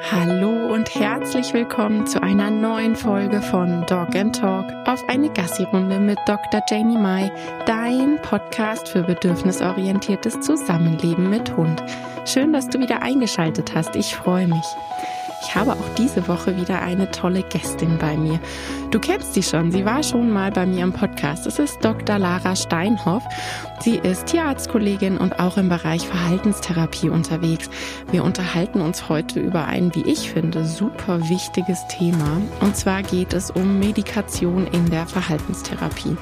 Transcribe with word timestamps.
Hallo 0.00 0.72
und 0.72 0.94
herzlich 0.94 1.52
willkommen 1.52 2.06
zu 2.06 2.22
einer 2.22 2.50
neuen 2.50 2.94
Folge 2.94 3.42
von 3.42 3.84
Dog 3.86 4.14
and 4.14 4.34
Talk 4.34 4.64
auf 4.86 5.06
eine 5.08 5.28
Gassi-Runde 5.28 5.98
mit 5.98 6.18
Dr. 6.24 6.62
Janie 6.70 6.96
Mai, 6.96 7.32
dein 7.66 8.22
Podcast 8.22 8.88
für 8.88 9.02
bedürfnisorientiertes 9.02 10.40
Zusammenleben 10.40 11.28
mit 11.28 11.56
Hund. 11.56 11.82
Schön, 12.24 12.52
dass 12.52 12.68
du 12.68 12.78
wieder 12.78 13.02
eingeschaltet 13.02 13.74
hast. 13.74 13.96
Ich 13.96 14.14
freue 14.14 14.46
mich. 14.46 14.64
Ich 15.42 15.54
habe 15.54 15.72
auch 15.72 15.94
diese 15.96 16.26
Woche 16.28 16.56
wieder 16.56 16.82
eine 16.82 17.10
tolle 17.10 17.42
Gästin 17.42 17.96
bei 17.98 18.16
mir. 18.16 18.40
Du 18.90 18.98
kennst 18.98 19.34
sie 19.34 19.42
schon, 19.42 19.70
sie 19.70 19.84
war 19.84 20.02
schon 20.02 20.30
mal 20.30 20.50
bei 20.50 20.66
mir 20.66 20.82
im 20.82 20.92
Podcast. 20.92 21.46
Es 21.46 21.58
ist 21.58 21.84
Dr. 21.84 22.18
Lara 22.18 22.56
Steinhoff. 22.56 23.22
Sie 23.80 23.96
ist 23.96 24.26
Tierarztkollegin 24.26 25.16
und 25.16 25.38
auch 25.38 25.56
im 25.56 25.68
Bereich 25.68 26.06
Verhaltenstherapie 26.06 27.08
unterwegs. 27.08 27.70
Wir 28.10 28.24
unterhalten 28.24 28.80
uns 28.80 29.08
heute 29.08 29.40
über 29.40 29.66
ein, 29.66 29.94
wie 29.94 30.02
ich 30.10 30.30
finde, 30.30 30.64
super 30.64 31.28
wichtiges 31.28 31.86
Thema. 31.88 32.40
Und 32.60 32.76
zwar 32.76 33.02
geht 33.02 33.32
es 33.32 33.50
um 33.50 33.78
Medikation 33.78 34.66
in 34.66 34.90
der 34.90 35.06
Verhaltenstherapie. 35.06 36.16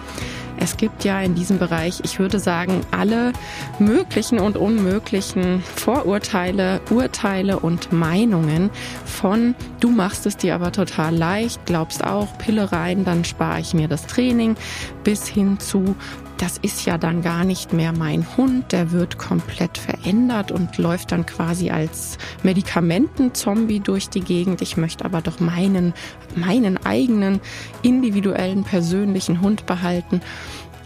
Es 0.59 0.77
gibt 0.77 1.05
ja 1.05 1.20
in 1.20 1.34
diesem 1.34 1.59
Bereich, 1.59 2.01
ich 2.02 2.19
würde 2.19 2.38
sagen, 2.38 2.80
alle 2.91 3.33
möglichen 3.78 4.38
und 4.38 4.56
unmöglichen 4.56 5.62
Vorurteile, 5.62 6.80
Urteile 6.91 7.60
und 7.60 7.92
Meinungen 7.92 8.70
von 9.05 9.55
du 9.80 9.91
machst 9.91 10.27
es 10.27 10.37
dir 10.37 10.55
aber 10.55 10.73
total 10.73 11.15
leicht, 11.15 11.65
glaubst 11.66 12.05
auch 12.05 12.37
Pille 12.38 12.73
rein, 12.73 13.05
dann 13.05 13.24
spare 13.24 13.60
ich 13.60 13.74
mir 13.74 13.88
das 13.88 14.06
Training, 14.06 14.56
bis 15.05 15.27
hin 15.27 15.59
zu 15.59 15.96
das 16.38 16.58
ist 16.58 16.84
ja 16.84 16.98
dann 16.98 17.22
gar 17.22 17.45
nicht 17.45 17.72
mehr 17.72 17.92
mein 17.92 18.26
Hund, 18.36 18.72
der 18.72 18.92
wird 18.92 19.18
komplett 19.18 19.78
verändert 19.78 20.52
und 20.52 20.76
läuft 20.78 21.12
dann 21.12 21.24
quasi 21.24 21.70
als 21.70 22.18
Medikamentenzombie 22.42 23.80
durch 23.80 24.09
die 24.09 24.20
Gegend. 24.20 24.60
Ich 24.60 24.76
möchte 24.76 25.04
aber 25.04 25.22
doch 25.22 25.40
meinen, 25.40 25.95
meinen 26.34 26.76
eigenen 26.84 27.40
individuellen 27.82 28.64
persönlichen 28.64 29.40
Hund 29.40 29.66
behalten. 29.66 30.20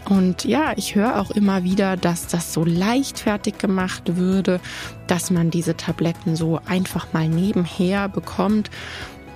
Und 0.09 0.45
ja, 0.45 0.73
ich 0.77 0.95
höre 0.95 1.19
auch 1.19 1.31
immer 1.31 1.63
wieder, 1.63 1.95
dass 1.95 2.27
das 2.27 2.53
so 2.53 2.65
leichtfertig 2.65 3.57
gemacht 3.57 4.17
würde, 4.17 4.59
dass 5.07 5.29
man 5.29 5.51
diese 5.51 5.77
Tabletten 5.77 6.35
so 6.35 6.59
einfach 6.65 7.13
mal 7.13 7.27
nebenher 7.27 8.09
bekommt. 8.09 8.71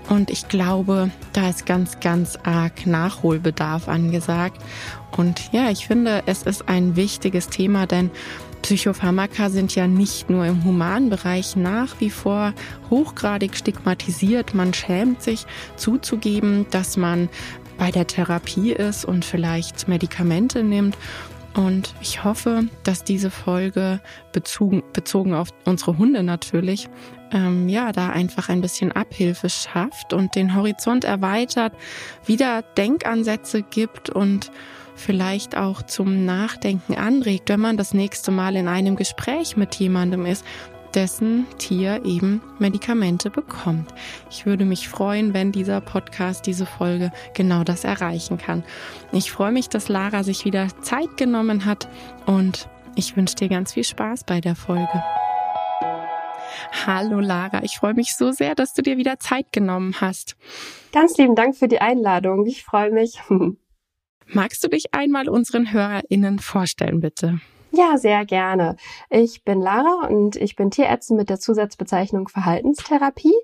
Und 0.09 0.29
ich 0.29 0.47
glaube, 0.47 1.09
da 1.33 1.49
ist 1.49 1.65
ganz, 1.65 1.99
ganz 1.99 2.37
arg 2.43 2.85
Nachholbedarf 2.85 3.87
angesagt. 3.87 4.61
Und 5.17 5.51
ja, 5.51 5.69
ich 5.69 5.87
finde, 5.87 6.23
es 6.25 6.43
ist 6.43 6.67
ein 6.69 6.95
wichtiges 6.95 7.49
Thema, 7.49 7.87
denn 7.87 8.11
Psychopharmaka 8.61 9.49
sind 9.49 9.75
ja 9.75 9.87
nicht 9.87 10.29
nur 10.29 10.45
im 10.45 10.63
humanen 10.63 11.09
Bereich 11.09 11.55
nach 11.55 11.99
wie 11.99 12.09
vor 12.09 12.53
hochgradig 12.89 13.55
stigmatisiert. 13.55 14.55
Man 14.55 14.73
schämt 14.73 15.21
sich 15.21 15.45
zuzugeben, 15.75 16.65
dass 16.71 16.97
man 16.97 17.29
bei 17.77 17.91
der 17.91 18.07
Therapie 18.07 18.71
ist 18.71 19.05
und 19.05 19.23
vielleicht 19.23 19.87
Medikamente 19.87 20.63
nimmt. 20.63 20.97
Und 21.55 21.93
ich 22.01 22.23
hoffe, 22.23 22.67
dass 22.83 23.03
diese 23.03 23.31
Folge 23.31 24.01
bezogen, 24.33 24.83
bezogen 24.93 25.33
auf 25.33 25.49
unsere 25.65 25.97
Hunde 25.97 26.21
natürlich, 26.23 26.89
ähm, 27.35 27.67
ja, 27.67 27.91
da 27.91 28.09
einfach 28.09 28.47
ein 28.49 28.61
bisschen 28.61 28.93
Abhilfe 28.93 29.49
schafft 29.49 30.13
und 30.13 30.35
den 30.35 30.55
Horizont 30.55 31.03
erweitert, 31.03 31.73
wieder 32.25 32.61
Denkansätze 32.61 33.61
gibt 33.61 34.09
und 34.09 34.51
vielleicht 34.95 35.57
auch 35.57 35.81
zum 35.81 36.23
Nachdenken 36.23 36.95
anregt, 36.95 37.49
wenn 37.49 37.59
man 37.59 37.75
das 37.75 37.93
nächste 37.93 38.31
Mal 38.31 38.55
in 38.55 38.69
einem 38.69 38.95
Gespräch 38.95 39.57
mit 39.57 39.75
jemandem 39.75 40.25
ist, 40.25 40.45
dessen 40.93 41.45
Tier 41.57 42.05
eben 42.05 42.41
Medikamente 42.57 43.29
bekommt. 43.29 43.93
Ich 44.31 44.45
würde 44.45 44.63
mich 44.63 44.87
freuen, 44.87 45.33
wenn 45.33 45.51
dieser 45.51 45.81
Podcast, 45.81 46.45
diese 46.45 46.65
Folge 46.65 47.11
genau 47.33 47.65
das 47.65 47.83
erreichen 47.83 48.37
kann. 48.37 48.63
Ich 49.11 49.29
freue 49.29 49.51
mich, 49.51 49.67
dass 49.67 49.89
Lara 49.89 50.23
sich 50.23 50.45
wieder 50.45 50.69
Zeit 50.81 51.17
genommen 51.17 51.65
hat 51.65 51.89
und 52.25 52.69
ich 52.95 53.17
wünsche 53.17 53.35
dir 53.35 53.49
ganz 53.49 53.73
viel 53.73 53.83
Spaß 53.83 54.23
bei 54.23 54.39
der 54.39 54.55
Folge. 54.55 55.03
Hallo 56.85 57.19
Lara, 57.19 57.63
ich 57.63 57.77
freue 57.77 57.93
mich 57.93 58.15
so 58.15 58.31
sehr, 58.31 58.55
dass 58.55 58.73
du 58.73 58.81
dir 58.81 58.97
wieder 58.97 59.19
Zeit 59.19 59.51
genommen 59.51 59.95
hast. 60.01 60.35
Ganz 60.91 61.17
lieben 61.17 61.35
Dank 61.35 61.55
für 61.55 61.67
die 61.67 61.81
Einladung. 61.81 62.45
Ich 62.45 62.63
freue 62.63 62.91
mich. 62.91 63.21
Magst 64.27 64.63
du 64.63 64.67
dich 64.67 64.93
einmal 64.93 65.29
unseren 65.29 65.71
HörerInnen 65.71 66.39
vorstellen, 66.39 66.99
bitte? 66.99 67.39
Ja, 67.71 67.97
sehr 67.97 68.25
gerne. 68.25 68.77
Ich 69.09 69.43
bin 69.43 69.59
Lara 69.59 70.07
und 70.07 70.35
ich 70.37 70.55
bin 70.55 70.71
Tierärztin 70.71 71.17
mit 71.17 71.29
der 71.29 71.39
Zusatzbezeichnung 71.39 72.27
Verhaltenstherapie. 72.27 73.35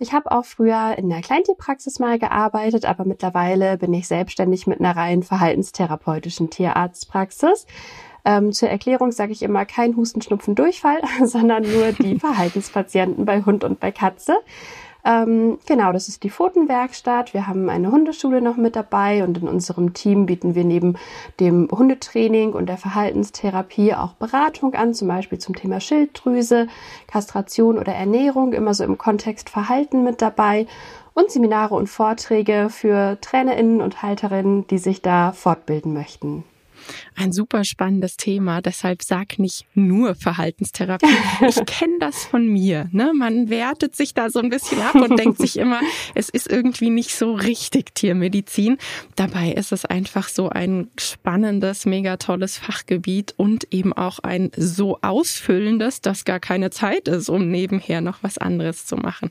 Ich 0.00 0.12
habe 0.12 0.30
auch 0.30 0.44
früher 0.44 0.96
in 0.96 1.08
der 1.08 1.22
Kleintierpraxis 1.22 1.98
mal 1.98 2.18
gearbeitet, 2.18 2.84
aber 2.84 3.04
mittlerweile 3.04 3.78
bin 3.78 3.92
ich 3.94 4.06
selbstständig 4.06 4.66
mit 4.66 4.80
einer 4.80 4.96
rein 4.96 5.22
verhaltenstherapeutischen 5.22 6.50
Tierarztpraxis. 6.50 7.66
Ähm, 8.28 8.52
zur 8.52 8.68
Erklärung 8.68 9.10
sage 9.10 9.32
ich 9.32 9.42
immer 9.42 9.64
kein 9.64 9.96
Husten, 9.96 10.20
Schnupfen, 10.20 10.54
Durchfall, 10.54 11.00
sondern 11.24 11.62
nur 11.62 11.92
die 11.92 12.18
Verhaltenspatienten 12.20 13.24
bei 13.24 13.42
Hund 13.42 13.64
und 13.64 13.80
bei 13.80 13.90
Katze. 13.90 14.36
Ähm, 15.02 15.58
genau, 15.66 15.92
das 15.92 16.08
ist 16.08 16.24
die 16.24 16.28
Pfotenwerkstatt. 16.28 17.32
Wir 17.32 17.46
haben 17.46 17.70
eine 17.70 17.90
Hundeschule 17.90 18.42
noch 18.42 18.58
mit 18.58 18.76
dabei 18.76 19.24
und 19.24 19.38
in 19.38 19.48
unserem 19.48 19.94
Team 19.94 20.26
bieten 20.26 20.54
wir 20.54 20.64
neben 20.64 20.98
dem 21.40 21.70
Hundetraining 21.70 22.52
und 22.52 22.66
der 22.66 22.76
Verhaltenstherapie 22.76 23.94
auch 23.94 24.12
Beratung 24.14 24.74
an, 24.74 24.92
zum 24.92 25.08
Beispiel 25.08 25.38
zum 25.38 25.56
Thema 25.56 25.80
Schilddrüse, 25.80 26.66
Kastration 27.06 27.78
oder 27.78 27.94
Ernährung, 27.94 28.52
immer 28.52 28.74
so 28.74 28.84
im 28.84 28.98
Kontext 28.98 29.48
Verhalten 29.48 30.04
mit 30.04 30.20
dabei 30.20 30.66
und 31.14 31.30
Seminare 31.30 31.74
und 31.74 31.86
Vorträge 31.86 32.68
für 32.68 33.16
TrainerInnen 33.22 33.80
und 33.80 34.02
Halterinnen, 34.02 34.66
die 34.66 34.78
sich 34.78 35.00
da 35.00 35.32
fortbilden 35.32 35.94
möchten 35.94 36.44
ein 37.14 37.32
super 37.32 37.64
spannendes 37.64 38.16
Thema. 38.16 38.60
Deshalb 38.62 39.02
sag 39.02 39.38
nicht 39.38 39.66
nur 39.74 40.14
Verhaltenstherapie. 40.14 41.06
Ich 41.48 41.64
kenne 41.66 41.98
das 42.00 42.24
von 42.24 42.46
mir. 42.46 42.88
Ne? 42.92 43.12
Man 43.14 43.48
wertet 43.48 43.94
sich 43.96 44.12
da 44.12 44.28
so 44.30 44.40
ein 44.40 44.50
bisschen 44.50 44.80
ab 44.80 44.94
und 44.94 45.18
denkt 45.18 45.38
sich 45.38 45.56
immer, 45.56 45.80
es 46.14 46.28
ist 46.28 46.50
irgendwie 46.50 46.90
nicht 46.90 47.14
so 47.14 47.34
richtig 47.34 47.94
Tiermedizin. 47.94 48.78
Dabei 49.16 49.52
ist 49.52 49.72
es 49.72 49.84
einfach 49.84 50.28
so 50.28 50.48
ein 50.48 50.90
spannendes, 50.98 51.86
mega 51.86 52.16
tolles 52.16 52.58
Fachgebiet 52.58 53.34
und 53.36 53.72
eben 53.72 53.92
auch 53.92 54.18
ein 54.20 54.50
so 54.56 54.98
ausfüllendes, 55.00 56.00
dass 56.00 56.24
gar 56.24 56.40
keine 56.40 56.70
Zeit 56.70 57.08
ist, 57.08 57.28
um 57.28 57.50
nebenher 57.50 58.00
noch 58.00 58.22
was 58.22 58.38
anderes 58.38 58.86
zu 58.86 58.96
machen. 58.96 59.30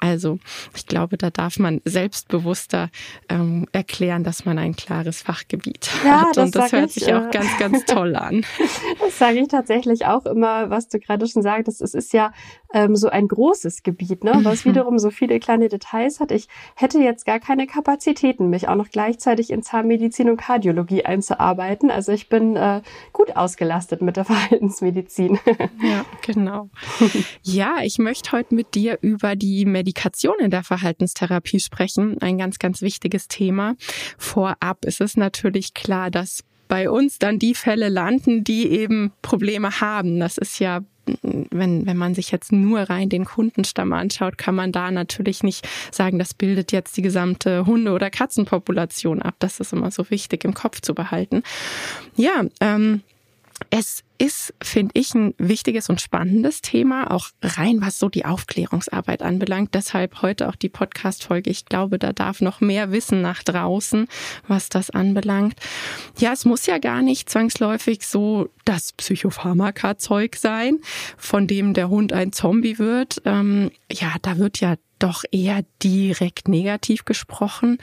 Also 0.00 0.38
ich 0.74 0.86
glaube, 0.86 1.16
da 1.16 1.30
darf 1.30 1.58
man 1.58 1.80
selbstbewusster 1.84 2.90
ähm, 3.28 3.66
erklären, 3.72 4.24
dass 4.24 4.44
man 4.44 4.58
ein 4.58 4.76
klares 4.76 5.22
Fachgebiet 5.22 5.90
ja, 6.04 6.22
hat. 6.22 6.38
und 6.38 6.54
das 6.54 6.72
hört 6.72 6.93
sich 6.94 7.12
auch 7.12 7.30
ganz, 7.30 7.58
ganz 7.58 7.84
toll 7.84 8.16
an. 8.16 8.44
Das 9.00 9.18
sage 9.18 9.40
ich 9.40 9.48
tatsächlich 9.48 10.06
auch 10.06 10.24
immer, 10.26 10.70
was 10.70 10.88
du 10.88 10.98
gerade 10.98 11.26
schon 11.26 11.42
sagtest. 11.42 11.82
Es 11.82 11.94
ist 11.94 12.12
ja 12.12 12.32
ähm, 12.72 12.96
so 12.96 13.08
ein 13.08 13.28
großes 13.28 13.82
Gebiet, 13.82 14.24
ne, 14.24 14.40
was 14.42 14.64
mhm. 14.64 14.70
wiederum 14.70 14.98
so 14.98 15.10
viele 15.10 15.38
kleine 15.38 15.68
Details 15.68 16.20
hat. 16.20 16.30
Ich 16.30 16.48
hätte 16.74 16.98
jetzt 16.98 17.26
gar 17.26 17.40
keine 17.40 17.66
Kapazitäten, 17.66 18.50
mich 18.50 18.68
auch 18.68 18.74
noch 18.74 18.90
gleichzeitig 18.90 19.50
in 19.50 19.62
Zahnmedizin 19.62 20.30
und 20.30 20.36
Kardiologie 20.36 21.04
einzuarbeiten. 21.04 21.90
Also 21.90 22.12
ich 22.12 22.28
bin 22.28 22.56
äh, 22.56 22.82
gut 23.12 23.36
ausgelastet 23.36 24.02
mit 24.02 24.16
der 24.16 24.24
Verhaltensmedizin. 24.34 25.38
Ja, 25.82 26.04
genau. 26.22 26.70
Ja, 27.42 27.76
ich 27.82 27.98
möchte 27.98 28.32
heute 28.32 28.54
mit 28.54 28.74
dir 28.74 28.98
über 29.00 29.36
die 29.36 29.64
Medikation 29.64 30.36
in 30.40 30.50
der 30.50 30.64
Verhaltenstherapie 30.64 31.60
sprechen. 31.60 32.20
Ein 32.20 32.38
ganz, 32.38 32.58
ganz 32.58 32.82
wichtiges 32.82 33.28
Thema. 33.28 33.74
Vorab 34.18 34.84
ist 34.84 35.00
es 35.00 35.16
natürlich 35.16 35.74
klar, 35.74 36.10
dass 36.10 36.44
bei 36.74 36.90
uns 36.90 37.20
dann 37.20 37.38
die 37.38 37.54
Fälle 37.54 37.88
landen, 37.88 38.42
die 38.42 38.68
eben 38.68 39.12
Probleme 39.22 39.80
haben. 39.80 40.18
Das 40.18 40.38
ist 40.38 40.58
ja 40.58 40.80
wenn, 41.22 41.86
wenn 41.86 41.96
man 41.96 42.16
sich 42.16 42.32
jetzt 42.32 42.50
nur 42.50 42.80
rein 42.80 43.10
den 43.10 43.26
Kundenstamm 43.26 43.92
anschaut, 43.92 44.38
kann 44.38 44.56
man 44.56 44.72
da 44.72 44.90
natürlich 44.90 45.44
nicht 45.44 45.68
sagen, 45.92 46.18
das 46.18 46.34
bildet 46.34 46.72
jetzt 46.72 46.96
die 46.96 47.02
gesamte 47.02 47.64
Hunde- 47.64 47.92
oder 47.92 48.10
Katzenpopulation 48.10 49.22
ab. 49.22 49.36
Das 49.38 49.60
ist 49.60 49.72
immer 49.72 49.92
so 49.92 50.10
wichtig 50.10 50.44
im 50.44 50.54
Kopf 50.54 50.80
zu 50.80 50.94
behalten. 50.94 51.44
Ja, 52.16 52.44
ähm, 52.60 53.02
es 53.70 54.02
ist, 54.18 54.54
finde 54.62 54.92
ich, 54.94 55.14
ein 55.14 55.34
wichtiges 55.38 55.88
und 55.88 56.00
spannendes 56.00 56.60
Thema, 56.60 57.10
auch 57.10 57.28
rein 57.42 57.80
was 57.80 57.98
so 57.98 58.08
die 58.08 58.24
Aufklärungsarbeit 58.24 59.22
anbelangt. 59.22 59.74
Deshalb 59.74 60.22
heute 60.22 60.48
auch 60.48 60.56
die 60.56 60.68
Podcast-Folge. 60.68 61.50
Ich 61.50 61.66
glaube, 61.66 61.98
da 61.98 62.12
darf 62.12 62.40
noch 62.40 62.60
mehr 62.60 62.92
Wissen 62.92 63.22
nach 63.22 63.42
draußen, 63.42 64.06
was 64.46 64.68
das 64.68 64.90
anbelangt. 64.90 65.54
Ja, 66.18 66.32
es 66.32 66.44
muss 66.44 66.66
ja 66.66 66.78
gar 66.78 67.02
nicht 67.02 67.28
zwangsläufig 67.28 68.06
so 68.06 68.48
das 68.64 68.92
Psychopharmaka-Zeug 68.92 70.36
sein, 70.36 70.78
von 71.16 71.46
dem 71.46 71.74
der 71.74 71.88
Hund 71.88 72.12
ein 72.12 72.32
Zombie 72.32 72.78
wird. 72.78 73.20
Ähm, 73.24 73.70
ja, 73.90 74.14
da 74.22 74.38
wird 74.38 74.60
ja 74.60 74.76
doch 74.98 75.24
eher 75.32 75.64
direkt 75.82 76.48
negativ 76.48 77.04
gesprochen. 77.04 77.78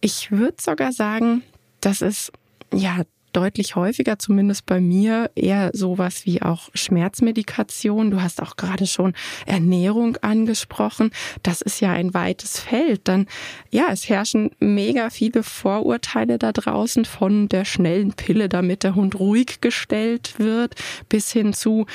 Ich 0.00 0.30
würde 0.30 0.56
sogar 0.60 0.92
sagen, 0.92 1.42
dass 1.80 2.00
es 2.00 2.32
ja 2.72 3.02
deutlich 3.36 3.76
häufiger, 3.76 4.18
zumindest 4.18 4.64
bei 4.64 4.80
mir, 4.80 5.30
eher 5.34 5.70
sowas 5.74 6.24
wie 6.24 6.40
auch 6.40 6.70
Schmerzmedikation. 6.74 8.10
Du 8.10 8.22
hast 8.22 8.42
auch 8.42 8.56
gerade 8.56 8.86
schon 8.86 9.12
Ernährung 9.44 10.16
angesprochen. 10.22 11.10
Das 11.42 11.60
ist 11.60 11.80
ja 11.80 11.92
ein 11.92 12.14
weites 12.14 12.58
Feld. 12.58 13.02
Dann, 13.04 13.26
ja, 13.70 13.88
es 13.90 14.08
herrschen 14.08 14.50
mega 14.58 15.10
viele 15.10 15.42
Vorurteile 15.42 16.38
da 16.38 16.52
draußen 16.52 17.04
von 17.04 17.48
der 17.48 17.66
schnellen 17.66 18.14
Pille, 18.14 18.48
damit 18.48 18.82
der 18.82 18.94
Hund 18.94 19.18
ruhig 19.20 19.60
gestellt 19.60 20.34
wird, 20.38 20.74
bis 21.08 21.30
hin 21.30 21.52
zu, 21.52 21.86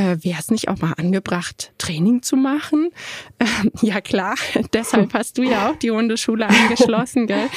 äh, 0.00 0.24
wäre 0.24 0.40
es 0.40 0.50
nicht 0.50 0.68
auch 0.68 0.78
mal 0.78 0.94
angebracht, 0.96 1.72
Training 1.76 2.22
zu 2.22 2.36
machen? 2.36 2.90
Ähm, 3.38 3.70
ja 3.82 4.00
klar, 4.00 4.34
deshalb 4.72 5.12
hast 5.12 5.36
du 5.36 5.42
ja 5.42 5.68
auch 5.68 5.76
die 5.76 5.90
Hundeschule 5.90 6.48
angeschlossen, 6.48 7.26
gell? 7.26 7.48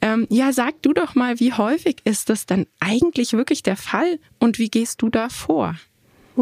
Ähm, 0.00 0.26
ja, 0.30 0.52
sag 0.52 0.80
du 0.82 0.92
doch 0.92 1.14
mal, 1.16 1.40
wie 1.40 1.52
häufig 1.52 1.96
ist 2.04 2.30
das 2.30 2.46
dann 2.46 2.66
eigentlich 2.78 3.32
wirklich 3.32 3.62
der 3.62 3.76
Fall 3.76 4.20
und 4.38 4.58
wie 4.58 4.70
gehst 4.70 5.02
du 5.02 5.08
da 5.08 5.28
vor? 5.28 5.74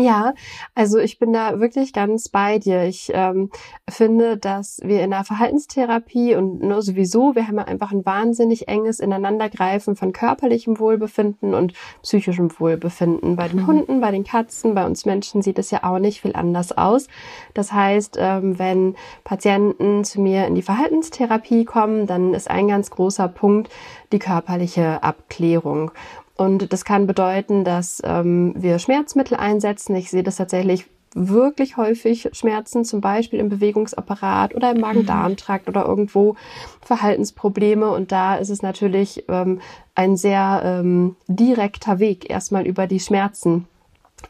Ja, 0.00 0.34
also 0.74 0.98
ich 0.98 1.18
bin 1.18 1.32
da 1.32 1.60
wirklich 1.60 1.92
ganz 1.92 2.28
bei 2.28 2.58
dir. 2.58 2.84
Ich 2.84 3.10
ähm, 3.14 3.50
finde, 3.88 4.36
dass 4.36 4.80
wir 4.82 5.02
in 5.02 5.10
der 5.10 5.24
Verhaltenstherapie 5.24 6.34
und 6.34 6.62
nur 6.62 6.82
sowieso, 6.82 7.34
wir 7.34 7.48
haben 7.48 7.56
ja 7.56 7.64
einfach 7.64 7.92
ein 7.92 8.04
wahnsinnig 8.04 8.68
enges 8.68 9.00
Ineinandergreifen 9.00 9.96
von 9.96 10.12
körperlichem 10.12 10.78
Wohlbefinden 10.78 11.54
und 11.54 11.72
psychischem 12.02 12.50
Wohlbefinden. 12.58 13.36
Bei 13.36 13.48
den 13.48 13.62
mhm. 13.62 13.66
Hunden, 13.66 14.00
bei 14.00 14.10
den 14.10 14.24
Katzen, 14.24 14.74
bei 14.74 14.86
uns 14.86 15.04
Menschen 15.04 15.42
sieht 15.42 15.58
es 15.58 15.70
ja 15.70 15.84
auch 15.84 15.98
nicht 15.98 16.20
viel 16.20 16.34
anders 16.34 16.76
aus. 16.76 17.08
Das 17.54 17.72
heißt, 17.72 18.16
ähm, 18.18 18.58
wenn 18.58 18.96
Patienten 19.24 20.04
zu 20.04 20.20
mir 20.20 20.46
in 20.46 20.54
die 20.54 20.62
Verhaltenstherapie 20.62 21.64
kommen, 21.64 22.06
dann 22.06 22.34
ist 22.34 22.50
ein 22.50 22.68
ganz 22.68 22.90
großer 22.90 23.28
Punkt 23.28 23.70
die 24.12 24.18
körperliche 24.18 25.02
Abklärung. 25.02 25.90
Und 26.38 26.72
das 26.72 26.84
kann 26.84 27.06
bedeuten, 27.06 27.64
dass 27.64 28.00
ähm, 28.04 28.54
wir 28.56 28.78
Schmerzmittel 28.78 29.36
einsetzen. 29.36 29.94
Ich 29.96 30.08
sehe 30.08 30.22
das 30.22 30.36
tatsächlich 30.36 30.86
wirklich 31.14 31.76
häufig 31.76 32.28
Schmerzen, 32.32 32.84
zum 32.84 33.00
Beispiel 33.00 33.40
im 33.40 33.48
Bewegungsapparat 33.48 34.54
oder 34.54 34.70
im 34.70 34.80
Magen-Darm-Trakt 34.80 35.68
oder 35.68 35.84
irgendwo 35.84 36.36
Verhaltensprobleme. 36.80 37.90
Und 37.90 38.12
da 38.12 38.36
ist 38.36 38.50
es 38.50 38.62
natürlich 38.62 39.24
ähm, 39.28 39.60
ein 39.96 40.16
sehr 40.16 40.62
ähm, 40.64 41.16
direkter 41.26 41.98
Weg, 41.98 42.30
erstmal 42.30 42.66
über 42.66 42.86
die 42.86 43.00
Schmerzen 43.00 43.66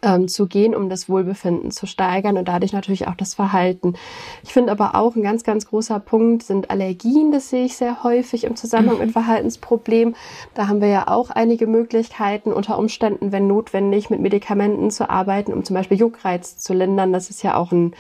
ähm, 0.02 0.29
zu 0.29 0.46
gehen, 0.46 0.75
um 0.75 0.88
das 0.88 1.08
Wohlbefinden 1.08 1.70
zu 1.70 1.87
steigern 1.87 2.37
und 2.37 2.49
dadurch 2.49 2.73
natürlich 2.73 3.08
auch 3.08 3.14
das 3.14 3.35
Verhalten. 3.35 3.94
Ich 4.43 4.52
finde 4.52 4.73
aber 4.73 4.94
auch 4.94 5.17
ein 5.17 5.23
ganz, 5.23 5.44
ganz 5.44 5.67
großer 5.67 5.99
Punkt 6.00 6.43
sind 6.43 6.70
Allergien. 6.70 7.32
Das 7.32 7.50
sehe 7.50 7.64
ich 7.64 7.76
sehr 7.76 8.02
häufig 8.05 8.44
im 8.44 8.56
Zusammenhang 8.56 8.99
mit 8.99 9.08
mhm. 9.08 9.12
Verhaltensproblemen. 9.12 10.14
Da 10.55 10.69
haben 10.69 10.81
wir 10.81 10.88
ja 10.88 11.08
auch 11.08 11.31
einige 11.31 11.67
Möglichkeiten, 11.67 12.52
unter 12.52 12.79
Umständen, 12.79 13.32
wenn 13.32 13.46
notwendig, 13.46 14.11
mit 14.11 14.20
Medikamenten 14.20 14.90
zu 14.90 15.11
arbeiten, 15.11 15.52
um 15.52 15.64
zum 15.64 15.75
Beispiel 15.75 15.99
Juckreiz 15.99 16.58
zu 16.58 16.75
lindern. 16.75 17.12
Das 17.12 17.31
ist 17.31 17.43
ja 17.43 17.56
auch 17.56 17.73
ein 17.73 17.94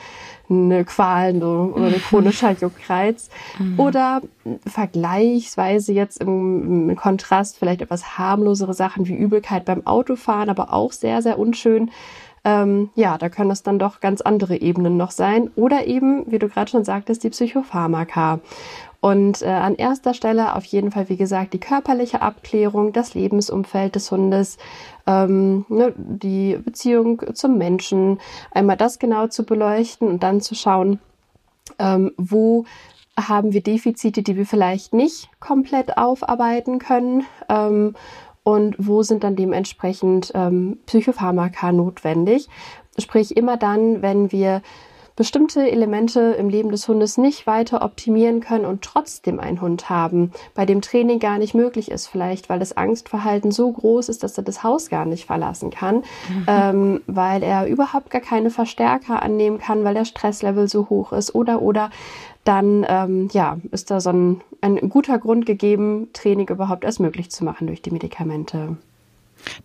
eine 0.50 0.84
Qual 0.84 1.38
so, 1.38 1.72
oder 1.74 1.86
ein 1.86 2.00
chronischer 2.00 2.52
Juckreiz. 2.52 3.28
Mhm. 3.58 3.78
Oder 3.78 4.22
vergleichsweise 4.66 5.92
jetzt 5.92 6.20
im, 6.20 6.90
im, 6.90 6.96
Kontrast 6.96 7.58
vielleicht 7.58 7.82
etwas 7.82 8.18
harmlosere 8.18 8.74
Sachen 8.74 9.06
wie 9.06 9.14
Übelkeit 9.14 9.64
beim 9.64 9.86
Autofahren, 9.86 10.48
aber 10.48 10.72
auch 10.72 10.92
sehr, 10.92 11.22
sehr 11.22 11.38
unschön. 11.38 11.90
Ähm, 12.44 12.90
ja, 12.94 13.18
da 13.18 13.28
können 13.28 13.50
es 13.50 13.62
dann 13.62 13.78
doch 13.78 14.00
ganz 14.00 14.20
andere 14.20 14.56
Ebenen 14.56 14.96
noch 14.96 15.10
sein. 15.10 15.50
Oder 15.56 15.86
eben, 15.86 16.30
wie 16.30 16.38
du 16.38 16.48
gerade 16.48 16.70
schon 16.70 16.84
sagtest, 16.84 17.24
die 17.24 17.30
Psychopharmaka. 17.30 18.40
Und 19.00 19.42
äh, 19.42 19.46
an 19.46 19.76
erster 19.76 20.12
Stelle 20.12 20.56
auf 20.56 20.64
jeden 20.64 20.90
Fall, 20.90 21.08
wie 21.08 21.16
gesagt, 21.16 21.52
die 21.52 21.60
körperliche 21.60 22.20
Abklärung, 22.20 22.92
das 22.92 23.14
Lebensumfeld 23.14 23.94
des 23.94 24.10
Hundes, 24.10 24.58
ähm, 25.08 25.64
ne, 25.68 25.94
die 25.96 26.58
Beziehung 26.62 27.22
zum 27.34 27.56
Menschen, 27.56 28.20
einmal 28.52 28.76
das 28.76 28.98
genau 28.98 29.26
zu 29.26 29.44
beleuchten 29.44 30.06
und 30.06 30.22
dann 30.22 30.42
zu 30.42 30.54
schauen, 30.54 31.00
ähm, 31.78 32.12
wo 32.18 32.66
haben 33.18 33.52
wir 33.52 33.62
Defizite, 33.62 34.22
die 34.22 34.36
wir 34.36 34.46
vielleicht 34.46 34.92
nicht 34.92 35.28
komplett 35.40 35.96
aufarbeiten 35.96 36.78
können. 36.78 37.24
Ähm, 37.48 37.94
und 38.44 38.76
wo 38.78 39.02
sind 39.02 39.24
dann 39.24 39.36
dementsprechend 39.36 40.32
ähm, 40.34 40.78
Psychopharmaka 40.86 41.70
notwendig. 41.72 42.48
Sprich, 42.96 43.36
immer 43.36 43.58
dann, 43.58 44.00
wenn 44.00 44.32
wir 44.32 44.62
bestimmte 45.18 45.68
Elemente 45.68 46.20
im 46.38 46.48
Leben 46.48 46.70
des 46.70 46.86
Hundes 46.86 47.18
nicht 47.18 47.48
weiter 47.48 47.82
optimieren 47.82 48.38
können 48.38 48.64
und 48.64 48.82
trotzdem 48.82 49.40
einen 49.40 49.60
Hund 49.60 49.90
haben, 49.90 50.30
bei 50.54 50.64
dem 50.64 50.80
Training 50.80 51.18
gar 51.18 51.38
nicht 51.38 51.54
möglich 51.54 51.90
ist, 51.90 52.06
vielleicht 52.06 52.48
weil 52.48 52.60
das 52.60 52.76
Angstverhalten 52.76 53.50
so 53.50 53.72
groß 53.72 54.10
ist, 54.10 54.22
dass 54.22 54.38
er 54.38 54.44
das 54.44 54.62
Haus 54.62 54.88
gar 54.88 55.06
nicht 55.06 55.26
verlassen 55.26 55.70
kann, 55.70 55.96
mhm. 55.96 56.46
ähm, 56.46 57.00
weil 57.08 57.42
er 57.42 57.66
überhaupt 57.66 58.10
gar 58.10 58.20
keine 58.20 58.50
Verstärker 58.50 59.20
annehmen 59.20 59.58
kann, 59.58 59.82
weil 59.82 59.94
der 59.94 60.04
Stresslevel 60.04 60.68
so 60.68 60.88
hoch 60.88 61.12
ist 61.12 61.34
oder 61.34 61.62
oder 61.62 61.90
dann 62.44 62.86
ähm, 62.88 63.28
ja, 63.32 63.58
ist 63.72 63.90
da 63.90 64.00
so 64.00 64.10
ein, 64.10 64.40
ein 64.60 64.88
guter 64.88 65.18
Grund 65.18 65.46
gegeben, 65.46 66.10
Training 66.12 66.48
überhaupt 66.48 66.84
erst 66.84 67.00
möglich 67.00 67.32
zu 67.32 67.44
machen 67.44 67.66
durch 67.66 67.82
die 67.82 67.90
Medikamente. 67.90 68.76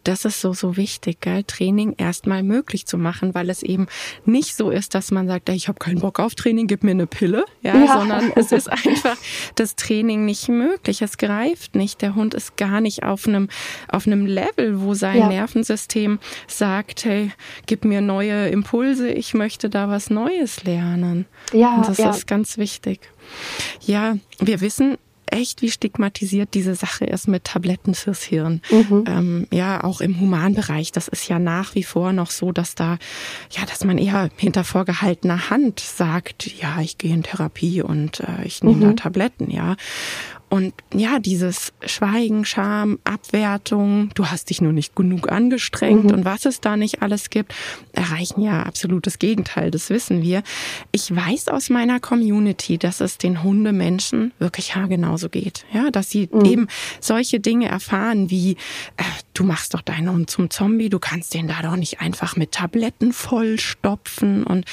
Das 0.03 0.25
ist 0.25 0.41
so, 0.41 0.53
so 0.53 0.77
wichtig, 0.77 1.21
gell? 1.21 1.43
Training 1.43 1.95
erstmal 1.97 2.43
möglich 2.43 2.85
zu 2.85 2.97
machen, 2.97 3.33
weil 3.35 3.49
es 3.49 3.63
eben 3.63 3.87
nicht 4.25 4.55
so 4.55 4.69
ist, 4.69 4.95
dass 4.95 5.11
man 5.11 5.27
sagt, 5.27 5.49
ich 5.49 5.67
habe 5.67 5.79
keinen 5.79 5.99
Bock 5.99 6.19
auf 6.19 6.35
Training, 6.35 6.67
gib 6.67 6.83
mir 6.83 6.91
eine 6.91 7.07
Pille, 7.07 7.45
ja, 7.61 7.75
ja, 7.77 7.99
sondern 7.99 8.31
es 8.35 8.51
ist 8.51 8.69
einfach 8.69 9.17
das 9.55 9.75
Training 9.75 10.25
nicht 10.25 10.49
möglich. 10.49 11.01
Es 11.01 11.17
greift 11.17 11.75
nicht. 11.75 12.01
Der 12.01 12.15
Hund 12.15 12.33
ist 12.33 12.57
gar 12.57 12.81
nicht 12.81 13.03
auf 13.03 13.27
einem, 13.27 13.49
auf 13.87 14.07
einem 14.07 14.25
Level, 14.25 14.81
wo 14.81 14.93
sein 14.93 15.17
ja. 15.17 15.27
Nervensystem 15.27 16.19
sagt, 16.47 17.05
hey, 17.05 17.31
gib 17.65 17.85
mir 17.85 18.01
neue 18.01 18.49
Impulse, 18.49 19.09
ich 19.09 19.33
möchte 19.33 19.69
da 19.69 19.89
was 19.89 20.09
Neues 20.09 20.63
lernen. 20.63 21.25
Ja, 21.51 21.75
Und 21.75 21.87
das 21.87 21.97
ja. 21.97 22.09
ist 22.09 22.27
ganz 22.27 22.57
wichtig. 22.57 22.99
Ja, 23.81 24.15
wir 24.39 24.61
wissen, 24.61 24.97
echt, 25.33 25.61
wie 25.61 25.71
stigmatisiert 25.71 26.53
diese 26.53 26.75
Sache 26.75 27.05
ist 27.05 27.27
mit 27.27 27.45
Tabletten 27.45 27.95
fürs 27.95 28.23
Hirn. 28.23 28.61
Mhm. 28.69 29.03
Ähm, 29.07 29.47
ja, 29.51 29.83
auch 29.83 29.99
im 30.01 30.19
Humanbereich. 30.19 30.91
Das 30.91 31.07
ist 31.07 31.27
ja 31.27 31.39
nach 31.39 31.75
wie 31.75 31.83
vor 31.83 32.13
noch 32.13 32.31
so, 32.31 32.51
dass 32.51 32.75
da, 32.75 32.97
ja, 33.51 33.65
dass 33.65 33.83
man 33.83 33.97
eher 33.97 34.29
hinter 34.37 34.63
vorgehaltener 34.63 35.49
Hand 35.49 35.79
sagt, 35.79 36.47
ja, 36.61 36.79
ich 36.81 36.97
gehe 36.97 37.13
in 37.13 37.23
Therapie 37.23 37.81
und 37.81 38.21
äh, 38.21 38.45
ich 38.45 38.63
nehme 38.63 38.85
mhm. 38.85 38.95
da 38.95 39.03
Tabletten, 39.03 39.49
ja. 39.49 39.75
Und 40.53 40.75
ja, 40.93 41.17
dieses 41.17 41.73
Schweigen, 41.83 42.45
Scham, 42.45 42.99
Abwertung, 43.05 44.11
du 44.13 44.27
hast 44.27 44.51
dich 44.51 44.61
nur 44.61 44.71
nicht 44.71 44.95
genug 44.95 45.31
angestrengt 45.31 46.03
mhm. 46.03 46.11
und 46.11 46.25
was 46.25 46.45
es 46.45 46.61
da 46.61 46.77
nicht 46.77 47.01
alles 47.01 47.31
gibt, 47.31 47.55
erreichen 47.91 48.39
ja 48.39 48.61
absolutes 48.61 49.17
Gegenteil, 49.17 49.71
das 49.71 49.89
wissen 49.89 50.21
wir. 50.21 50.43
Ich 50.91 51.09
weiß 51.09 51.47
aus 51.47 51.71
meiner 51.71 51.99
Community, 51.99 52.77
dass 52.77 53.01
es 53.01 53.17
den 53.17 53.41
Hundemenschen 53.41 54.31
wirklich 54.37 54.75
haargenauso 54.75 55.27
geht. 55.27 55.65
Ja, 55.73 55.89
dass 55.89 56.11
sie 56.11 56.29
mhm. 56.31 56.45
eben 56.45 56.67
solche 56.99 57.39
Dinge 57.39 57.67
erfahren 57.67 58.29
wie, 58.29 58.51
äh, 58.97 59.03
du 59.33 59.45
machst 59.45 59.73
doch 59.73 59.81
deinen 59.81 60.11
Hund 60.11 60.29
zum 60.29 60.51
Zombie, 60.51 60.89
du 60.89 60.99
kannst 60.99 61.33
den 61.33 61.47
da 61.47 61.63
doch 61.63 61.77
nicht 61.77 61.99
einfach 61.99 62.35
mit 62.35 62.51
Tabletten 62.51 63.11
vollstopfen 63.11 64.43
und 64.43 64.65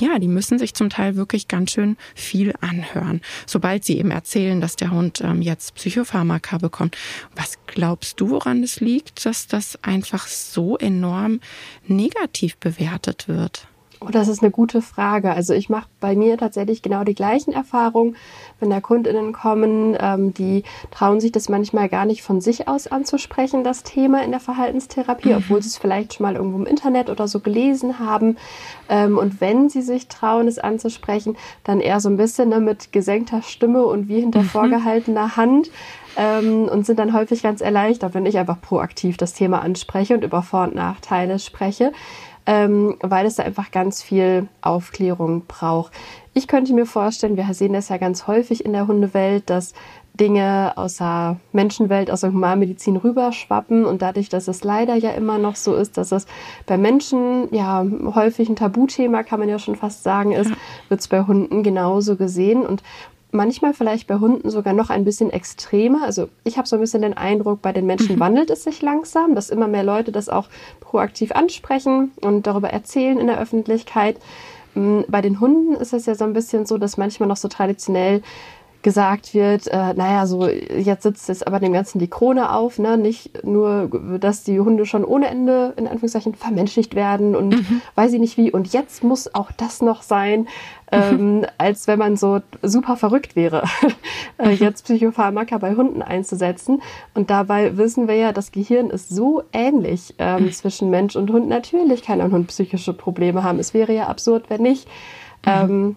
ja, 0.00 0.18
die 0.18 0.28
müssen 0.28 0.58
sich 0.58 0.74
zum 0.74 0.90
Teil 0.90 1.16
wirklich 1.16 1.48
ganz 1.48 1.72
schön 1.72 1.96
viel 2.14 2.54
anhören, 2.60 3.20
sobald 3.46 3.84
sie 3.84 3.98
eben 3.98 4.10
erzählen, 4.10 4.60
dass 4.60 4.76
der 4.76 4.90
Hund 4.90 5.20
ähm, 5.22 5.42
jetzt 5.42 5.74
Psychopharmaka 5.74 6.58
bekommt. 6.58 6.96
Was 7.34 7.58
glaubst 7.66 8.20
du, 8.20 8.30
woran 8.30 8.62
es 8.62 8.80
liegt, 8.80 9.24
dass 9.26 9.46
das 9.46 9.82
einfach 9.82 10.26
so 10.26 10.76
enorm 10.76 11.40
negativ 11.86 12.56
bewertet 12.58 13.28
wird? 13.28 13.68
Oh, 14.00 14.08
das 14.10 14.28
ist 14.28 14.42
eine 14.42 14.50
gute 14.50 14.82
Frage. 14.82 15.32
Also 15.32 15.54
ich 15.54 15.70
mache 15.70 15.88
bei 16.00 16.14
mir 16.14 16.36
tatsächlich 16.36 16.82
genau 16.82 17.02
die 17.02 17.14
gleichen 17.14 17.52
Erfahrungen, 17.52 18.16
wenn 18.60 18.68
da 18.68 18.80
KundInnen 18.80 19.32
kommen, 19.32 19.96
ähm, 19.98 20.34
die 20.34 20.64
trauen 20.90 21.18
sich 21.20 21.32
das 21.32 21.48
manchmal 21.48 21.88
gar 21.88 22.04
nicht 22.04 22.22
von 22.22 22.40
sich 22.42 22.68
aus 22.68 22.86
anzusprechen, 22.86 23.64
das 23.64 23.84
Thema 23.84 24.22
in 24.22 24.32
der 24.32 24.40
Verhaltenstherapie, 24.40 25.30
mhm. 25.30 25.36
obwohl 25.36 25.62
sie 25.62 25.68
es 25.68 25.78
vielleicht 25.78 26.14
schon 26.14 26.24
mal 26.24 26.36
irgendwo 26.36 26.58
im 26.58 26.66
Internet 26.66 27.08
oder 27.08 27.26
so 27.26 27.40
gelesen 27.40 27.98
haben. 27.98 28.36
Ähm, 28.88 29.16
und 29.16 29.40
wenn 29.40 29.70
sie 29.70 29.82
sich 29.82 30.08
trauen, 30.08 30.46
es 30.46 30.58
anzusprechen, 30.58 31.36
dann 31.64 31.80
eher 31.80 32.00
so 32.00 32.10
ein 32.10 32.18
bisschen 32.18 32.50
ne, 32.50 32.60
mit 32.60 32.92
gesenkter 32.92 33.40
Stimme 33.40 33.86
und 33.86 34.08
wie 34.08 34.20
hinter 34.20 34.42
mhm. 34.42 34.46
vorgehaltener 34.46 35.36
Hand. 35.36 35.70
Ähm, 36.16 36.68
und 36.68 36.86
sind 36.86 36.98
dann 36.98 37.12
häufig 37.12 37.42
ganz 37.42 37.60
erleichtert, 37.60 38.14
wenn 38.14 38.26
ich 38.26 38.38
einfach 38.38 38.60
proaktiv 38.60 39.16
das 39.18 39.34
Thema 39.34 39.60
anspreche 39.60 40.14
und 40.14 40.24
über 40.24 40.42
Vor- 40.42 40.64
und 40.64 40.74
Nachteile 40.74 41.38
spreche 41.38 41.92
ähm, 42.46 42.96
weil 43.00 43.26
es 43.26 43.36
da 43.36 43.42
einfach 43.42 43.72
ganz 43.72 44.02
viel 44.02 44.48
Aufklärung 44.62 45.42
braucht. 45.46 45.92
Ich 46.32 46.46
könnte 46.46 46.74
mir 46.74 46.86
vorstellen, 46.86 47.36
wir 47.36 47.52
sehen 47.52 47.72
das 47.72 47.88
ja 47.88 47.96
ganz 47.96 48.26
häufig 48.26 48.64
in 48.64 48.72
der 48.72 48.86
Hundewelt, 48.86 49.50
dass 49.50 49.74
Dinge 50.14 50.72
aus 50.76 50.96
der 50.96 51.38
Menschenwelt, 51.52 52.10
aus 52.10 52.22
der 52.22 52.32
Humanmedizin 52.32 52.96
rüberschwappen 52.96 53.84
und 53.84 54.00
dadurch, 54.00 54.28
dass 54.28 54.48
es 54.48 54.64
leider 54.64 54.94
ja 54.94 55.10
immer 55.10 55.38
noch 55.38 55.56
so 55.56 55.74
ist, 55.74 55.98
dass 55.98 56.12
es 56.12 56.26
bei 56.66 56.78
Menschen 56.78 57.52
ja 57.52 57.84
häufig 58.14 58.48
ein 58.48 58.56
Tabuthema, 58.56 59.24
kann 59.24 59.40
man 59.40 59.48
ja 59.48 59.58
schon 59.58 59.76
fast 59.76 60.04
sagen, 60.04 60.32
ist, 60.32 60.50
ja. 60.50 60.56
wird 60.88 61.00
es 61.00 61.08
bei 61.08 61.22
Hunden 61.22 61.62
genauso 61.62 62.16
gesehen 62.16 62.64
und 62.64 62.82
manchmal 63.36 63.74
vielleicht 63.74 64.06
bei 64.06 64.16
Hunden 64.16 64.50
sogar 64.50 64.72
noch 64.72 64.90
ein 64.90 65.04
bisschen 65.04 65.30
extremer. 65.30 66.02
Also 66.04 66.28
ich 66.44 66.56
habe 66.58 66.66
so 66.66 66.76
ein 66.76 66.80
bisschen 66.80 67.02
den 67.02 67.16
Eindruck, 67.16 67.62
bei 67.62 67.72
den 67.72 67.86
Menschen 67.86 68.16
mhm. 68.16 68.20
wandelt 68.20 68.50
es 68.50 68.64
sich 68.64 68.82
langsam, 68.82 69.34
dass 69.34 69.50
immer 69.50 69.68
mehr 69.68 69.84
Leute 69.84 70.12
das 70.12 70.28
auch 70.28 70.48
proaktiv 70.80 71.32
ansprechen 71.32 72.12
und 72.20 72.46
darüber 72.46 72.70
erzählen 72.70 73.18
in 73.18 73.26
der 73.26 73.38
Öffentlichkeit. 73.38 74.16
Mm, 74.74 75.00
bei 75.08 75.22
den 75.22 75.40
Hunden 75.40 75.74
ist 75.74 75.92
es 75.92 76.06
ja 76.06 76.14
so 76.14 76.24
ein 76.24 76.32
bisschen 76.32 76.66
so, 76.66 76.78
dass 76.78 76.96
manchmal 76.96 77.28
noch 77.28 77.36
so 77.36 77.48
traditionell 77.48 78.22
gesagt 78.86 79.34
wird, 79.34 79.66
äh, 79.66 79.94
naja, 79.94 80.28
so 80.28 80.46
jetzt 80.46 81.02
sitzt 81.02 81.28
es 81.28 81.42
aber 81.42 81.58
dem 81.58 81.72
Ganzen 81.72 81.98
die 81.98 82.06
Krone 82.06 82.52
auf, 82.52 82.78
ne? 82.78 82.96
Nicht 82.96 83.42
nur, 83.42 83.90
dass 84.20 84.44
die 84.44 84.60
Hunde 84.60 84.86
schon 84.86 85.04
ohne 85.04 85.26
Ende 85.26 85.72
in 85.76 85.88
Anführungszeichen 85.88 86.36
vermenschlicht 86.36 86.94
werden 86.94 87.34
und 87.34 87.48
mhm. 87.48 87.82
weiß 87.96 88.12
ich 88.12 88.20
nicht 88.20 88.36
wie. 88.36 88.52
Und 88.52 88.72
jetzt 88.72 89.02
muss 89.02 89.34
auch 89.34 89.50
das 89.50 89.82
noch 89.82 90.02
sein, 90.02 90.46
ähm, 90.92 91.44
als 91.58 91.88
wenn 91.88 91.98
man 91.98 92.16
so 92.16 92.42
super 92.62 92.96
verrückt 92.96 93.34
wäre, 93.34 93.64
äh, 94.38 94.50
jetzt 94.50 94.84
Psychopharmaka 94.84 95.58
bei 95.58 95.74
Hunden 95.74 96.00
einzusetzen. 96.00 96.80
Und 97.12 97.28
dabei 97.28 97.76
wissen 97.76 98.06
wir 98.06 98.14
ja, 98.14 98.30
das 98.30 98.52
Gehirn 98.52 98.90
ist 98.90 99.08
so 99.08 99.42
ähnlich 99.52 100.14
ähm, 100.20 100.44
mhm. 100.44 100.52
zwischen 100.52 100.90
Mensch 100.90 101.16
und 101.16 101.28
Hund. 101.32 101.48
Natürlich 101.48 102.04
kann 102.04 102.20
ein 102.20 102.30
Hund 102.30 102.46
psychische 102.46 102.92
Probleme 102.92 103.42
haben. 103.42 103.58
Es 103.58 103.74
wäre 103.74 103.92
ja 103.92 104.06
absurd, 104.06 104.44
wenn 104.48 104.62
nicht. 104.62 104.86
Mhm. 105.44 105.50
Ähm, 105.52 105.96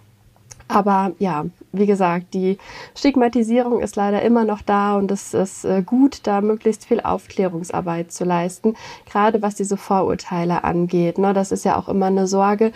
aber 0.70 1.14
ja, 1.18 1.46
wie 1.72 1.88
gesagt, 1.88 2.34
die 2.36 2.60
Stigmatisierung 2.96 3.82
ist 3.82 3.96
leider 3.96 4.22
immer 4.22 4.46
noch 4.46 4.62
da 4.62 4.96
und 4.96 5.12
es 5.12 5.34
ist 5.34 5.66
äh, 5.66 5.82
gut, 5.84 6.22
da 6.24 6.42
möglichst 6.42 6.86
viel 6.86 7.02
Aufklärungsarbeit 7.02 8.12
zu 8.12 8.24
leisten, 8.24 8.76
gerade 9.10 9.42
was 9.42 9.56
diese 9.56 9.78
Vorurteile 9.78 10.64
angeht. 10.64 11.18
Ne? 11.18 11.34
Das 11.34 11.52
ist 11.52 11.66
ja 11.66 11.76
auch 11.76 11.90
immer 11.90 12.06
eine 12.06 12.28
Sorge. 12.28 12.72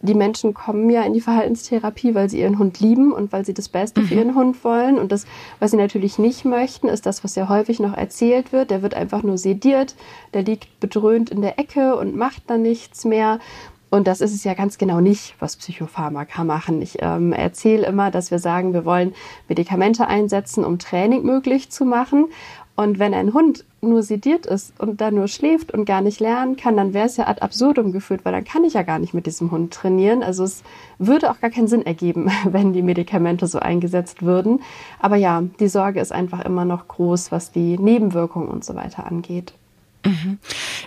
Die 0.00 0.14
Menschen 0.14 0.52
kommen 0.52 0.90
ja 0.90 1.02
in 1.02 1.12
die 1.12 1.20
Verhaltenstherapie, 1.20 2.14
weil 2.14 2.28
sie 2.28 2.40
ihren 2.40 2.58
Hund 2.58 2.80
lieben 2.80 3.12
und 3.12 3.32
weil 3.32 3.44
sie 3.44 3.54
das 3.54 3.68
Beste 3.68 4.02
für 4.02 4.14
mhm. 4.14 4.20
ihren 4.20 4.34
Hund 4.34 4.64
wollen. 4.64 4.98
Und 4.98 5.10
das, 5.10 5.24
was 5.60 5.70
sie 5.70 5.76
natürlich 5.76 6.18
nicht 6.18 6.44
möchten, 6.44 6.88
ist 6.88 7.06
das, 7.06 7.22
was 7.22 7.34
ja 7.36 7.48
häufig 7.48 7.80
noch 7.80 7.96
erzählt 7.96 8.52
wird. 8.52 8.70
Der 8.70 8.82
wird 8.82 8.94
einfach 8.94 9.22
nur 9.22 9.38
sediert, 9.38 9.94
der 10.34 10.42
liegt 10.42 10.80
bedröhnt 10.80 11.30
in 11.30 11.42
der 11.42 11.58
Ecke 11.58 11.96
und 11.96 12.16
macht 12.16 12.44
dann 12.48 12.62
nichts 12.62 13.04
mehr. 13.04 13.38
Und 13.90 14.06
das 14.06 14.20
ist 14.20 14.34
es 14.34 14.44
ja 14.44 14.54
ganz 14.54 14.78
genau 14.78 15.00
nicht, 15.00 15.34
was 15.38 15.56
Psychopharmaka 15.56 16.44
machen. 16.44 16.82
Ich 16.82 16.98
ähm, 17.00 17.32
erzähle 17.32 17.86
immer, 17.86 18.10
dass 18.10 18.30
wir 18.30 18.38
sagen, 18.38 18.74
wir 18.74 18.84
wollen 18.84 19.14
Medikamente 19.48 20.06
einsetzen, 20.06 20.64
um 20.64 20.78
Training 20.78 21.22
möglich 21.22 21.70
zu 21.70 21.84
machen. 21.84 22.26
Und 22.76 23.00
wenn 23.00 23.12
ein 23.12 23.34
Hund 23.34 23.64
nur 23.80 24.04
sediert 24.04 24.46
ist 24.46 24.78
und 24.80 25.00
da 25.00 25.10
nur 25.10 25.26
schläft 25.26 25.72
und 25.72 25.84
gar 25.84 26.00
nicht 26.00 26.20
lernen 26.20 26.56
kann, 26.56 26.76
dann 26.76 26.94
wäre 26.94 27.06
es 27.06 27.16
ja 27.16 27.26
ad 27.26 27.40
absurdum 27.42 27.90
geführt, 27.90 28.20
weil 28.24 28.32
dann 28.32 28.44
kann 28.44 28.62
ich 28.62 28.74
ja 28.74 28.82
gar 28.82 29.00
nicht 29.00 29.14
mit 29.14 29.26
diesem 29.26 29.50
Hund 29.50 29.72
trainieren. 29.74 30.22
Also 30.22 30.44
es 30.44 30.62
würde 30.98 31.30
auch 31.30 31.40
gar 31.40 31.50
keinen 31.50 31.66
Sinn 31.66 31.84
ergeben, 31.84 32.30
wenn 32.44 32.72
die 32.72 32.82
Medikamente 32.82 33.48
so 33.48 33.58
eingesetzt 33.58 34.22
würden. 34.22 34.60
Aber 35.00 35.16
ja, 35.16 35.42
die 35.58 35.66
Sorge 35.68 35.98
ist 35.98 36.12
einfach 36.12 36.44
immer 36.44 36.64
noch 36.64 36.86
groß, 36.86 37.32
was 37.32 37.50
die 37.50 37.78
Nebenwirkungen 37.78 38.48
und 38.48 38.64
so 38.64 38.76
weiter 38.76 39.06
angeht. 39.06 39.54
Mhm. 40.04 40.38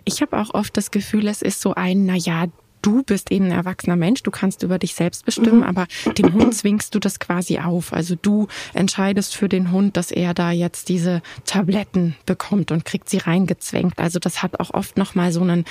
Ich 0.05 0.21
habe 0.21 0.37
auch 0.37 0.53
oft 0.53 0.77
das 0.77 0.91
Gefühl, 0.91 1.27
es 1.27 1.41
ist 1.41 1.59
so 1.59 1.73
ein, 1.75 2.05
naja, 2.05 2.45
du 2.81 3.03
bist 3.03 3.31
eben 3.31 3.45
ein 3.45 3.51
erwachsener 3.51 3.95
Mensch, 3.95 4.23
du 4.23 4.31
kannst 4.31 4.63
über 4.63 4.79
dich 4.79 4.95
selbst 4.95 5.25
bestimmen, 5.25 5.57
mhm. 5.57 5.63
aber 5.63 5.87
dem 6.17 6.33
Hund 6.33 6.53
zwingst 6.55 6.93
du 6.95 6.99
das 6.99 7.19
quasi 7.19 7.59
auf. 7.59 7.93
Also 7.93 8.15
du 8.21 8.47
entscheidest 8.73 9.35
für 9.35 9.49
den 9.49 9.71
Hund, 9.71 9.97
dass 9.97 10.11
er 10.11 10.33
da 10.33 10.51
jetzt 10.51 10.89
diese 10.89 11.21
Tabletten 11.45 12.15
bekommt 12.25 12.71
und 12.71 12.85
kriegt 12.85 13.09
sie 13.09 13.17
reingezwängt. 13.17 13.99
Also 13.99 14.19
das 14.19 14.43
hat 14.43 14.59
auch 14.59 14.73
oft 14.73 14.97
nochmal 14.97 15.31
so 15.31 15.41
einen, 15.41 15.65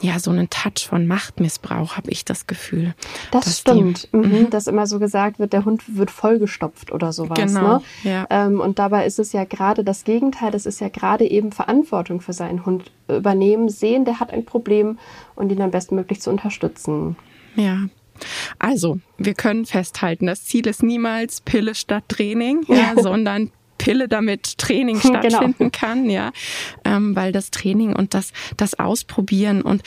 ja, 0.00 0.18
so 0.18 0.30
einen 0.30 0.48
Touch 0.48 0.86
von 0.88 1.06
Machtmissbrauch, 1.06 1.96
habe 1.96 2.10
ich 2.10 2.24
das 2.24 2.46
Gefühl. 2.46 2.94
Das 3.30 3.58
stimmt, 3.58 4.08
die, 4.12 4.16
mhm. 4.16 4.22
mhm. 4.22 4.50
dass 4.50 4.66
immer 4.66 4.86
so 4.86 4.98
gesagt 4.98 5.38
wird, 5.38 5.52
der 5.52 5.64
Hund 5.64 5.96
wird 5.96 6.10
vollgestopft 6.10 6.92
oder 6.92 7.12
sowas. 7.12 7.38
Genau, 7.38 7.78
ne? 7.78 7.82
ja. 8.04 8.26
Ähm, 8.30 8.60
und 8.60 8.78
dabei 8.78 9.06
ist 9.06 9.18
es 9.18 9.32
ja 9.32 9.44
gerade 9.44 9.84
das 9.84 10.04
Gegenteil, 10.04 10.50
das 10.50 10.66
ist 10.66 10.80
ja 10.80 10.88
gerade 10.88 11.28
eben 11.28 11.52
Verantwortung 11.52 12.20
für 12.20 12.32
seinen 12.32 12.64
Hund 12.64 12.92
übernehmen, 13.08 13.68
sehen, 13.68 14.04
der 14.04 14.20
hat 14.20 14.32
ein 14.32 14.44
Problem 14.44 14.98
und 15.34 15.50
ihn 15.50 15.58
dann 15.58 15.70
bestmöglich 15.70 16.20
zu 16.20 16.30
unterstützen. 16.30 17.16
Ja, 17.56 17.88
also, 18.58 18.98
wir 19.16 19.34
können 19.34 19.64
festhalten, 19.64 20.26
das 20.26 20.44
Ziel 20.44 20.66
ist 20.66 20.82
niemals 20.82 21.40
Pille 21.40 21.74
statt 21.74 22.04
Training, 22.08 22.64
ja, 22.68 22.94
ja. 22.96 23.02
sondern 23.02 23.50
Pille, 23.88 24.06
damit 24.06 24.58
Training 24.58 25.00
genau. 25.00 25.18
stattfinden 25.18 25.56
genau. 25.56 25.70
kann, 25.72 26.10
ja, 26.10 26.32
ähm, 26.84 27.16
weil 27.16 27.32
das 27.32 27.50
Training 27.50 27.96
und 27.96 28.12
das, 28.12 28.32
das 28.58 28.78
Ausprobieren 28.78 29.62
und 29.62 29.82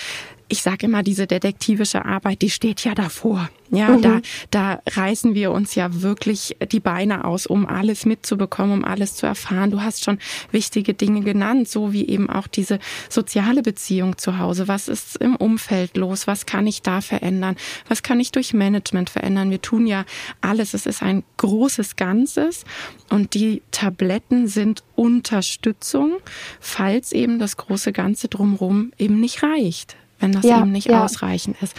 ich 0.51 0.62
sage 0.62 0.88
immer, 0.88 1.01
diese 1.01 1.27
detektivische 1.27 2.03
Arbeit, 2.03 2.41
die 2.41 2.50
steht 2.50 2.84
ja 2.84 2.93
davor. 2.93 3.50
Ja, 3.70 3.88
mhm. 3.88 4.01
da, 4.01 4.22
da 4.51 4.81
reißen 4.86 5.34
wir 5.34 5.51
uns 5.51 5.75
ja 5.75 6.01
wirklich 6.01 6.58
die 6.74 6.81
Beine 6.81 7.24
aus, 7.24 7.48
um 7.48 7.65
alles 7.65 8.05
mitzubekommen, 8.05 8.79
um 8.79 8.84
alles 8.84 9.15
zu 9.15 9.25
erfahren. 9.25 9.72
Du 9.72 9.81
hast 9.81 10.03
schon 10.03 10.20
wichtige 10.51 10.93
Dinge 10.93 11.22
genannt, 11.22 11.70
so 11.70 11.93
wie 11.93 12.05
eben 12.05 12.29
auch 12.29 12.48
diese 12.48 12.79
soziale 13.08 13.62
Beziehung 13.62 14.17
zu 14.17 14.39
Hause. 14.39 14.67
Was 14.67 14.89
ist 14.89 15.15
im 15.17 15.38
Umfeld 15.38 15.96
los? 15.96 16.27
Was 16.27 16.46
kann 16.46 16.67
ich 16.67 16.81
da 16.81 17.00
verändern? 17.00 17.55
Was 17.88 18.03
kann 18.03 18.20
ich 18.20 18.34
durch 18.34 18.53
Management 18.53 19.10
verändern? 19.10 19.51
Wir 19.51 19.62
tun 19.62 19.88
ja 19.88 20.03
alles. 20.41 20.74
Es 20.74 20.86
ist 20.86 21.01
ein 21.01 21.24
großes 21.38 21.96
Ganzes 21.96 22.65
und 23.10 23.36
die 23.36 23.62
Tabletten 23.72 24.48
sind 24.48 24.84
Unterstützung, 24.98 26.17
falls 26.60 27.13
eben 27.13 27.39
das 27.39 27.55
große 27.55 27.93
Ganze 27.93 28.27
drumherum 28.27 28.91
eben 28.98 29.22
nicht 29.22 29.43
reicht 29.43 29.96
wenn 30.22 30.32
das 30.32 30.46
ja, 30.46 30.60
eben 30.60 30.72
nicht 30.72 30.88
ja. 30.88 31.04
ausreichend 31.04 31.58
ist. 31.62 31.75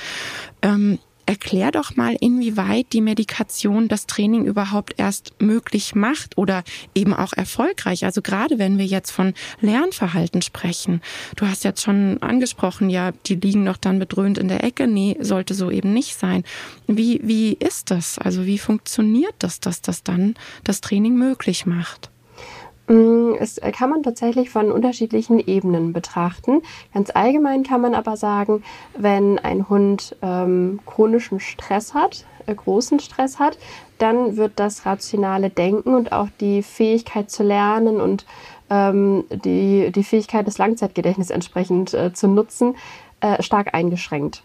Ähm, 0.61 0.99
erklär 1.26 1.70
doch 1.70 1.96
mal, 1.96 2.16
inwieweit 2.20 2.92
die 2.92 3.00
Medikation 3.00 3.88
das 3.88 4.06
Training 4.06 4.44
überhaupt 4.44 4.94
erst 4.96 5.40
möglich 5.40 5.94
macht 5.94 6.37
oder 6.37 6.62
eben 6.94 7.14
auch 7.14 7.32
erfolgreich. 7.32 8.04
Also 8.04 8.22
gerade 8.22 8.58
wenn 8.58 8.78
wir 8.78 8.87
jetzt 8.87 9.11
von 9.11 9.34
Lernverhalten 9.61 10.42
sprechen. 10.42 11.00
Du 11.37 11.46
hast 11.46 11.64
jetzt 11.64 11.82
schon 11.82 12.20
angesprochen, 12.22 12.90
ja, 12.90 13.12
die 13.26 13.37
liegen 13.37 13.64
doch 13.64 13.76
dann 13.76 13.99
bedröhnt 13.99 14.38
in 14.38 14.49
der 14.49 14.64
Ecke. 14.64 14.87
Nee, 14.87 15.16
sollte 15.20 15.54
so 15.54 15.70
eben 15.70 15.92
nicht 15.92 16.18
sein. 16.18 16.44
Wie, 16.87 17.20
wie 17.22 17.52
ist 17.52 17.90
das? 17.90 18.18
Also 18.18 18.44
wie 18.46 18.58
funktioniert 18.58 19.34
das, 19.38 19.61
dass 19.61 19.80
das 19.80 20.02
dann 20.02 20.34
das 20.64 20.80
Training 20.80 21.14
möglich 21.14 21.66
macht? 21.66 22.11
Mm, 22.92 23.37
es 23.38 23.58
kann 23.72 23.88
man 23.88 24.02
tatsächlich 24.02 24.50
von 24.50 24.70
unterschiedlichen 24.70 25.38
Ebenen 25.38 25.94
betrachten. 25.94 26.61
Ganz 26.92 27.08
allgemein 27.14 27.62
kann 27.62 27.80
man 27.80 27.94
aber 27.94 28.18
sagen, 28.18 28.62
wenn 28.99 29.38
ein 29.38 29.70
Hund 29.70 30.14
ähm, 30.20 30.78
chronischen 30.84 31.40
Stress 31.40 31.94
hat, 31.94 32.26
äh, 32.44 32.54
großen 32.54 33.00
Stress 33.00 33.38
hat, 33.38 33.56
dann 33.96 34.37
wird 34.37 34.52
das 34.56 34.84
rationale 34.84 35.49
Denken 35.49 35.94
und 35.94 36.12
auch 36.12 36.28
die 36.38 36.62
Fähigkeit 36.62 37.30
zu 37.30 37.42
lernen 37.42 37.99
und 37.99 38.26
ähm, 38.68 39.25
die, 39.30 39.90
die 39.90 40.04
Fähigkeit 40.04 40.46
des 40.46 40.58
Langzeitgedächtnisses 40.58 41.30
entsprechend 41.30 41.94
äh, 41.94 42.12
zu 42.12 42.28
nutzen, 42.28 42.76
äh, 43.20 43.42
stark 43.42 43.72
eingeschränkt 43.72 44.42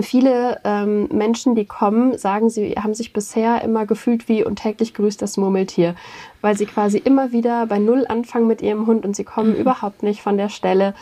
viele 0.00 0.60
ähm, 0.64 1.08
Menschen, 1.12 1.54
die 1.54 1.66
kommen, 1.66 2.16
sagen, 2.16 2.50
sie 2.50 2.72
haben 2.72 2.94
sich 2.94 3.12
bisher 3.12 3.62
immer 3.62 3.86
gefühlt 3.86 4.28
wie 4.28 4.44
und 4.44 4.56
täglich 4.56 4.94
grüßt 4.94 5.20
das 5.20 5.36
Murmeltier, 5.36 5.94
weil 6.40 6.56
sie 6.56 6.66
quasi 6.66 6.98
immer 6.98 7.32
wieder 7.32 7.66
bei 7.66 7.78
Null 7.78 8.06
anfangen 8.08 8.46
mit 8.46 8.62
ihrem 8.62 8.86
Hund 8.86 9.04
und 9.04 9.14
sie 9.14 9.24
kommen 9.24 9.50
mhm. 9.50 9.60
überhaupt 9.60 10.02
nicht 10.02 10.22
von 10.22 10.36
der 10.36 10.48
Stelle. 10.48 10.94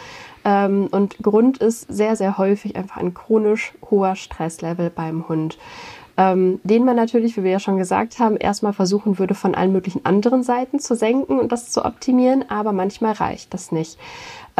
Ähm, 0.44 0.88
und 0.90 1.18
Grund 1.18 1.58
ist 1.58 1.92
sehr, 1.92 2.16
sehr 2.16 2.38
häufig 2.38 2.76
einfach 2.76 2.96
ein 2.96 3.14
chronisch 3.14 3.72
hoher 3.90 4.16
Stresslevel 4.16 4.90
beim 4.90 5.28
Hund. 5.28 5.58
Ähm, 6.16 6.60
den 6.64 6.84
man 6.84 6.96
natürlich, 6.96 7.36
wie 7.36 7.44
wir 7.44 7.52
ja 7.52 7.60
schon 7.60 7.78
gesagt 7.78 8.18
haben, 8.18 8.36
erstmal 8.36 8.72
versuchen 8.72 9.18
würde, 9.18 9.34
von 9.34 9.54
allen 9.54 9.72
möglichen 9.72 10.04
anderen 10.04 10.42
Seiten 10.42 10.78
zu 10.78 10.94
senken 10.94 11.38
und 11.38 11.50
das 11.50 11.70
zu 11.70 11.84
optimieren, 11.84 12.44
aber 12.50 12.72
manchmal 12.72 13.12
reicht 13.12 13.54
das 13.54 13.72
nicht. 13.72 13.98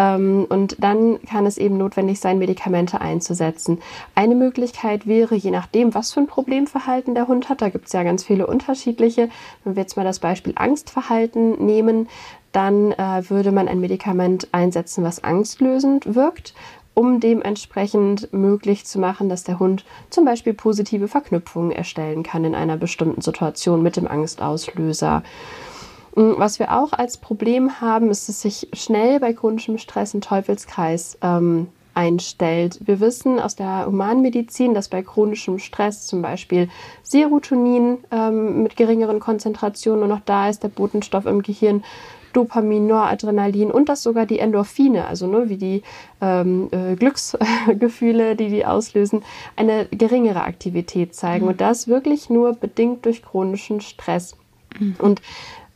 Ähm, 0.00 0.47
und 0.49 0.83
dann 0.83 1.23
kann 1.25 1.45
es 1.45 1.59
eben 1.59 1.76
notwendig 1.76 2.21
sein, 2.21 2.38
Medikamente 2.38 3.02
einzusetzen. 3.02 3.78
Eine 4.14 4.35
Möglichkeit 4.35 5.07
wäre, 5.07 5.35
je 5.35 5.50
nachdem, 5.50 5.95
was 5.95 6.12
für 6.12 6.21
ein 6.21 6.26
Problemverhalten 6.26 7.14
der 7.14 7.28
Hund 7.28 7.50
hat, 7.50 7.61
da 7.61 7.69
gibt 7.69 7.87
es 7.87 7.92
ja 7.92 8.02
ganz 8.02 8.25
viele 8.25 8.47
unterschiedliche, 8.47 9.28
wenn 9.62 9.76
wir 9.76 9.83
jetzt 9.83 9.99
mal 9.99 10.04
das 10.04 10.19
Beispiel 10.19 10.54
Angstverhalten 10.57 11.64
nehmen, 11.64 12.09
dann 12.52 12.92
äh, 12.92 13.28
würde 13.28 13.52
man 13.52 13.69
ein 13.69 13.78
Medikament 13.78 14.49
einsetzen, 14.52 15.04
was 15.04 15.23
angstlösend 15.23 16.14
wirkt 16.14 16.54
um 16.92 17.21
dementsprechend 17.21 18.33
möglich 18.33 18.85
zu 18.85 18.99
machen, 18.99 19.28
dass 19.28 19.45
der 19.45 19.59
Hund 19.61 19.85
zum 20.11 20.25
Beispiel 20.25 20.54
positive 20.54 21.07
Verknüpfungen 21.09 21.71
erstellen 21.71 22.25
kann 22.25 22.45
in 22.45 22.54
einer 22.54 22.76
bestimmten 22.76 23.23
Situation 23.23 23.83
mit 23.83 23.97
dem 23.97 24.09
Angstauslöser. 24.09 25.23
Mm, 26.14 26.33
was 26.37 26.59
wir 26.59 26.76
auch 26.76 26.93
als 26.93 27.19
Problem 27.19 27.81
haben, 27.81 28.11
ist, 28.11 28.29
dass 28.29 28.43
sich 28.43 28.69
schnell 28.73 29.21
bei 29.21 29.33
chronischem 29.33 29.79
Stress 29.79 30.14
ein 30.14 30.21
Teufelskreis 30.21 31.19
ähm, 31.23 31.69
einstellt. 31.95 32.79
Wir 32.85 33.00
wissen 33.00 33.40
aus 33.40 33.57
der 33.57 33.87
Humanmedizin, 33.87 34.75
dass 34.75 34.88
bei 34.88 35.02
chronischem 35.02 35.59
Stress 35.59 36.07
zum 36.07 36.23
Beispiel 36.23 36.69
Serotonin 37.02 37.99
ähm, 38.11 38.62
mit 38.62 38.76
geringeren 38.76 39.21
Konzentrationen 39.21 40.00
nur 40.00 40.09
noch 40.09 40.25
da 40.25 40.49
ist, 40.49 40.62
der 40.62 40.69
Botenstoff 40.69 41.26
im 41.26 41.43
Gehirn 41.43 41.83
Dopamin, 42.33 42.87
Noradrenalin 42.87 43.71
und 43.73 43.88
das 43.88 44.02
sogar 44.02 44.25
die 44.25 44.38
Endorphine, 44.38 45.07
also 45.07 45.26
ne, 45.26 45.49
wie 45.49 45.57
die 45.57 45.83
ähm, 46.21 46.69
äh, 46.71 46.95
Glücksgefühle, 46.95 48.37
die 48.37 48.49
die 48.49 48.64
auslösen, 48.64 49.23
eine 49.57 49.87
geringere 49.87 50.43
Aktivität 50.43 51.14
zeigen. 51.14 51.45
Mhm. 51.45 51.50
Und 51.50 51.61
das 51.61 51.88
wirklich 51.88 52.31
nur 52.31 52.55
bedingt 52.55 53.05
durch 53.05 53.23
chronischen 53.23 53.81
Stress. 53.81 54.37
Mhm. 54.79 54.97
Und 54.99 55.23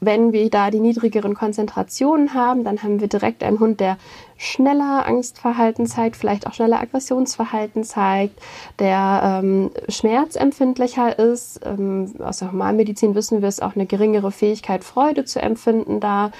wenn 0.04 0.32
wir 0.32 0.48
da 0.50 0.70
die 0.70 0.80
niedrigeren 0.80 1.34
Konzentrationen 1.34 2.34
haben, 2.34 2.64
dann 2.64 2.82
haben 2.82 3.00
wir 3.00 3.08
direkt 3.08 3.42
einen 3.42 3.60
Hund, 3.60 3.80
der 3.80 3.96
schneller 4.36 5.06
Angstverhalten 5.06 5.86
zeigt, 5.86 6.16
vielleicht 6.16 6.46
auch 6.46 6.54
schneller 6.54 6.80
Aggressionsverhalten 6.80 7.84
zeigt, 7.84 8.40
der 8.78 9.40
ähm, 9.42 9.70
schmerzempfindlicher 9.88 11.18
ist. 11.18 11.60
Ähm, 11.64 12.14
aus 12.18 12.38
der 12.38 12.52
Humanmedizin 12.52 13.14
wissen 13.14 13.42
wir 13.42 13.48
es 13.48 13.60
auch 13.60 13.74
eine 13.74 13.86
geringere 13.86 14.32
Fähigkeit, 14.32 14.84
Freude 14.84 15.24
zu 15.24 15.40
empfinden 15.40 16.00
da 16.00 16.32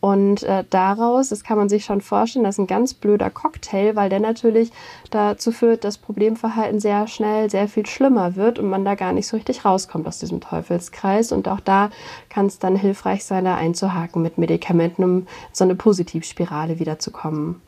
und 0.00 0.44
äh, 0.44 0.64
daraus, 0.70 1.30
das 1.30 1.42
kann 1.42 1.58
man 1.58 1.68
sich 1.68 1.84
schon 1.84 2.00
vorstellen, 2.00 2.44
das 2.44 2.54
ist 2.54 2.60
ein 2.60 2.66
ganz 2.68 2.94
blöder 2.94 3.30
Cocktail, 3.30 3.96
weil 3.96 4.08
der 4.08 4.20
natürlich 4.20 4.70
dazu 5.10 5.50
führt, 5.50 5.82
dass 5.82 5.98
Problemverhalten 5.98 6.78
sehr 6.78 7.08
schnell 7.08 7.50
sehr 7.50 7.66
viel 7.66 7.84
schlimmer 7.84 8.36
wird 8.36 8.60
und 8.60 8.68
man 8.68 8.84
da 8.84 8.94
gar 8.94 9.12
nicht 9.12 9.26
so 9.26 9.36
richtig 9.36 9.64
rauskommt 9.64 10.06
aus 10.06 10.20
diesem 10.20 10.40
Teufelskreis. 10.40 11.32
Und 11.32 11.48
auch 11.48 11.60
da 11.60 11.90
kann 12.28 12.46
es 12.46 12.60
dann 12.60 12.76
hilfreich 12.76 13.24
sein, 13.24 13.44
da 13.44 13.56
einzuhaken 13.56 14.22
mit 14.22 14.38
Medikamenten, 14.38 15.02
um 15.02 15.26
so 15.52 15.64
eine 15.64 15.74
Positivspirale 15.74 16.78
wiederzukommen. 16.78 17.60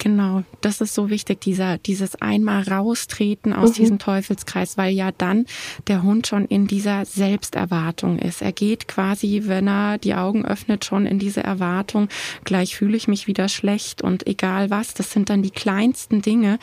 Genau, 0.00 0.44
das 0.60 0.80
ist 0.80 0.94
so 0.94 1.10
wichtig, 1.10 1.40
dieser, 1.40 1.76
dieses 1.76 2.14
einmal 2.22 2.62
raustreten 2.62 3.52
aus 3.52 3.70
mhm. 3.70 3.74
diesem 3.74 3.98
Teufelskreis, 3.98 4.78
weil 4.78 4.94
ja 4.94 5.10
dann 5.10 5.44
der 5.88 6.04
Hund 6.04 6.28
schon 6.28 6.44
in 6.44 6.68
dieser 6.68 7.04
Selbsterwartung 7.04 8.20
ist. 8.20 8.40
Er 8.40 8.52
geht 8.52 8.86
quasi, 8.86 9.42
wenn 9.46 9.66
er 9.66 9.98
die 9.98 10.14
Augen 10.14 10.44
öffnet, 10.44 10.84
schon 10.84 11.04
in 11.04 11.18
diese 11.18 11.42
Erwartung, 11.42 12.08
gleich 12.44 12.76
fühle 12.76 12.96
ich 12.96 13.08
mich 13.08 13.26
wieder 13.26 13.48
schlecht 13.48 14.00
und 14.00 14.24
egal 14.28 14.70
was, 14.70 14.94
das 14.94 15.10
sind 15.10 15.30
dann 15.30 15.42
die 15.42 15.50
kleinsten 15.50 16.22
Dinge. 16.22 16.60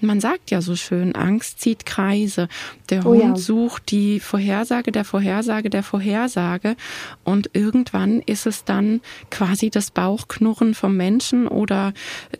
Man 0.00 0.20
sagt 0.20 0.50
ja 0.50 0.62
so 0.62 0.74
schön, 0.74 1.14
Angst 1.14 1.60
zieht 1.60 1.84
Kreise. 1.84 2.48
Der 2.88 3.04
oh, 3.04 3.10
Hund 3.10 3.22
ja. 3.22 3.36
sucht 3.36 3.90
die 3.90 4.18
Vorhersage 4.18 4.92
der 4.92 5.04
Vorhersage 5.04 5.68
der 5.68 5.82
Vorhersage 5.82 6.74
und 7.22 7.50
irgendwann 7.52 8.22
ist 8.22 8.46
es 8.46 8.64
dann 8.64 9.02
quasi 9.30 9.68
das 9.68 9.90
Bauchknurren 9.90 10.72
vom 10.72 10.96
Menschen 10.96 11.46
oder 11.46 11.92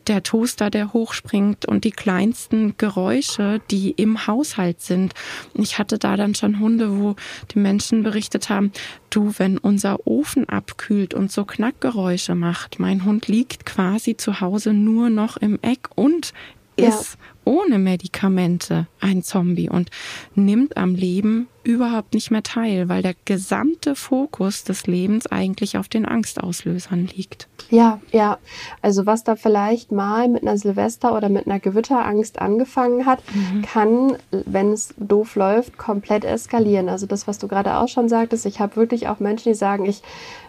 der 0.07 0.23
Tod 0.23 0.38
Toaster, 0.39 0.71
der 0.71 0.93
hochspringt 0.93 1.67
und 1.67 1.83
die 1.83 1.91
kleinsten 1.91 2.77
Geräusche, 2.79 3.61
die 3.73 3.91
im 3.91 4.29
Haushalt 4.29 4.81
sind. 4.81 5.13
Ich 5.55 5.79
hatte 5.81 5.99
da 5.99 6.17
dann 6.17 6.37
schon 6.37 6.61
Hunde, 6.61 6.97
wo 6.97 7.17
die 7.51 7.59
Menschen 7.59 8.05
berichtet 8.05 8.49
haben, 8.49 8.71
du, 9.11 9.35
wenn 9.39 9.59
unser 9.59 10.07
Ofen 10.07 10.49
abkühlt 10.49 11.13
und 11.13 11.33
so 11.33 11.45
Knackgeräusche 11.45 12.37
macht, 12.37 12.79
mein 12.79 13.05
Hund 13.05 13.27
liegt 13.27 13.67
quasi 13.67 14.17
zu 14.17 14.41
Hause 14.41 14.73
nur 14.73 15.11
noch 15.11 15.39
im 15.39 15.59
Eck 15.61 15.89
und 15.97 16.33
ist 16.77 17.15
ja. 17.15 17.19
Ohne 17.49 17.79
Medikamente 17.79 18.87
ein 19.01 19.23
Zombie 19.23 19.71
und 19.71 19.91
nimmt 20.35 20.77
am 20.77 20.95
Leben 20.95 21.49
überhaupt 21.65 22.13
nicht 22.13 22.31
mehr 22.31 22.43
teil, 22.43 22.91
weil 22.91 23.01
der 23.01 23.15
gesamte 23.25 23.95
Fokus 23.95 24.65
des 24.65 24.87
Lebens 24.87 25.27
eigentlich 25.27 25.79
auf 25.79 25.89
den 25.89 26.05
Angstauslösern 26.05 27.09
liegt. 27.15 27.49
Ja, 27.71 28.01
ja. 28.13 28.39
Also 28.83 29.07
was 29.07 29.25
da 29.25 29.35
vielleicht 29.35 29.93
mal 29.93 30.29
mit 30.29 30.43
einer 30.43 30.59
Silvester- 30.59 31.17
oder 31.17 31.31
mit 31.31 31.47
einer 31.47 31.59
Gewitterangst 31.59 32.39
angefangen 32.39 33.07
hat, 33.07 33.23
mhm. 33.35 33.63
kann, 33.63 34.17
wenn 34.31 34.73
es 34.73 34.95
doof 34.99 35.35
läuft, 35.35 35.79
komplett 35.79 36.25
eskalieren. 36.25 36.91
Also 36.91 37.07
das, 37.07 37.27
was 37.27 37.39
du 37.39 37.49
gerade 37.49 37.77
auch 37.77 37.89
schon 37.89 38.11
sagtest, 38.11 38.45
ich 38.45 38.61
habe 38.61 38.77
wirklich 38.77 39.09
auch 39.09 39.21
Menschen, 39.21 39.53
die 39.53 39.59
sagen, 39.59 39.87
ich 39.87 40.03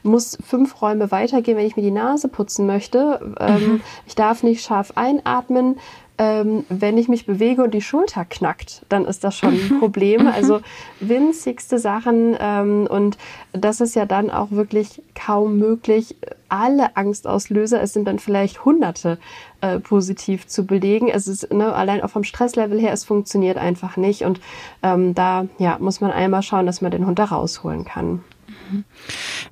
muss 0.03 0.37
fünf 0.45 0.81
Räume 0.81 1.11
weitergehen, 1.11 1.57
wenn 1.57 1.67
ich 1.67 1.77
mir 1.77 1.83
die 1.83 1.91
Nase 1.91 2.27
putzen 2.27 2.65
möchte. 2.65 3.35
Ähm, 3.39 3.55
mhm. 3.55 3.81
ich 4.05 4.15
darf 4.15 4.43
nicht 4.43 4.63
scharf 4.63 4.93
einatmen 4.95 5.77
ähm, 6.19 6.65
wenn 6.67 6.97
ich 6.97 7.07
mich 7.07 7.25
bewege 7.25 7.63
und 7.63 7.73
die 7.73 7.81
Schulter 7.81 8.25
knackt, 8.25 8.85
dann 8.89 9.05
ist 9.05 9.23
das 9.23 9.37
schon 9.37 9.53
ein 9.53 9.79
Problem. 9.79 10.27
Also 10.27 10.59
winzigste 10.99 11.79
Sachen 11.79 12.35
ähm, 12.39 12.87
und 12.87 13.17
das 13.53 13.79
ist 13.79 13.95
ja 13.95 14.05
dann 14.05 14.29
auch 14.29 14.51
wirklich 14.51 15.01
kaum 15.15 15.57
möglich. 15.57 16.17
Alle 16.49 16.97
Angstauslöser, 16.97 17.81
es 17.81 17.93
sind 17.93 18.05
dann 18.05 18.19
vielleicht 18.19 18.65
Hunderte 18.65 19.17
äh, 19.61 19.79
positiv 19.79 20.45
zu 20.45 20.65
belegen. 20.65 21.07
Es 21.07 21.27
ist 21.27 21.53
ne, 21.53 21.73
allein 21.73 22.01
auch 22.01 22.09
vom 22.09 22.25
Stresslevel 22.25 22.79
her, 22.79 22.91
es 22.91 23.05
funktioniert 23.05 23.57
einfach 23.57 23.95
nicht 23.95 24.25
und 24.25 24.41
ähm, 24.83 25.15
da 25.15 25.47
ja 25.57 25.77
muss 25.79 26.01
man 26.01 26.11
einmal 26.11 26.43
schauen, 26.43 26.65
dass 26.65 26.81
man 26.81 26.91
den 26.91 27.07
Hund 27.07 27.17
da 27.17 27.25
rausholen 27.25 27.85
kann. 27.85 28.23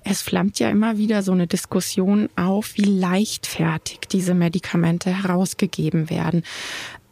Es 0.03 0.21
flammt 0.21 0.59
ja 0.59 0.69
immer 0.69 0.97
wieder 0.97 1.23
so 1.23 1.31
eine 1.31 1.47
Diskussion 1.47 2.29
auf, 2.35 2.75
wie 2.75 2.83
leichtfertig 2.83 3.99
diese 4.11 4.33
Medikamente 4.33 5.09
herausgegeben 5.11 6.09
werden. 6.09 6.43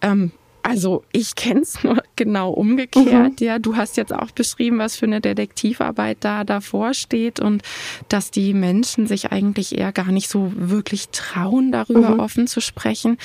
Ähm, 0.02 0.32
also 0.66 1.04
ich 1.12 1.36
kenne 1.36 1.62
es 1.62 1.84
nur 1.84 2.02
genau 2.16 2.50
umgekehrt. 2.50 3.40
Mhm. 3.40 3.46
Ja, 3.46 3.60
du 3.60 3.76
hast 3.76 3.98
jetzt 3.98 4.14
auch 4.14 4.32
beschrieben, 4.32 4.80
was 4.80 4.96
für 4.96 5.06
eine 5.06 5.22
Detektivarbeit 5.22 6.18
da 6.22 6.44
davor 6.44 6.96
steht 6.96 7.40
und 7.40 7.62
dass 8.10 8.32
die 8.32 8.54
Menschen 8.54 9.06
sich 9.06 9.32
eigentlich 9.32 9.78
eher 9.78 9.92
gar 9.92 10.12
nicht 10.12 10.28
so 10.28 10.52
wirklich 10.56 11.10
trauen, 11.10 11.72
darüber 11.72 12.12
mhm. 12.12 12.20
offen 12.20 12.48
zu 12.48 12.62
sprechen. 12.62 13.18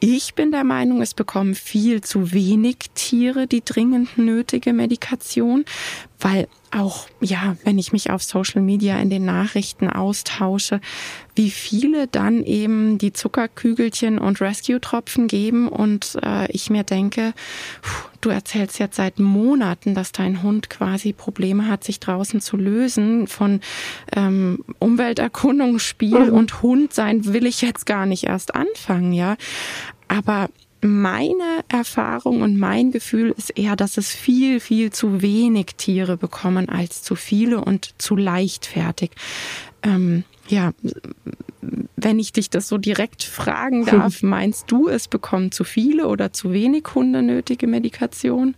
Ich 0.00 0.34
bin 0.34 0.52
der 0.52 0.62
Meinung, 0.62 1.02
es 1.02 1.14
bekommen 1.14 1.56
viel 1.56 2.02
zu 2.02 2.32
wenig 2.32 2.76
Tiere 2.94 3.48
die 3.48 3.64
dringend 3.64 4.16
nötige 4.16 4.72
Medikation, 4.72 5.64
weil 6.20 6.48
auch, 6.70 7.08
ja, 7.20 7.56
wenn 7.64 7.78
ich 7.78 7.92
mich 7.92 8.10
auf 8.10 8.22
Social 8.22 8.60
Media 8.60 8.98
in 8.98 9.08
den 9.08 9.24
Nachrichten 9.24 9.88
austausche, 9.88 10.80
wie 11.34 11.50
viele 11.50 12.08
dann 12.08 12.42
eben 12.42 12.98
die 12.98 13.12
Zuckerkügelchen 13.12 14.18
und 14.18 14.40
Rescue-Tropfen 14.40 15.28
geben 15.28 15.68
und 15.68 16.18
äh, 16.22 16.50
ich 16.50 16.68
mir 16.68 16.82
denke, 16.82 17.32
du 18.20 18.30
erzählst 18.30 18.78
jetzt 18.78 18.96
seit 18.96 19.18
Monaten, 19.18 19.94
dass 19.94 20.12
dein 20.12 20.42
Hund 20.42 20.68
quasi 20.68 21.12
Probleme 21.12 21.68
hat, 21.68 21.84
sich 21.84 22.00
draußen 22.00 22.40
zu 22.40 22.56
lösen 22.56 23.28
von 23.28 23.60
ähm, 24.14 24.64
Umwelterkundung, 24.78 25.78
Spiel 25.78 26.26
mhm. 26.26 26.32
und 26.32 26.62
Hund 26.62 26.92
sein 26.92 27.32
will 27.32 27.46
ich 27.46 27.62
jetzt 27.62 27.86
gar 27.86 28.04
nicht 28.04 28.24
erst 28.24 28.54
anfangen, 28.54 29.12
ja. 29.12 29.36
Aber 30.08 30.48
meine 30.80 31.64
Erfahrung 31.68 32.42
und 32.42 32.58
mein 32.58 32.92
Gefühl 32.92 33.34
ist 33.36 33.50
eher, 33.58 33.76
dass 33.76 33.96
es 33.96 34.10
viel, 34.10 34.60
viel 34.60 34.90
zu 34.90 35.22
wenig 35.22 35.74
Tiere 35.76 36.16
bekommen 36.16 36.68
als 36.68 37.02
zu 37.02 37.14
viele 37.14 37.60
und 37.60 37.94
zu 37.98 38.16
leichtfertig. 38.16 39.10
Ähm, 39.82 40.24
ja, 40.48 40.72
wenn 41.96 42.18
ich 42.18 42.32
dich 42.32 42.50
das 42.50 42.68
so 42.68 42.78
direkt 42.78 43.24
fragen 43.24 43.84
darf, 43.86 44.22
meinst 44.22 44.70
du, 44.70 44.88
es 44.88 45.08
bekommen 45.08 45.52
zu 45.52 45.64
viele 45.64 46.06
oder 46.06 46.32
zu 46.32 46.52
wenig 46.52 46.84
Hunde 46.94 47.22
nötige 47.22 47.66
Medikation? 47.66 48.54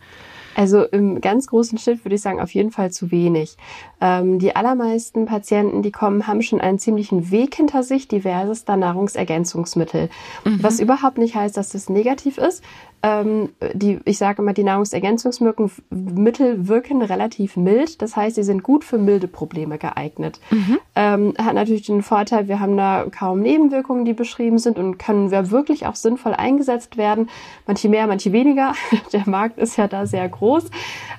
Also 0.60 0.84
im 0.84 1.22
ganz 1.22 1.46
großen 1.46 1.78
Schnitt 1.78 2.04
würde 2.04 2.16
ich 2.16 2.20
sagen, 2.20 2.38
auf 2.38 2.52
jeden 2.52 2.70
Fall 2.70 2.90
zu 2.90 3.10
wenig. 3.10 3.56
Ähm, 3.98 4.38
die 4.38 4.54
allermeisten 4.54 5.24
Patienten, 5.24 5.80
die 5.80 5.90
kommen, 5.90 6.26
haben 6.26 6.42
schon 6.42 6.60
einen 6.60 6.78
ziemlichen 6.78 7.30
Weg 7.30 7.54
hinter 7.54 7.82
sich, 7.82 8.08
diversester 8.08 8.76
Nahrungsergänzungsmittel. 8.76 10.10
Mhm. 10.44 10.62
Was 10.62 10.78
überhaupt 10.78 11.16
nicht 11.16 11.34
heißt, 11.34 11.56
dass 11.56 11.70
das 11.70 11.88
negativ 11.88 12.36
ist. 12.36 12.62
Ähm, 13.02 13.48
die, 13.72 13.98
ich 14.04 14.18
sage 14.18 14.42
immer, 14.42 14.52
die 14.52 14.62
Nahrungsergänzungsmittel 14.62 16.68
wirken 16.68 17.00
relativ 17.00 17.56
mild. 17.56 18.02
Das 18.02 18.14
heißt, 18.14 18.36
sie 18.36 18.42
sind 18.42 18.62
gut 18.62 18.84
für 18.84 18.98
milde 18.98 19.26
Probleme 19.26 19.78
geeignet. 19.78 20.38
Mhm. 20.50 20.78
Ähm, 20.94 21.32
hat 21.38 21.54
natürlich 21.54 21.86
den 21.86 22.02
Vorteil, 22.02 22.46
wir 22.48 22.60
haben 22.60 22.76
da 22.76 23.06
kaum 23.10 23.40
Nebenwirkungen, 23.40 24.04
die 24.04 24.12
beschrieben 24.12 24.58
sind 24.58 24.78
und 24.78 24.98
können 24.98 25.30
wir 25.30 25.50
wirklich 25.50 25.86
auch 25.86 25.94
sinnvoll 25.94 26.34
eingesetzt 26.34 26.98
werden. 26.98 27.30
Manche 27.66 27.88
mehr, 27.88 28.06
manche 28.06 28.32
weniger. 28.32 28.74
Der 29.12 29.26
Markt 29.26 29.58
ist 29.58 29.76
ja 29.76 29.88
da 29.88 30.06
sehr 30.06 30.28
groß. 30.28 30.70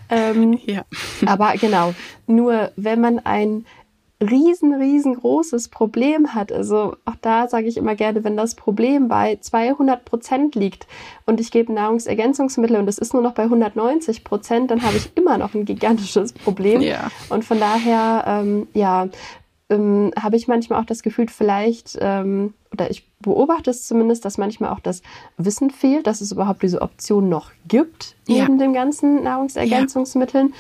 Ähm, 0.10 0.60
ja. 0.66 0.84
Aber 1.26 1.54
genau, 1.54 1.94
nur 2.28 2.72
wenn 2.76 3.02
man 3.02 3.20
ein 3.20 3.66
riesen, 4.22 4.74
riesengroßes 4.74 5.70
Problem 5.70 6.34
hat. 6.34 6.52
Also 6.52 6.96
auch 7.06 7.16
da 7.22 7.48
sage 7.48 7.68
ich 7.68 7.78
immer 7.78 7.96
gerne, 7.96 8.24
wenn 8.24 8.38
das 8.38 8.56
Problem 8.56 9.08
bei 9.08 9.38
200 9.42 10.06
Prozent 10.06 10.56
liegt 10.56 10.88
und 11.26 11.40
ich 11.40 11.52
gebe 11.52 11.74
Nahrungsergänzungsmittel 11.74 12.78
und 12.78 12.88
es 12.88 12.98
ist 12.98 13.14
nur 13.14 13.24
noch 13.24 13.34
bei 13.34 13.44
190 13.44 14.24
Prozent, 14.24 14.72
dann 14.72 14.84
habe 14.84 14.98
ich 14.98 15.12
immer 15.16 15.38
noch 15.38 15.54
ein 15.54 15.66
gigantisches 15.66 16.34
Problem. 16.34 16.82
Ja. 16.82 17.10
Und 17.30 17.44
von 17.44 17.60
daher, 17.60 18.24
ähm, 18.28 18.68
ja, 18.74 19.10
ähm, 19.70 20.12
habe 20.22 20.36
ich 20.36 20.48
manchmal 20.48 20.82
auch 20.82 20.86
das 20.86 21.02
Gefühl, 21.02 21.28
vielleicht, 21.30 21.98
ähm, 22.00 22.54
oder 22.72 22.92
ich 22.92 23.10
beobachte 23.20 23.72
es 23.72 23.88
zumindest, 23.88 24.26
dass 24.26 24.38
manchmal 24.38 24.72
auch 24.72 24.80
das 24.80 25.02
Wissen 25.38 25.70
fehlt, 25.72 26.08
dass 26.08 26.22
es 26.22 26.32
überhaupt 26.32 26.62
diese 26.62 26.82
Option 26.82 27.30
noch 27.30 27.52
gibt, 27.68 28.16
neben 28.28 28.60
ja. 28.60 28.66
den 28.66 28.74
ganzen 28.74 29.24
Nahrungsergänzungsmitteln. 29.24 30.50
Ja. 30.50 30.54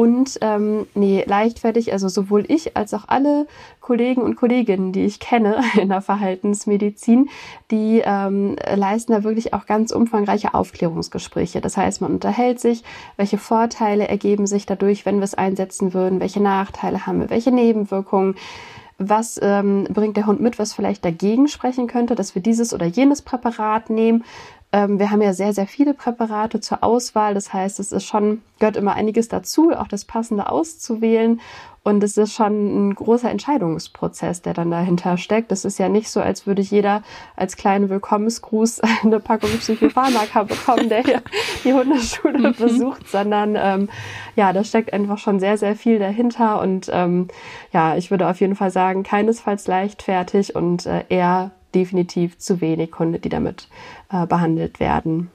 Und 0.00 0.38
ähm, 0.40 0.86
nee, 0.94 1.24
leichtfertig, 1.26 1.92
also 1.92 2.08
sowohl 2.08 2.46
ich 2.48 2.74
als 2.74 2.94
auch 2.94 3.04
alle 3.08 3.46
Kollegen 3.82 4.22
und 4.22 4.34
Kolleginnen, 4.34 4.92
die 4.92 5.04
ich 5.04 5.20
kenne 5.20 5.62
in 5.78 5.90
der 5.90 6.00
Verhaltensmedizin, 6.00 7.28
die 7.70 8.00
ähm, 8.02 8.56
leisten 8.74 9.12
da 9.12 9.24
wirklich 9.24 9.52
auch 9.52 9.66
ganz 9.66 9.92
umfangreiche 9.92 10.54
Aufklärungsgespräche. 10.54 11.60
Das 11.60 11.76
heißt, 11.76 12.00
man 12.00 12.14
unterhält 12.14 12.60
sich, 12.60 12.82
welche 13.18 13.36
Vorteile 13.36 14.08
ergeben 14.08 14.46
sich 14.46 14.64
dadurch, 14.64 15.04
wenn 15.04 15.16
wir 15.16 15.24
es 15.24 15.34
einsetzen 15.34 15.92
würden, 15.92 16.18
welche 16.18 16.40
Nachteile 16.40 17.04
haben 17.04 17.20
wir, 17.20 17.28
welche 17.28 17.52
Nebenwirkungen 17.52 18.36
was 19.02 19.40
ähm, 19.42 19.84
bringt 19.84 20.18
der 20.18 20.26
Hund 20.26 20.40
mit, 20.40 20.58
was 20.58 20.74
vielleicht 20.74 21.04
dagegen 21.06 21.48
sprechen 21.48 21.86
könnte, 21.86 22.14
dass 22.14 22.34
wir 22.34 22.42
dieses 22.42 22.74
oder 22.74 22.84
jenes 22.84 23.22
Präparat 23.22 23.88
nehmen. 23.88 24.24
Ähm, 24.72 24.98
wir 24.98 25.10
haben 25.10 25.22
ja 25.22 25.32
sehr, 25.32 25.52
sehr 25.52 25.66
viele 25.66 25.94
Präparate 25.94 26.60
zur 26.60 26.84
Auswahl. 26.84 27.34
Das 27.34 27.52
heißt, 27.52 27.80
es 27.80 27.92
ist 27.92 28.04
schon, 28.04 28.42
gehört 28.58 28.76
immer 28.76 28.94
einiges 28.94 29.28
dazu, 29.28 29.72
auch 29.72 29.88
das 29.88 30.04
Passende 30.04 30.50
auszuwählen. 30.50 31.40
Und 31.82 32.04
es 32.04 32.18
ist 32.18 32.34
schon 32.34 32.90
ein 32.90 32.94
großer 32.94 33.30
Entscheidungsprozess, 33.30 34.42
der 34.42 34.52
dann 34.52 34.70
dahinter 34.70 35.16
steckt. 35.16 35.50
Es 35.50 35.64
ist 35.64 35.78
ja 35.78 35.88
nicht 35.88 36.10
so, 36.10 36.20
als 36.20 36.46
würde 36.46 36.60
jeder 36.60 37.02
als 37.36 37.56
kleinen 37.56 37.88
Willkommensgruß 37.88 38.80
eine 39.02 39.18
Packung 39.18 39.50
Psychopharmaka 39.58 40.42
bekommen, 40.44 40.90
der 40.90 41.02
hier 41.02 41.22
die 41.64 41.72
Hundeschule 41.72 42.38
mhm. 42.38 42.54
besucht, 42.54 43.08
sondern 43.08 43.56
ähm, 43.56 43.88
ja, 44.36 44.52
da 44.52 44.62
steckt 44.62 44.92
einfach 44.92 45.18
schon 45.18 45.40
sehr, 45.40 45.56
sehr 45.56 45.74
viel 45.74 45.98
dahinter. 45.98 46.60
Und 46.60 46.90
ähm, 46.92 47.28
ja, 47.72 47.96
ich 47.96 48.10
würde 48.10 48.28
auf 48.28 48.40
jeden 48.40 48.56
Fall 48.56 48.70
sagen, 48.70 49.02
keinesfalls 49.02 49.66
leichtfertig 49.66 50.54
und 50.54 50.84
äh, 50.84 51.04
eher 51.08 51.50
definitiv 51.74 52.38
zu 52.38 52.60
wenig 52.60 52.98
Hunde, 52.98 53.18
die 53.18 53.28
damit 53.28 53.68
äh, 54.10 54.26
behandelt 54.26 54.80
werden. 54.80 55.30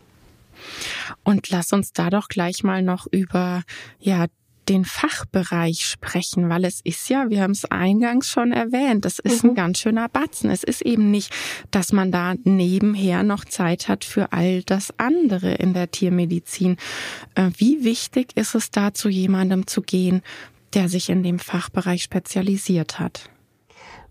Und 1.24 1.50
lass 1.50 1.74
uns 1.74 1.94
da 1.94 2.10
doch 2.10 2.28
gleich 2.28 2.64
mal 2.64 2.82
noch 2.82 3.08
über 3.12 3.64
ja 4.00 4.28
den 4.70 4.86
Fachbereich 4.86 5.86
sprechen, 5.86 6.50
weil 6.50 6.66
es 6.66 6.82
ist 6.82 7.10
ja, 7.10 7.30
wir 7.30 7.42
haben 7.42 7.52
es 7.52 7.66
eingangs 7.66 8.30
schon 8.30 8.52
erwähnt, 8.52 9.06
das 9.06 9.20
ist 9.20 9.44
mhm. 9.44 9.52
ein 9.52 9.56
ganz 9.56 9.80
schöner 9.80 10.10
Batzen. 10.10 10.50
Es 10.50 10.64
ist 10.64 10.82
eben 10.82 11.12
nicht, 11.12 11.32
dass 11.72 11.92
man 11.92 12.12
da 12.12 12.34
nebenher 12.44 13.24
noch 13.24 13.46
Zeit 13.46 13.88
hat 13.88 14.04
für 14.04 14.34
all 14.34 14.64
das 14.64 14.94
andere 14.98 15.54
in 15.54 15.74
der 15.74 15.92
Tiermedizin. 15.92 16.78
Äh, 17.36 17.52
wie 17.58 17.84
wichtig 17.84 18.36
ist 18.36 18.56
es 18.56 18.72
da 18.72 18.94
zu 18.94 19.10
jemandem 19.10 19.68
zu 19.68 19.82
gehen, 19.82 20.22
der 20.74 20.90
sich 20.90 21.10
in 21.10 21.24
dem 21.24 21.40
Fachbereich 21.40 22.04
spezialisiert 22.04 23.00
hat? 23.00 23.30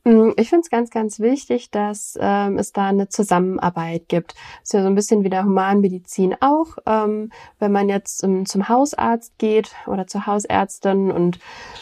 Mm, 0.04 0.30
ich 0.36 0.50
finde 0.50 0.62
es 0.62 0.70
ganz, 0.70 0.90
ganz 0.90 1.18
wichtig, 1.18 1.70
dass 1.70 2.18
ähm, 2.20 2.58
es 2.58 2.72
da 2.72 2.88
eine 2.88 3.08
Zusammenarbeit 3.08 4.08
gibt. 4.08 4.34
Das 4.60 4.64
ist 4.64 4.72
ja 4.74 4.82
so 4.82 4.88
ein 4.88 4.94
bisschen 4.94 5.24
wie 5.24 5.30
der 5.30 5.44
Humanmedizin 5.44 6.36
auch. 6.40 6.76
Ähm, 6.86 7.30
wenn 7.58 7.72
man 7.72 7.88
jetzt 7.88 8.22
ähm, 8.22 8.44
zum 8.44 8.68
Hausarzt 8.68 9.38
geht 9.38 9.72
oder 9.86 10.06
zur 10.06 10.26
Hausärztin 10.26 11.10
und 11.10 11.38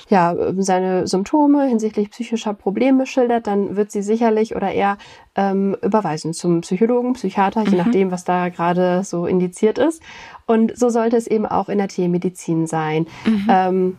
ja 0.08 0.36
seine 0.58 1.06
Symptome 1.06 1.64
hinsichtlich 1.66 2.10
psychischer 2.10 2.54
Probleme 2.54 3.06
schildert, 3.06 3.48
dann 3.48 3.76
wird 3.76 3.90
sie 3.90 4.02
sicherlich 4.02 4.54
oder 4.54 4.70
eher 4.70 4.98
ähm, 5.34 5.76
überweisen 5.82 6.32
zum 6.32 6.60
Psychologen, 6.60 7.14
Psychiater, 7.14 7.62
je 7.62 7.70
mhm. 7.70 7.76
nachdem, 7.78 8.10
was 8.10 8.24
da 8.24 8.50
gerade 8.50 9.02
so 9.02 9.26
indiziert 9.26 9.78
ist. 9.78 10.00
Und 10.46 10.76
so 10.76 10.90
sollte 10.90 11.16
es 11.16 11.26
eben 11.26 11.46
auch 11.46 11.68
in 11.68 11.78
der 11.78 11.88
Tiermedizin 11.88 12.66
sein. 12.66 13.06
Mhm. 13.24 13.46
Ähm, 13.48 13.96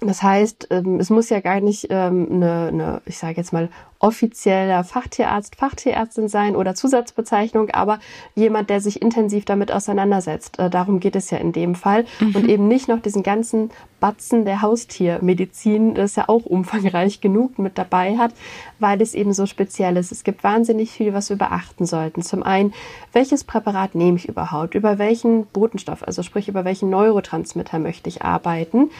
das 0.00 0.22
heißt, 0.22 0.68
ähm, 0.70 1.00
es 1.00 1.10
muss 1.10 1.28
ja 1.28 1.40
gar 1.40 1.60
nicht 1.60 1.88
ähm, 1.90 2.28
eine, 2.30 2.68
eine 2.68 3.02
ich 3.04 3.18
sage 3.18 3.36
jetzt 3.36 3.52
mal, 3.52 3.68
offizieller 4.00 4.84
Fachtierarzt, 4.84 5.56
Fachtierärztin 5.56 6.28
sein 6.28 6.54
oder 6.54 6.76
Zusatzbezeichnung, 6.76 7.70
aber 7.70 7.98
jemand, 8.36 8.70
der 8.70 8.80
sich 8.80 9.02
intensiv 9.02 9.44
damit 9.44 9.72
auseinandersetzt. 9.72 10.58
Äh, 10.60 10.70
darum 10.70 11.00
geht 11.00 11.16
es 11.16 11.30
ja 11.30 11.38
in 11.38 11.52
dem 11.52 11.74
Fall. 11.74 12.04
Mhm. 12.20 12.36
Und 12.36 12.48
eben 12.48 12.68
nicht 12.68 12.86
noch 12.86 13.00
diesen 13.00 13.24
ganzen 13.24 13.70
Batzen 13.98 14.44
der 14.44 14.62
Haustiermedizin, 14.62 15.94
das 15.94 16.14
ja 16.14 16.28
auch 16.28 16.44
umfangreich 16.46 17.20
genug 17.20 17.58
mit 17.58 17.76
dabei 17.76 18.16
hat, 18.16 18.32
weil 18.78 19.02
es 19.02 19.14
eben 19.14 19.32
so 19.32 19.46
speziell 19.46 19.96
ist. 19.96 20.12
Es 20.12 20.22
gibt 20.22 20.44
wahnsinnig 20.44 20.92
viel, 20.92 21.12
was 21.12 21.30
wir 21.30 21.36
beachten 21.36 21.84
sollten. 21.84 22.22
Zum 22.22 22.44
einen, 22.44 22.72
welches 23.12 23.42
Präparat 23.42 23.96
nehme 23.96 24.16
ich 24.16 24.28
überhaupt? 24.28 24.76
Über 24.76 24.98
welchen 24.98 25.46
Botenstoff, 25.46 26.04
also 26.04 26.22
sprich 26.22 26.48
über 26.48 26.64
welchen 26.64 26.88
Neurotransmitter 26.90 27.80
möchte 27.80 28.08
ich 28.08 28.22
arbeiten? 28.22 28.90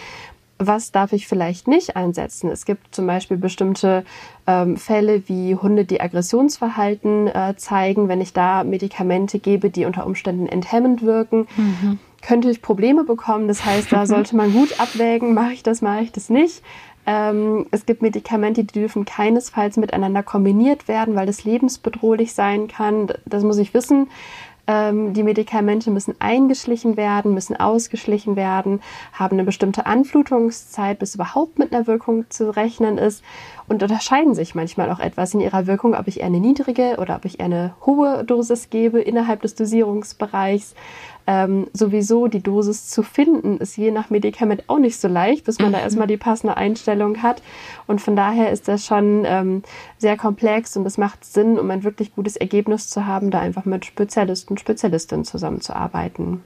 Was 0.58 0.90
darf 0.90 1.12
ich 1.12 1.28
vielleicht 1.28 1.68
nicht 1.68 1.96
einsetzen? 1.96 2.50
Es 2.50 2.64
gibt 2.64 2.94
zum 2.94 3.06
Beispiel 3.06 3.36
bestimmte 3.36 4.04
ähm, 4.46 4.76
Fälle 4.76 5.22
wie 5.28 5.54
Hunde, 5.54 5.84
die 5.84 6.00
Aggressionsverhalten 6.00 7.28
äh, 7.28 7.54
zeigen. 7.56 8.08
Wenn 8.08 8.20
ich 8.20 8.32
da 8.32 8.64
Medikamente 8.64 9.38
gebe, 9.38 9.70
die 9.70 9.84
unter 9.84 10.04
Umständen 10.06 10.46
enthemmend 10.46 11.02
wirken, 11.02 11.46
mhm. 11.56 11.98
könnte 12.22 12.50
ich 12.50 12.60
Probleme 12.60 13.04
bekommen. 13.04 13.46
Das 13.46 13.64
heißt, 13.64 13.92
da 13.92 14.06
sollte 14.06 14.36
man 14.36 14.52
gut 14.52 14.80
abwägen, 14.80 15.32
mache 15.32 15.52
ich 15.52 15.62
das, 15.62 15.80
mache 15.80 16.02
ich 16.02 16.12
das 16.12 16.28
nicht. 16.28 16.62
Ähm, 17.06 17.66
es 17.70 17.86
gibt 17.86 18.02
Medikamente, 18.02 18.64
die 18.64 18.80
dürfen 18.80 19.06
keinesfalls 19.06 19.78
miteinander 19.78 20.22
kombiniert 20.22 20.88
werden, 20.88 21.14
weil 21.14 21.26
das 21.26 21.44
lebensbedrohlich 21.44 22.34
sein 22.34 22.68
kann. 22.68 23.06
Das 23.24 23.44
muss 23.44 23.56
ich 23.56 23.72
wissen. 23.72 24.08
Ähm, 24.68 25.14
die 25.14 25.22
Medikamente 25.22 25.90
müssen 25.90 26.14
eingeschlichen 26.18 26.98
werden, 26.98 27.32
müssen 27.32 27.56
ausgeschlichen 27.56 28.36
werden, 28.36 28.80
haben 29.14 29.36
eine 29.36 29.44
bestimmte 29.44 29.86
Anflutungszeit, 29.86 30.98
bis 30.98 31.14
überhaupt 31.14 31.58
mit 31.58 31.72
einer 31.72 31.86
Wirkung 31.86 32.28
zu 32.28 32.54
rechnen 32.54 32.98
ist 32.98 33.24
und 33.66 33.82
unterscheiden 33.82 34.34
sich 34.34 34.54
manchmal 34.54 34.90
auch 34.92 35.00
etwas 35.00 35.32
in 35.32 35.40
ihrer 35.40 35.66
Wirkung, 35.66 35.94
ob 35.94 36.06
ich 36.06 36.20
eher 36.20 36.26
eine 36.26 36.40
niedrige 36.40 36.96
oder 36.98 37.16
ob 37.16 37.24
ich 37.24 37.40
eher 37.40 37.46
eine 37.46 37.74
hohe 37.86 38.24
Dosis 38.24 38.68
gebe 38.68 39.00
innerhalb 39.00 39.40
des 39.40 39.54
Dosierungsbereichs. 39.54 40.74
Ähm, 41.30 41.66
sowieso 41.74 42.26
die 42.26 42.42
Dosis 42.42 42.88
zu 42.88 43.02
finden, 43.02 43.58
ist 43.58 43.76
je 43.76 43.90
nach 43.90 44.08
Medikament 44.08 44.64
auch 44.66 44.78
nicht 44.78 44.98
so 44.98 45.08
leicht, 45.08 45.44
bis 45.44 45.58
man 45.58 45.68
mhm. 45.68 45.72
da 45.72 45.80
erstmal 45.82 46.06
die 46.06 46.16
passende 46.16 46.56
Einstellung 46.56 47.22
hat. 47.22 47.42
Und 47.86 48.00
von 48.00 48.16
daher 48.16 48.50
ist 48.50 48.66
das 48.66 48.86
schon 48.86 49.24
ähm, 49.26 49.62
sehr 49.98 50.16
komplex 50.16 50.74
und 50.78 50.86
es 50.86 50.96
macht 50.96 51.26
Sinn, 51.26 51.58
um 51.58 51.70
ein 51.70 51.84
wirklich 51.84 52.14
gutes 52.14 52.36
Ergebnis 52.36 52.88
zu 52.88 53.04
haben, 53.04 53.30
da 53.30 53.40
einfach 53.40 53.66
mit 53.66 53.84
Spezialisten, 53.84 54.56
Spezialistinnen 54.56 55.26
zusammenzuarbeiten. 55.26 56.40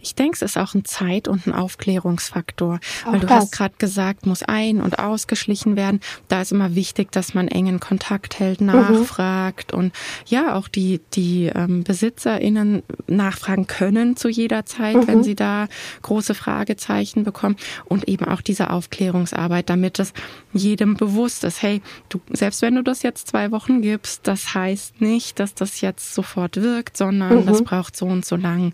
Ich 0.00 0.14
denke, 0.14 0.36
es 0.36 0.42
ist 0.42 0.58
auch 0.58 0.74
ein 0.74 0.84
Zeit- 0.84 1.28
und 1.28 1.46
ein 1.46 1.52
Aufklärungsfaktor, 1.52 2.80
auch 3.04 3.12
weil 3.12 3.20
du 3.20 3.26
das. 3.26 3.36
hast 3.36 3.52
gerade 3.52 3.74
gesagt, 3.78 4.26
muss 4.26 4.42
ein- 4.42 4.80
und 4.80 4.98
ausgeschlichen 4.98 5.76
werden. 5.76 6.00
Da 6.28 6.42
ist 6.42 6.52
immer 6.52 6.74
wichtig, 6.74 7.12
dass 7.12 7.34
man 7.34 7.48
engen 7.48 7.80
Kontakt 7.80 8.38
hält, 8.38 8.60
mhm. 8.60 8.68
nachfragt 8.68 9.72
mhm. 9.72 9.78
und 9.78 9.92
ja, 10.26 10.54
auch 10.54 10.68
die, 10.68 11.00
die 11.14 11.46
ähm, 11.46 11.84
BesitzerInnen 11.84 12.82
nachfragen 13.06 13.66
können 13.66 14.16
zu 14.16 14.28
jeder 14.28 14.66
Zeit, 14.66 14.96
mhm. 14.96 15.06
wenn 15.06 15.22
sie 15.24 15.34
da 15.34 15.68
große 16.02 16.34
Fragezeichen 16.34 17.24
bekommen 17.24 17.56
und 17.86 18.08
eben 18.08 18.26
auch 18.26 18.40
diese 18.40 18.70
Aufklärungsarbeit, 18.70 19.70
damit 19.70 19.98
es 19.98 20.12
jedem 20.52 20.96
bewusst 20.96 21.44
ist, 21.44 21.62
hey, 21.62 21.82
du, 22.08 22.20
selbst 22.32 22.62
wenn 22.62 22.74
du 22.74 22.82
das 22.82 23.02
jetzt 23.02 23.28
zwei 23.28 23.50
Wochen 23.50 23.82
gibst, 23.82 24.26
das 24.26 24.54
heißt 24.54 25.00
nicht, 25.00 25.38
dass 25.38 25.54
das 25.54 25.80
jetzt 25.80 26.14
sofort 26.14 26.56
wirkt, 26.56 26.96
sondern 26.96 27.42
mhm. 27.42 27.46
das 27.46 27.62
braucht 27.62 27.96
so 27.96 28.06
und 28.06 28.24
so 28.24 28.36
lang. 28.36 28.72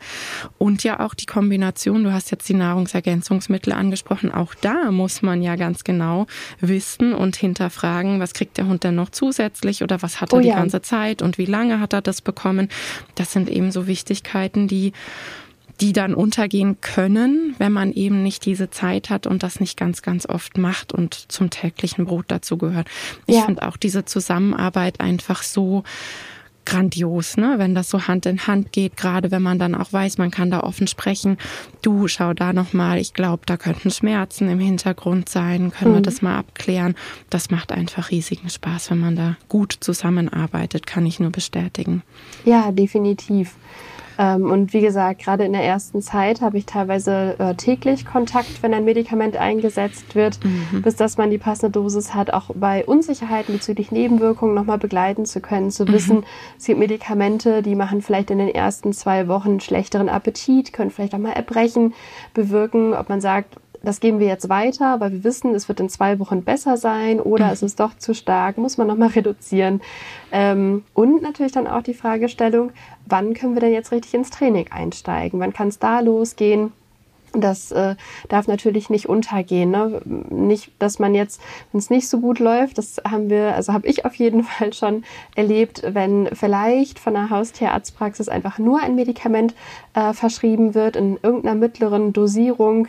Und 0.59 0.76
und 0.77 0.85
ja 0.85 1.01
auch 1.01 1.15
die 1.15 1.25
Kombination, 1.25 2.05
du 2.05 2.13
hast 2.13 2.31
jetzt 2.31 2.47
die 2.51 2.55
Nahrungsergänzungsmittel 2.55 3.73
angesprochen, 3.73 4.31
auch 4.31 4.55
da 4.55 4.91
muss 4.93 5.23
man 5.23 5.41
ja 5.41 5.57
ganz 5.57 5.85
genau 5.85 6.27
wissen 6.61 7.15
und 7.15 7.35
hinterfragen, 7.35 8.21
was 8.21 8.35
kriegt 8.35 8.59
der 8.59 8.67
Hund 8.67 8.85
denn 8.85 8.95
noch 8.95 9.09
zusätzlich 9.09 9.83
oder 9.83 10.03
was 10.03 10.21
hat 10.21 10.35
er 10.35 10.37
oh, 10.37 10.41
die 10.43 10.49
ja. 10.49 10.57
ganze 10.57 10.83
Zeit 10.83 11.23
und 11.23 11.39
wie 11.39 11.47
lange 11.47 11.81
hat 11.81 11.95
er 11.95 12.03
das 12.03 12.21
bekommen. 12.21 12.69
Das 13.15 13.33
sind 13.33 13.49
eben 13.49 13.73
so 13.73 13.87
Wichtigkeiten, 13.87 14.69
die 14.69 14.93
die 15.81 15.93
dann 15.95 16.15
untergehen 16.15 16.81
können, 16.83 17.55
wenn 17.59 17.73
man 17.73 17.93
eben 17.93 18.23
nicht 18.23 18.45
diese 18.45 18.69
Zeit 18.71 19.09
hat 19.11 19.27
und 19.27 19.43
das 19.43 19.61
nicht 19.61 19.79
ganz, 19.79 20.01
ganz 20.01 20.27
oft 20.27 20.57
macht 20.57 20.93
und 20.93 21.15
zum 21.31 21.51
täglichen 21.51 22.07
Brot 22.07 22.27
dazu 22.29 22.57
gehört. 22.57 22.89
Ich 23.27 23.37
ja. 23.37 23.45
finde 23.45 23.67
auch 23.67 23.77
diese 23.77 24.07
Zusammenarbeit 24.07 25.01
einfach 25.01 25.43
so 25.43 25.85
grandios, 26.67 27.37
ne? 27.37 27.55
wenn 27.57 27.75
das 27.75 27.89
so 27.89 28.07
Hand 28.07 28.27
in 28.27 28.47
Hand 28.47 28.73
geht, 28.73 28.97
gerade 28.97 29.31
wenn 29.31 29.43
man 29.43 29.59
dann 29.59 29.75
auch 29.75 29.93
weiß, 29.93 30.19
man 30.19 30.31
kann 30.31 30.51
da 30.51 30.61
offen 30.61 30.87
sprechen. 30.87 31.39
Du, 31.81 32.09
schau 32.09 32.35
da 32.35 32.53
nochmal, 32.53 32.99
ich 32.99 33.15
glaube, 33.15 33.45
da 33.47 33.57
könnten 33.57 33.91
Schmerzen 33.91 34.51
im 34.51 34.61
Hintergrund 34.61 35.29
sein, 35.29 35.71
können 35.71 35.93
mhm. 35.93 35.97
wir 35.97 36.03
das 36.03 36.21
mal 36.21 36.37
abklären. 36.37 36.95
Das 37.31 37.51
macht 37.51 37.73
einfach 37.73 38.11
riesigen 38.11 38.51
Spaß, 38.51 38.91
wenn 38.91 38.99
man 38.99 39.17
da 39.17 39.37
gut 39.49 39.77
zusammenarbeitet, 39.81 40.87
kann 40.87 41.07
ich 41.07 41.21
nur 41.21 41.31
bestätigen. 41.31 42.03
Ja, 42.45 42.71
definitiv. 42.73 43.55
Ähm, 44.19 44.51
und 44.51 44.73
wie 44.73 44.81
gesagt, 44.81 45.23
gerade 45.23 45.45
in 45.45 45.53
der 45.53 45.65
ersten 45.65 46.03
Zeit 46.03 46.41
habe 46.41 46.59
ich 46.59 46.67
teilweise 46.67 47.37
äh, 47.39 47.55
täglich 47.55 48.07
Kontakt, 48.07 48.63
wenn 48.63 48.75
ein 48.75 48.85
Medikament 48.85 49.37
eingesetzt 49.37 50.15
wird, 50.15 50.39
mhm. 50.45 50.83
bis 50.83 50.97
dass 50.97 51.17
man 51.17 51.31
die 51.31 51.39
passende 51.39 51.71
Dosis 51.71 52.15
hat, 52.15 52.33
auch 52.33 52.51
bei 52.55 52.85
Unsicherheiten 52.85 53.55
bezüglich 53.55 53.93
Nebenwirkungen 53.93 54.55
nochmal 54.55 54.79
begleiten 54.79 55.27
zu 55.27 55.41
können, 55.41 55.71
zu 55.71 55.85
mhm. 55.85 55.93
wissen, 55.93 56.25
es 56.59 56.65
gibt 56.65 56.79
Medikamente, 56.79 57.63
die 57.63 57.75
machen 57.75 58.03
vielleicht 58.03 58.31
in 58.31 58.39
den 58.39 58.49
ersten 58.49 58.93
zwei 58.93 59.29
Wochen 59.29 59.61
schlechteren 59.61 60.09
Appetit, 60.09 60.73
können 60.73 60.91
vielleicht 60.91 61.15
auch 61.15 61.19
mal 61.19 61.33
Erbrechen 61.33 61.95
bewirken, 62.35 62.95
ob 62.95 63.09
man 63.09 63.21
sagt, 63.21 63.57
das 63.87 64.01
geben 64.01 64.19
wir 64.19 64.27
jetzt 64.27 64.49
weiter, 64.49 64.99
weil 64.99 65.13
wir 65.13 65.23
wissen, 65.23 65.55
es 65.55 65.69
wird 65.69 65.79
in 65.79 65.89
zwei 65.89 66.19
Wochen 66.19 66.43
besser 66.43 66.77
sein 66.77 67.21
oder 67.21 67.47
mhm. 67.47 67.53
es 67.53 67.63
ist 67.63 67.79
doch 67.79 67.97
zu 67.97 68.15
stark, 68.15 68.59
muss 68.59 68.79
man 68.79 68.89
nochmal 68.89 69.09
reduzieren. 69.15 69.81
Ähm, 70.33 70.83
und 70.93 71.23
natürlich 71.23 71.53
dann 71.53 71.69
auch 71.69 71.83
die 71.83 71.95
Fragestellung, 71.95 72.73
wann 73.07 73.33
können 73.35 73.55
wir 73.55 73.61
denn 73.61 73.73
jetzt 73.73 73.93
richtig 73.93 74.13
ins 74.15 74.31
Training 74.31 74.67
einsteigen? 74.73 75.39
Wann 75.39 75.53
kann 75.53 75.69
es 75.69 75.79
da 75.79 76.01
losgehen? 76.01 76.73
Das 77.33 77.71
äh, 77.71 77.95
darf 78.29 78.49
natürlich 78.49 78.91
nicht 78.91 79.09
untergehen. 79.09 79.71
Ne? 79.71 80.01
Nicht, 80.05 80.73
dass 80.81 80.99
man 80.99 81.15
jetzt, 81.15 81.41
wenn 81.71 81.79
es 81.79 81.91
nicht 81.91 82.09
so 82.09 82.21
gut 82.21 82.41
läuft, 82.41 82.79
das 82.79 83.01
haben 83.09 83.31
wir, 83.31 83.55
also 83.55 83.73
habe 83.73 83.87
ich 83.87 84.05
auf 84.05 84.15
jeden 84.15 84.43
Fall 84.45 84.73
schon 84.73 85.05
erlebt, 85.37 85.83
wenn 85.87 86.29
vielleicht 86.33 86.99
von 86.99 87.15
der 87.15 87.31
Haustierarztpraxis 87.31 88.29
einfach 88.29 88.59
nur 88.59 88.81
ein 88.81 88.97
Medikament 88.97 89.55
äh, 89.95 90.13
verschrieben 90.13 90.75
wird 90.75 90.97
in 90.97 91.19
irgendeiner 91.23 91.55
mittleren 91.55 92.13
Dosierung, 92.13 92.89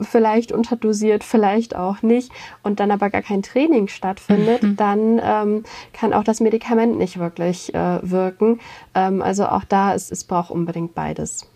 vielleicht 0.00 0.52
unterdosiert, 0.52 1.24
vielleicht 1.24 1.76
auch 1.76 2.02
nicht 2.02 2.30
und 2.62 2.80
dann 2.80 2.90
aber 2.90 3.10
gar 3.10 3.22
kein 3.22 3.42
Training 3.42 3.88
stattfindet, 3.88 4.62
mhm. 4.62 4.76
dann 4.76 5.20
ähm, 5.22 5.64
kann 5.92 6.12
auch 6.12 6.24
das 6.24 6.40
Medikament 6.40 6.98
nicht 6.98 7.18
wirklich 7.18 7.74
äh, 7.74 7.98
wirken. 8.02 8.60
Ähm, 8.94 9.22
also 9.22 9.46
auch 9.46 9.64
da 9.64 9.92
ist 9.92 10.12
es 10.12 10.24
braucht 10.24 10.50
unbedingt 10.50 10.94
beides. 10.94 11.46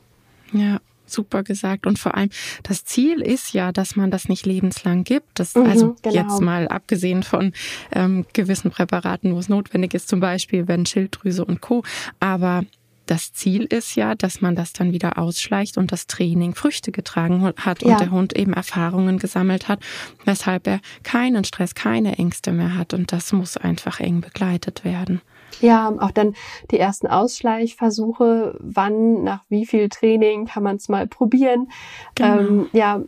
Ja, 0.53 0.79
super 1.07 1.43
gesagt. 1.43 1.87
Und 1.87 1.99
vor 1.99 2.17
allem, 2.17 2.31
das 2.63 2.85
Ziel 2.85 3.21
ist 3.21 3.53
ja, 3.53 3.73
dass 3.73 3.97
man 3.97 4.11
das 4.11 4.29
nicht 4.29 4.47
lebenslang 4.47 5.05
gibt. 5.05 5.39
Das, 5.39 5.55
mhm, 5.55 5.67
also 5.67 5.97
genau. 6.03 6.15
jetzt 6.15 6.41
mal 6.41 6.69
abgesehen 6.69 7.23
von 7.23 7.53
ähm, 7.93 8.27
gewissen 8.33 8.71
Präparaten, 8.71 9.35
wo 9.35 9.39
es 9.39 9.49
notwendig 9.49 9.95
ist, 9.95 10.09
zum 10.09 10.21
Beispiel 10.21 10.69
wenn 10.69 10.87
Schilddrüse 10.87 11.45
und 11.45 11.61
Co. 11.61 11.83
Aber 12.21 12.63
das 13.07 13.33
Ziel 13.33 13.65
ist 13.65 13.95
ja, 13.95 14.15
dass 14.15 14.41
man 14.41 14.55
das 14.55 14.73
dann 14.73 14.93
wieder 14.93 15.19
ausschleicht 15.19 15.79
und 15.79 15.93
das 15.93 16.07
Training 16.07 16.55
Früchte 16.55 16.93
getragen 16.93 17.53
hat 17.57 17.83
und 17.83 17.91
ja. 17.91 17.97
der 17.97 18.11
Hund 18.11 18.37
eben 18.37 18.53
Erfahrungen 18.53 19.19
gesammelt 19.19 19.69
hat, 19.69 19.81
weshalb 20.25 20.67
er 20.67 20.81
keinen 21.03 21.45
Stress, 21.45 21.75
keine 21.75 22.19
Ängste 22.19 22.53
mehr 22.53 22.77
hat. 22.77 22.95
Und 22.95 23.13
das 23.13 23.33
muss 23.33 23.57
einfach 23.57 24.01
eng 24.01 24.21
begleitet 24.21 24.85
werden. 24.85 25.21
Ja, 25.61 25.93
auch 26.01 26.11
dann 26.11 26.35
die 26.71 26.79
ersten 26.79 27.07
Ausschleichversuche, 27.07 28.57
wann, 28.59 29.23
nach 29.23 29.43
wie 29.49 29.67
viel 29.67 29.89
Training 29.89 30.47
kann 30.47 30.63
man 30.63 30.77
es 30.77 30.89
mal 30.89 31.07
probieren. 31.07 31.69
Genau. 32.15 32.39
Ähm, 32.39 32.67
ja, 32.73 33.03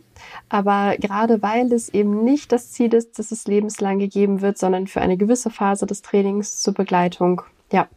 aber 0.49 0.95
gerade 0.97 1.41
weil 1.41 1.71
es 1.73 1.89
eben 1.89 2.23
nicht 2.23 2.51
das 2.51 2.71
Ziel 2.71 2.93
ist, 2.93 3.19
dass 3.19 3.31
es 3.31 3.47
lebenslang 3.47 3.99
gegeben 3.99 4.41
wird, 4.41 4.57
sondern 4.57 4.87
für 4.87 5.01
eine 5.01 5.17
gewisse 5.17 5.49
Phase 5.49 5.85
des 5.85 6.01
Trainings 6.01 6.61
zur 6.61 6.73
Begleitung, 6.73 7.41
ja, 7.71 7.87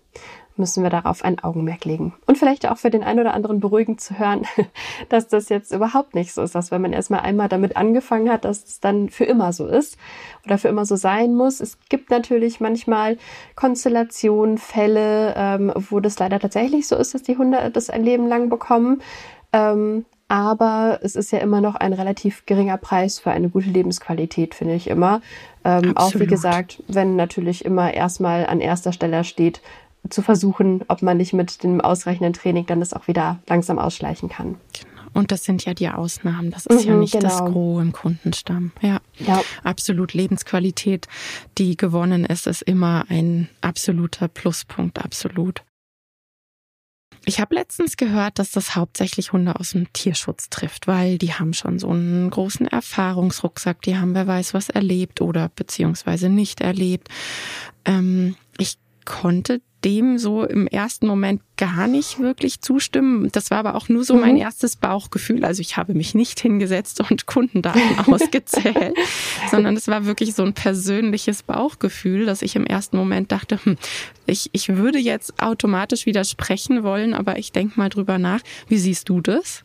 müssen 0.59 0.83
wir 0.83 0.91
darauf 0.91 1.25
ein 1.25 1.39
Augenmerk 1.39 1.85
legen. 1.85 2.15
Und 2.27 2.39
vielleicht 2.39 2.69
auch 2.69 2.77
für 2.79 2.91
den 2.91 3.03
einen 3.03 3.21
oder 3.21 3.35
anderen 3.35 3.61
beruhigend 3.61 4.01
zu 4.01 4.19
hören, 4.19 4.43
dass 5.09 5.29
das 5.29 5.49
jetzt 5.49 5.73
überhaupt 5.73 6.15
nicht 6.15 6.33
so 6.33 6.43
ist, 6.43 6.55
dass 6.55 6.71
wenn 6.71 6.83
man 6.83 6.93
erstmal 6.93 7.21
einmal 7.21 7.49
damit 7.49 7.77
angefangen 7.77 8.31
hat, 8.31 8.45
dass 8.45 8.65
es 8.65 8.81
dann 8.81 9.09
für 9.09 9.25
immer 9.25 9.53
so 9.53 9.67
ist 9.67 9.97
oder 10.45 10.59
für 10.59 10.69
immer 10.69 10.85
so 10.85 10.97
sein 10.97 11.35
muss. 11.35 11.61
Es 11.61 11.79
gibt 11.89 12.11
natürlich 12.11 12.61
manchmal 12.61 13.19
Konstellationen, 13.55 14.59
Fälle, 14.59 15.35
ähm, 15.37 15.73
wo 15.75 16.01
das 16.01 16.19
leider 16.19 16.39
tatsächlich 16.41 16.89
so 16.89 16.97
ist, 16.97 17.15
dass 17.15 17.23
die 17.23 17.37
Hunde 17.37 17.71
das 17.73 17.91
ein 17.91 18.05
Leben 18.05 18.27
lang 18.27 18.49
bekommen. 18.49 19.03
Ähm, 19.53 20.05
aber 20.29 21.01
es 21.03 21.17
ist 21.17 21.33
ja 21.33 21.39
immer 21.39 21.63
noch 21.63 21.75
ein 21.75 21.95
relativ 21.95 22.45
geringer 22.45 22.77
Preis 22.77 23.19
für 23.19 23.31
eine 23.31 23.49
gute 23.49 23.71
Lebensqualität, 23.71 24.55
finde 24.55 24.75
ich 24.75 24.89
immer. 24.89 25.23
Ähm, 25.65 25.97
auch 25.97 26.15
wie 26.15 26.27
gesagt, 26.27 26.83
wenn 26.87 27.17
natürlich 27.17 27.65
immer 27.65 27.95
erstmal 27.95 28.47
an 28.47 28.61
erster 28.61 28.93
Stelle 28.93 29.25
steht, 29.25 29.63
zu 30.09 30.23
versuchen, 30.23 30.85
ob 30.89 31.03
man 31.03 31.17
nicht 31.17 31.33
mit 31.33 31.63
dem 31.63 31.81
ausreichenden 31.81 32.33
Training 32.33 32.67
dann 32.67 32.81
das 32.81 32.93
auch 32.93 33.09
wieder 33.09 33.39
langsam 33.47 33.79
ausschleichen 33.79 34.29
kann. 34.29 34.57
Genau. 34.73 34.89
Und 35.13 35.33
das 35.33 35.45
sind 35.45 35.65
ja 35.65 35.75
die 35.75 35.89
Ausnahmen. 35.89 36.51
Das 36.51 36.67
ist 36.67 36.85
mhm, 36.85 36.91
ja 36.91 36.97
nicht 36.97 37.13
genau. 37.13 37.29
das 37.29 37.39
Gros 37.39 37.83
im 37.83 37.93
Kundenstamm. 37.93 38.73
Ja. 38.81 39.01
ja, 39.19 39.43
absolut. 39.65 40.15
Lebensqualität, 40.15 41.09
die 41.57 41.77
gewonnen 41.77 42.25
ist, 42.25 42.47
ist 42.47 42.63
immer 42.63 43.05
ein 43.09 43.49
absoluter 43.61 44.29
Pluspunkt. 44.29 44.99
Absolut. 44.99 45.63
Ich 47.25 47.41
habe 47.41 47.55
letztens 47.55 47.97
gehört, 47.97 48.39
dass 48.39 48.53
das 48.53 48.75
hauptsächlich 48.75 49.33
Hunde 49.33 49.59
aus 49.59 49.73
dem 49.73 49.93
Tierschutz 49.93 50.51
trifft, 50.51 50.87
weil 50.87 51.19
die 51.19 51.35
haben 51.35 51.53
schon 51.53 51.79
so 51.79 51.91
einen 51.91 52.31
großen 52.31 52.67
Erfahrungsrucksack, 52.67 53.83
die 53.83 53.99
haben 53.99 54.15
wer 54.15 54.27
weiß 54.27 54.55
was 54.55 54.71
erlebt 54.71 55.21
oder 55.21 55.51
beziehungsweise 55.55 56.29
nicht 56.29 56.61
erlebt. 56.61 57.09
Ähm, 57.85 58.37
ich 58.57 58.79
konnte 59.09 59.63
dem 59.85 60.19
so 60.19 60.45
im 60.45 60.67
ersten 60.67 61.07
Moment 61.07 61.41
gar 61.57 61.87
nicht 61.87 62.19
wirklich 62.19 62.61
zustimmen. 62.61 63.31
Das 63.33 63.51
war 63.51 63.59
aber 63.59 63.75
auch 63.75 63.89
nur 63.89 64.05
so 64.05 64.15
mhm. 64.15 64.21
mein 64.21 64.37
erstes 64.37 64.77
Bauchgefühl. 64.77 65.45
Also 65.45 65.61
ich 65.61 65.77
habe 65.79 65.95
mich 65.95 66.15
nicht 66.15 66.41
hingesetzt 66.41 67.01
und 67.09 67.27
Kundendaten 67.27 67.99
ausgezählt, 68.07 68.95
sondern 69.51 69.77
es 69.77 69.89
war 69.89 70.05
wirklich 70.05 70.35
so 70.35 70.43
ein 70.43 70.53
persönliches 70.53 71.43
Bauchgefühl, 71.43 72.27
dass 72.27 72.43
ich 72.43 72.55
im 72.55 72.67
ersten 72.67 72.99
Moment 72.99 73.33
dachte, 73.33 73.59
hm, 73.65 73.77
ich, 74.27 74.51
ich 74.53 74.77
würde 74.77 74.99
jetzt 74.99 75.41
automatisch 75.41 76.05
widersprechen 76.05 76.83
wollen, 76.83 77.15
aber 77.15 77.39
ich 77.39 77.53
denke 77.53 77.79
mal 77.79 77.89
drüber 77.89 78.19
nach. 78.19 78.41
Wie 78.67 78.79
siehst 78.79 79.09
du 79.09 79.21
das? 79.21 79.65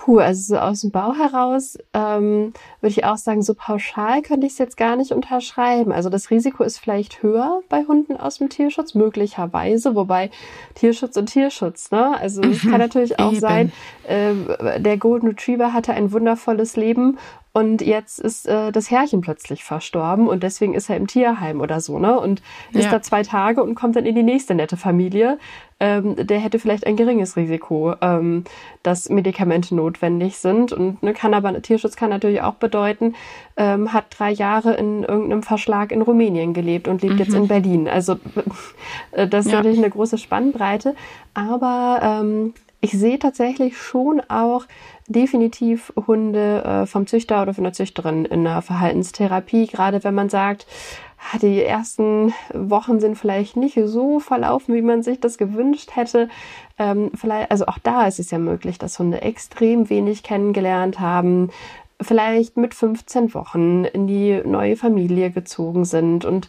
Puh, 0.00 0.18
also 0.18 0.54
so 0.54 0.58
aus 0.58 0.80
dem 0.80 0.92
Bau 0.92 1.12
heraus 1.12 1.76
ähm, 1.92 2.54
würde 2.80 2.90
ich 2.90 3.04
auch 3.04 3.18
sagen, 3.18 3.42
so 3.42 3.52
pauschal 3.52 4.22
könnte 4.22 4.46
ich 4.46 4.54
es 4.54 4.58
jetzt 4.58 4.78
gar 4.78 4.96
nicht 4.96 5.12
unterschreiben. 5.12 5.92
Also 5.92 6.08
das 6.08 6.30
Risiko 6.30 6.62
ist 6.62 6.78
vielleicht 6.78 7.22
höher 7.22 7.60
bei 7.68 7.84
Hunden 7.84 8.16
aus 8.16 8.38
dem 8.38 8.48
Tierschutz, 8.48 8.94
möglicherweise, 8.94 9.94
wobei 9.94 10.30
Tierschutz 10.74 11.18
und 11.18 11.26
Tierschutz, 11.26 11.90
ne? 11.90 12.16
Also 12.18 12.40
es 12.40 12.62
kann 12.62 12.78
natürlich 12.78 13.18
auch 13.18 13.32
Eben. 13.32 13.40
sein, 13.40 13.72
äh, 14.04 14.80
der 14.80 14.96
Golden 14.96 15.28
Retriever 15.28 15.74
hatte 15.74 15.92
ein 15.92 16.12
wundervolles 16.12 16.76
Leben 16.76 17.18
und 17.52 17.82
jetzt 17.82 18.20
ist 18.20 18.46
äh, 18.46 18.72
das 18.72 18.90
Herrchen 18.90 19.20
plötzlich 19.20 19.64
verstorben 19.64 20.28
und 20.28 20.42
deswegen 20.42 20.72
ist 20.72 20.88
er 20.88 20.96
im 20.96 21.08
Tierheim 21.08 21.60
oder 21.60 21.80
so, 21.80 21.98
ne? 21.98 22.18
Und 22.18 22.40
ist 22.72 22.84
ja. 22.84 22.90
da 22.90 23.02
zwei 23.02 23.22
Tage 23.22 23.62
und 23.62 23.74
kommt 23.74 23.96
dann 23.96 24.06
in 24.06 24.14
die 24.14 24.22
nächste 24.22 24.54
nette 24.54 24.78
Familie. 24.78 25.38
Ähm, 25.80 26.14
der 26.14 26.38
hätte 26.38 26.58
vielleicht 26.58 26.86
ein 26.86 26.96
geringes 26.96 27.36
Risiko, 27.36 27.94
ähm, 28.02 28.44
dass 28.82 29.08
Medikamente 29.08 29.74
notwendig 29.74 30.36
sind. 30.36 30.72
Und 30.72 31.02
ne, 31.02 31.14
kann 31.14 31.32
aber 31.32 31.60
Tierschutz 31.62 31.96
kann 31.96 32.10
natürlich 32.10 32.42
auch 32.42 32.54
bedeuten, 32.54 33.14
ähm, 33.56 33.92
hat 33.92 34.06
drei 34.10 34.30
Jahre 34.30 34.74
in 34.74 35.02
irgendeinem 35.02 35.42
Verschlag 35.42 35.90
in 35.90 36.02
Rumänien 36.02 36.52
gelebt 36.52 36.86
und 36.86 37.02
lebt 37.02 37.14
mhm. 37.14 37.18
jetzt 37.20 37.34
in 37.34 37.48
Berlin. 37.48 37.88
Also 37.88 38.18
äh, 39.12 39.26
das 39.26 39.46
ist 39.46 39.52
ja. 39.52 39.58
natürlich 39.58 39.78
eine 39.78 39.90
große 39.90 40.18
Spannbreite. 40.18 40.94
Aber 41.34 42.00
ähm, 42.02 42.52
ich 42.82 42.92
sehe 42.92 43.18
tatsächlich 43.18 43.76
schon 43.76 44.22
auch 44.28 44.64
definitiv 45.06 45.92
Hunde 46.06 46.62
äh, 46.64 46.86
vom 46.86 47.06
Züchter 47.06 47.42
oder 47.42 47.52
von 47.52 47.64
der 47.64 47.72
Züchterin 47.72 48.24
in 48.24 48.44
der 48.44 48.62
Verhaltenstherapie, 48.62 49.66
gerade 49.66 50.02
wenn 50.04 50.14
man 50.14 50.28
sagt, 50.28 50.66
die 51.40 51.62
ersten 51.62 52.32
Wochen 52.52 53.00
sind 53.00 53.16
vielleicht 53.16 53.56
nicht 53.56 53.78
so 53.84 54.20
verlaufen, 54.20 54.74
wie 54.74 54.82
man 54.82 55.02
sich 55.02 55.20
das 55.20 55.38
gewünscht 55.38 55.90
hätte. 55.94 56.28
Ähm, 56.78 57.10
vielleicht, 57.14 57.50
also 57.50 57.66
auch 57.66 57.78
da 57.78 58.06
ist 58.06 58.18
es 58.18 58.30
ja 58.30 58.38
möglich, 58.38 58.78
dass 58.78 58.98
Hunde 58.98 59.22
extrem 59.22 59.90
wenig 59.90 60.22
kennengelernt 60.22 60.98
haben, 60.98 61.50
vielleicht 62.00 62.56
mit 62.56 62.74
15 62.74 63.34
Wochen 63.34 63.84
in 63.84 64.06
die 64.06 64.40
neue 64.44 64.76
Familie 64.76 65.30
gezogen 65.30 65.84
sind 65.84 66.24
und 66.24 66.48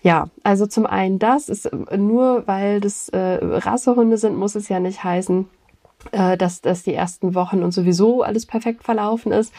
ja, 0.00 0.28
also 0.44 0.66
zum 0.66 0.86
einen 0.86 1.18
das 1.18 1.48
ist 1.48 1.70
nur, 1.96 2.46
weil 2.46 2.80
das 2.80 3.08
äh, 3.08 3.38
Rassehunde 3.42 4.16
sind, 4.16 4.36
muss 4.36 4.54
es 4.54 4.68
ja 4.68 4.78
nicht 4.78 5.02
heißen, 5.02 5.48
dass, 6.10 6.60
dass 6.60 6.82
die 6.82 6.94
ersten 6.94 7.34
Wochen 7.34 7.62
und 7.62 7.72
sowieso 7.72 8.22
alles 8.22 8.46
perfekt 8.46 8.84
verlaufen 8.84 9.32
ist. 9.32 9.52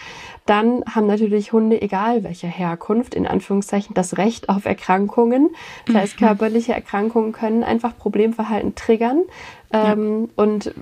Dann 0.45 0.83
haben 0.85 1.07
natürlich 1.07 1.53
Hunde, 1.53 1.81
egal 1.81 2.23
welcher 2.23 2.47
Herkunft, 2.47 3.13
in 3.15 3.27
Anführungszeichen, 3.27 3.93
das 3.93 4.17
Recht 4.17 4.49
auf 4.49 4.65
Erkrankungen. 4.65 5.49
Das 5.85 5.95
heißt, 5.95 6.21
mhm. 6.21 6.25
körperliche 6.25 6.73
Erkrankungen 6.73 7.31
können 7.31 7.63
einfach 7.63 7.97
Problemverhalten 7.97 8.75
triggern. 8.75 9.23
Ähm, 9.71 10.29
ja. 10.35 10.43
Und 10.43 10.73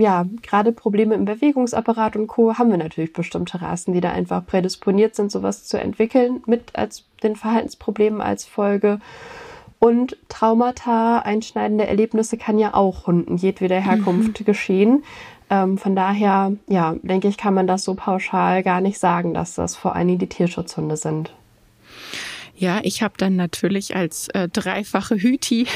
ja, 0.00 0.24
gerade 0.42 0.72
Probleme 0.72 1.14
im 1.14 1.26
Bewegungsapparat 1.26 2.16
und 2.16 2.26
Co. 2.26 2.56
haben 2.56 2.70
wir 2.70 2.78
natürlich 2.78 3.12
bestimmte 3.12 3.60
Rassen, 3.60 3.92
die 3.92 4.00
da 4.00 4.10
einfach 4.10 4.44
prädisponiert 4.44 5.14
sind, 5.14 5.30
sowas 5.30 5.66
zu 5.66 5.78
entwickeln, 5.78 6.42
mit 6.46 6.74
als 6.74 7.04
den 7.22 7.36
Verhaltensproblemen 7.36 8.20
als 8.20 8.46
Folge. 8.46 9.00
Und 9.80 10.18
Traumata, 10.28 11.20
einschneidende 11.20 11.86
Erlebnisse 11.86 12.36
kann 12.36 12.58
ja 12.58 12.74
auch 12.74 13.06
Hunden 13.06 13.38
jedweder 13.38 13.80
Herkunft 13.80 14.40
mhm. 14.40 14.44
geschehen. 14.44 15.04
Ähm, 15.48 15.78
von 15.78 15.96
daher, 15.96 16.52
ja, 16.68 16.94
denke 17.02 17.28
ich, 17.28 17.38
kann 17.38 17.54
man 17.54 17.66
das 17.66 17.82
so 17.82 17.94
pauschal 17.94 18.62
gar 18.62 18.82
nicht 18.82 18.98
sagen, 18.98 19.34
dass 19.34 19.54
das 19.54 19.74
vor 19.74 19.96
allen 19.96 20.06
Dingen 20.06 20.18
die 20.20 20.28
Tierschutzhunde 20.28 20.96
sind. 20.96 21.34
Ja, 22.60 22.80
ich 22.82 23.02
habe 23.02 23.14
dann 23.16 23.36
natürlich 23.36 23.96
als 23.96 24.28
äh, 24.28 24.46
dreifache 24.46 25.16
Hüti, 25.16 25.66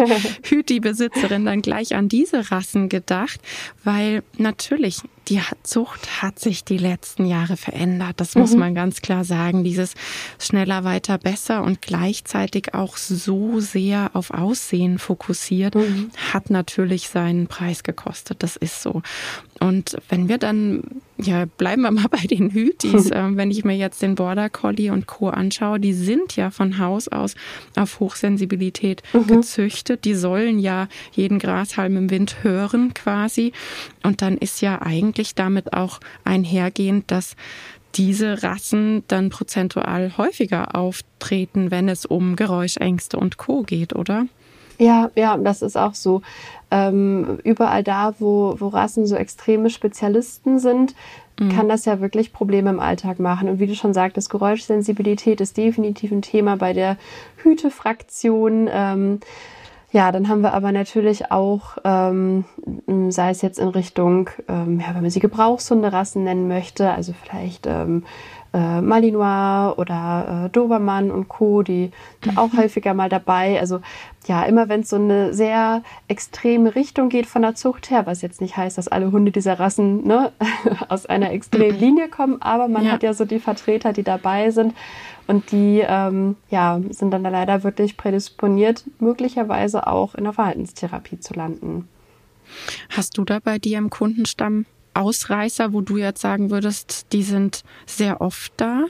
Hüti-Besitzerin 0.42 1.46
dann 1.46 1.62
gleich 1.62 1.94
an 1.94 2.10
diese 2.10 2.50
Rassen 2.50 2.90
gedacht, 2.90 3.40
weil 3.82 4.22
natürlich 4.36 5.00
die 5.28 5.40
Zucht 5.62 6.22
hat 6.22 6.38
sich 6.38 6.64
die 6.64 6.76
letzten 6.76 7.24
Jahre 7.24 7.56
verändert. 7.56 8.20
Das 8.20 8.34
muss 8.34 8.52
mhm. 8.52 8.58
man 8.58 8.74
ganz 8.74 9.00
klar 9.00 9.24
sagen. 9.24 9.64
Dieses 9.64 9.94
schneller, 10.38 10.84
weiter, 10.84 11.18
besser 11.18 11.62
und 11.62 11.80
gleichzeitig 11.80 12.74
auch 12.74 12.96
so 12.96 13.60
sehr 13.60 14.10
auf 14.12 14.30
Aussehen 14.30 14.98
fokussiert, 14.98 15.74
mhm. 15.74 16.10
hat 16.32 16.50
natürlich 16.50 17.08
seinen 17.08 17.46
Preis 17.46 17.82
gekostet. 17.82 18.42
Das 18.42 18.56
ist 18.56 18.82
so. 18.82 19.02
Und 19.60 19.96
wenn 20.10 20.28
wir 20.28 20.36
dann, 20.36 20.82
ja, 21.16 21.46
bleiben 21.46 21.82
wir 21.82 21.90
mal 21.90 22.08
bei 22.10 22.26
den 22.26 22.50
Hütis, 22.50 23.10
äh, 23.10 23.28
wenn 23.30 23.50
ich 23.50 23.64
mir 23.64 23.76
jetzt 23.76 24.02
den 24.02 24.16
Border 24.16 24.50
Collie 24.50 24.90
und 24.90 25.06
Co. 25.06 25.28
anschaue, 25.28 25.80
die 25.80 25.94
sind 25.94 26.33
ja 26.36 26.50
von 26.50 26.78
Haus 26.78 27.08
aus 27.08 27.34
auf 27.76 28.00
Hochsensibilität 28.00 29.02
mhm. 29.12 29.26
gezüchtet. 29.26 30.04
Die 30.04 30.14
sollen 30.14 30.58
ja 30.58 30.88
jeden 31.12 31.38
Grashalm 31.38 31.96
im 31.96 32.10
Wind 32.10 32.42
hören 32.42 32.94
quasi. 32.94 33.52
Und 34.02 34.22
dann 34.22 34.36
ist 34.36 34.60
ja 34.60 34.82
eigentlich 34.82 35.34
damit 35.34 35.72
auch 35.72 36.00
einhergehend, 36.24 37.10
dass 37.10 37.36
diese 37.94 38.42
Rassen 38.42 39.04
dann 39.08 39.30
prozentual 39.30 40.16
häufiger 40.16 40.74
auftreten, 40.74 41.70
wenn 41.70 41.88
es 41.88 42.06
um 42.06 42.36
Geräuschängste 42.36 43.16
und 43.16 43.36
Co. 43.36 43.62
geht, 43.62 43.94
oder? 43.94 44.26
Ja, 44.78 45.10
ja, 45.14 45.36
das 45.36 45.62
ist 45.62 45.76
auch 45.76 45.94
so. 45.94 46.22
Ähm, 46.70 47.38
überall 47.44 47.84
da, 47.84 48.14
wo, 48.18 48.56
wo 48.58 48.68
Rassen 48.68 49.06
so 49.06 49.14
extreme 49.14 49.70
Spezialisten 49.70 50.58
sind, 50.58 50.94
mhm. 51.38 51.50
kann 51.50 51.68
das 51.68 51.84
ja 51.84 52.00
wirklich 52.00 52.32
Probleme 52.32 52.70
im 52.70 52.80
Alltag 52.80 53.20
machen. 53.20 53.48
Und 53.48 53.60
wie 53.60 53.66
du 53.66 53.74
schon 53.74 53.94
sagtest, 53.94 54.30
Geräuschsensibilität 54.30 55.40
ist 55.40 55.56
definitiv 55.56 56.10
ein 56.10 56.22
Thema 56.22 56.56
bei 56.56 56.72
der 56.72 56.96
Hütefraktion. 57.36 58.68
Ähm, 58.72 59.20
ja, 59.92 60.10
dann 60.10 60.28
haben 60.28 60.40
wir 60.40 60.54
aber 60.54 60.72
natürlich 60.72 61.30
auch, 61.30 61.78
ähm, 61.84 62.44
sei 63.10 63.30
es 63.30 63.42
jetzt 63.42 63.60
in 63.60 63.68
Richtung, 63.68 64.28
ähm, 64.48 64.80
ja, 64.80 64.92
wenn 64.92 65.02
man 65.02 65.10
sie 65.10 65.20
Gebrauchshunderassen 65.20 66.24
nennen 66.24 66.48
möchte, 66.48 66.90
also 66.90 67.12
vielleicht 67.12 67.68
ähm, 67.68 68.02
äh, 68.54 68.80
Malinois 68.80 69.74
oder 69.76 70.44
äh, 70.46 70.50
Dobermann 70.50 71.10
und 71.10 71.28
Co., 71.28 71.62
die 71.62 71.90
mhm. 72.24 72.38
auch 72.38 72.52
häufiger 72.56 72.94
mal 72.94 73.08
dabei. 73.08 73.58
Also 73.58 73.80
ja, 74.26 74.44
immer 74.44 74.68
wenn 74.68 74.80
es 74.80 74.90
so 74.90 74.96
eine 74.96 75.34
sehr 75.34 75.82
extreme 76.08 76.74
Richtung 76.74 77.08
geht 77.08 77.26
von 77.26 77.42
der 77.42 77.56
Zucht 77.56 77.90
her, 77.90 78.06
was 78.06 78.22
jetzt 78.22 78.40
nicht 78.40 78.56
heißt, 78.56 78.78
dass 78.78 78.88
alle 78.88 79.10
Hunde 79.10 79.32
dieser 79.32 79.58
Rassen 79.58 80.06
ne, 80.06 80.32
aus 80.88 81.04
einer 81.06 81.32
extremen 81.32 81.74
mhm. 81.74 81.80
Linie 81.84 82.08
kommen, 82.08 82.40
aber 82.40 82.68
man 82.68 82.84
ja. 82.86 82.92
hat 82.92 83.02
ja 83.02 83.12
so 83.12 83.24
die 83.24 83.40
Vertreter, 83.40 83.92
die 83.92 84.04
dabei 84.04 84.50
sind 84.50 84.72
und 85.26 85.50
die 85.50 85.82
ähm, 85.86 86.36
ja, 86.48 86.80
sind 86.90 87.10
dann 87.10 87.24
da 87.24 87.30
leider 87.30 87.64
wirklich 87.64 87.96
prädisponiert, 87.96 88.84
möglicherweise 89.00 89.86
auch 89.88 90.14
in 90.14 90.24
der 90.24 90.32
Verhaltenstherapie 90.32 91.18
zu 91.18 91.34
landen. 91.34 91.88
Hast 92.90 93.18
du 93.18 93.24
da 93.24 93.40
bei 93.40 93.58
dir 93.58 93.78
im 93.78 93.90
Kundenstamm 93.90 94.66
Ausreißer, 94.94 95.72
wo 95.72 95.80
du 95.80 95.96
jetzt 95.96 96.20
sagen 96.20 96.50
würdest, 96.50 97.12
die 97.12 97.22
sind 97.22 97.62
sehr 97.86 98.20
oft 98.20 98.52
da? 98.56 98.84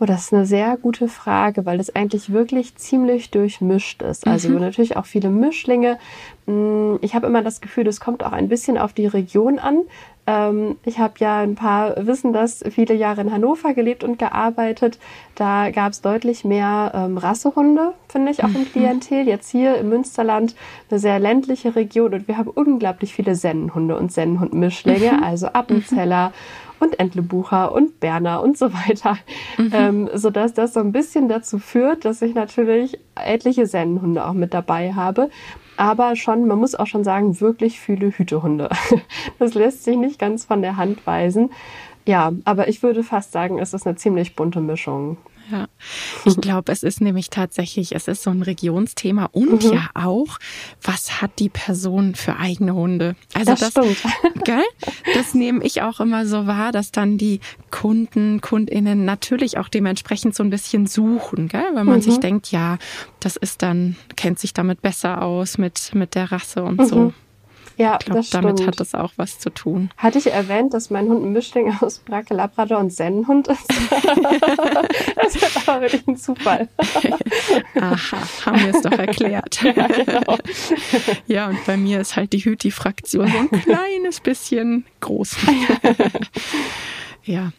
Oh, 0.00 0.06
das 0.06 0.24
ist 0.24 0.32
eine 0.34 0.44
sehr 0.44 0.76
gute 0.76 1.08
Frage, 1.08 1.66
weil 1.66 1.78
das 1.78 1.94
eigentlich 1.94 2.32
wirklich 2.32 2.74
ziemlich 2.76 3.30
durchmischt 3.30 4.02
ist. 4.02 4.26
Also 4.26 4.48
mhm. 4.48 4.60
natürlich 4.60 4.96
auch 4.96 5.06
viele 5.06 5.30
Mischlinge. 5.30 5.98
Mm, 6.46 6.96
ich 7.00 7.14
habe 7.14 7.26
immer 7.26 7.42
das 7.42 7.60
Gefühl, 7.60 7.84
das 7.84 8.00
kommt 8.00 8.24
auch 8.24 8.32
ein 8.32 8.48
bisschen 8.48 8.76
auf 8.76 8.92
die 8.92 9.06
Region 9.06 9.58
an. 9.58 9.82
Ähm, 10.26 10.76
ich 10.84 10.98
habe 10.98 11.14
ja 11.18 11.38
ein 11.38 11.54
paar 11.54 12.06
wissen 12.06 12.32
das 12.32 12.64
viele 12.70 12.94
Jahre 12.94 13.20
in 13.20 13.32
Hannover 13.32 13.74
gelebt 13.74 14.04
und 14.04 14.18
gearbeitet. 14.18 14.98
Da 15.34 15.70
gab 15.70 15.92
es 15.92 16.00
deutlich 16.00 16.44
mehr 16.44 16.92
ähm, 16.94 17.18
Rassehunde, 17.18 17.92
finde 18.08 18.32
ich, 18.32 18.42
auch 18.42 18.48
im 18.48 18.60
mhm. 18.60 18.72
Klientel. 18.72 19.26
Jetzt 19.26 19.50
hier 19.50 19.76
im 19.76 19.90
Münsterland 19.90 20.54
eine 20.90 20.98
sehr 20.98 21.18
ländliche 21.18 21.76
Region 21.76 22.14
und 22.14 22.28
wir 22.28 22.38
haben 22.38 22.48
unglaublich 22.48 23.14
viele 23.14 23.34
Sennenhunde 23.34 23.96
und 23.96 24.12
Sennenhund-Mischlinge, 24.12 25.12
mhm. 25.12 25.22
also 25.22 25.48
Appenzeller 25.48 26.32
und 26.80 26.98
Entlebucher 26.98 27.72
und 27.72 28.00
Berner 28.00 28.42
und 28.42 28.56
so 28.56 28.72
weiter, 28.72 29.18
mhm. 29.58 29.70
ähm, 29.72 30.10
sodass 30.14 30.54
das 30.54 30.74
so 30.74 30.80
ein 30.80 30.92
bisschen 30.92 31.28
dazu 31.28 31.58
führt, 31.58 32.04
dass 32.04 32.22
ich 32.22 32.34
natürlich 32.34 32.98
etliche 33.14 33.66
Sennenhunde 33.66 34.24
auch 34.26 34.32
mit 34.32 34.54
dabei 34.54 34.92
habe 34.94 35.30
aber 35.76 36.16
schon, 36.16 36.46
man 36.46 36.58
muss 36.58 36.74
auch 36.74 36.86
schon 36.86 37.04
sagen, 37.04 37.40
wirklich 37.40 37.80
viele 37.80 38.10
Hütehunde. 38.10 38.70
Das 39.38 39.54
lässt 39.54 39.84
sich 39.84 39.96
nicht 39.96 40.18
ganz 40.18 40.44
von 40.44 40.62
der 40.62 40.76
Hand 40.76 41.06
weisen. 41.06 41.50
Ja, 42.06 42.32
aber 42.44 42.68
ich 42.68 42.82
würde 42.82 43.02
fast 43.02 43.32
sagen, 43.32 43.58
es 43.58 43.74
ist 43.74 43.86
eine 43.86 43.96
ziemlich 43.96 44.36
bunte 44.36 44.60
Mischung. 44.60 45.16
Ja, 45.50 45.66
ich 46.24 46.36
glaube, 46.36 46.72
es 46.72 46.82
ist 46.82 47.00
nämlich 47.00 47.30
tatsächlich, 47.30 47.94
es 47.94 48.08
ist 48.08 48.22
so 48.22 48.30
ein 48.30 48.42
Regionsthema 48.42 49.28
und 49.32 49.64
mhm. 49.64 49.72
ja 49.72 49.90
auch, 49.94 50.38
was 50.82 51.20
hat 51.20 51.38
die 51.38 51.48
Person 51.48 52.14
für 52.14 52.36
eigene 52.36 52.74
Hunde? 52.74 53.16
Also 53.34 53.54
das, 53.54 53.72
das 53.72 53.72
stimmt. 53.72 53.98
Gell? 54.44 54.64
Das 55.14 55.34
nehme 55.34 55.64
ich 55.64 55.82
auch 55.82 56.00
immer 56.00 56.26
so 56.26 56.46
wahr, 56.46 56.72
dass 56.72 56.92
dann 56.92 57.18
die 57.18 57.40
Kunden, 57.70 58.40
Kundinnen 58.40 59.04
natürlich 59.04 59.58
auch 59.58 59.68
dementsprechend 59.68 60.34
so 60.34 60.42
ein 60.42 60.50
bisschen 60.50 60.86
suchen, 60.86 61.48
gell? 61.48 61.66
Wenn 61.74 61.86
man 61.86 61.96
mhm. 61.96 62.02
sich 62.02 62.18
denkt, 62.18 62.50
ja, 62.50 62.78
das 63.20 63.36
ist 63.36 63.62
dann, 63.62 63.96
kennt 64.16 64.38
sich 64.38 64.54
damit 64.54 64.80
besser 64.82 65.22
aus 65.22 65.58
mit, 65.58 65.94
mit 65.94 66.14
der 66.14 66.32
Rasse 66.32 66.62
und 66.62 66.80
mhm. 66.80 66.86
so. 66.86 67.12
Ja, 67.76 67.98
ich 67.98 68.06
glaube, 68.06 68.26
damit 68.30 68.58
stimmt. 68.58 68.68
hat 68.68 68.80
das 68.80 68.94
auch 68.94 69.12
was 69.16 69.38
zu 69.38 69.50
tun. 69.50 69.90
Hatte 69.96 70.18
ich 70.18 70.30
erwähnt, 70.30 70.74
dass 70.74 70.90
mein 70.90 71.08
Hund 71.08 71.24
ein 71.24 71.32
Mischling 71.32 71.74
aus 71.80 71.98
Bracke 71.98 72.34
Labrador 72.34 72.78
und 72.78 72.92
Sennenhund 72.92 73.48
ist? 73.48 73.68
das 75.16 75.34
ist 75.34 75.68
aber 75.68 75.82
wirklich 75.82 76.06
ein 76.06 76.16
Zufall. 76.16 76.68
Aha, 77.74 78.18
haben 78.46 78.60
wir 78.60 78.74
es 78.74 78.82
doch 78.82 78.92
erklärt. 78.92 79.62
ja, 79.76 79.86
genau. 79.88 80.38
ja, 81.26 81.48
und 81.48 81.64
bei 81.66 81.76
mir 81.76 82.00
ist 82.00 82.16
halt 82.16 82.32
die 82.32 82.44
Hüti-Fraktion 82.44 83.26
so 83.28 83.38
ein 83.38 83.50
kleines 83.62 84.20
bisschen 84.20 84.84
groß. 85.00 85.36
ja. 87.24 87.52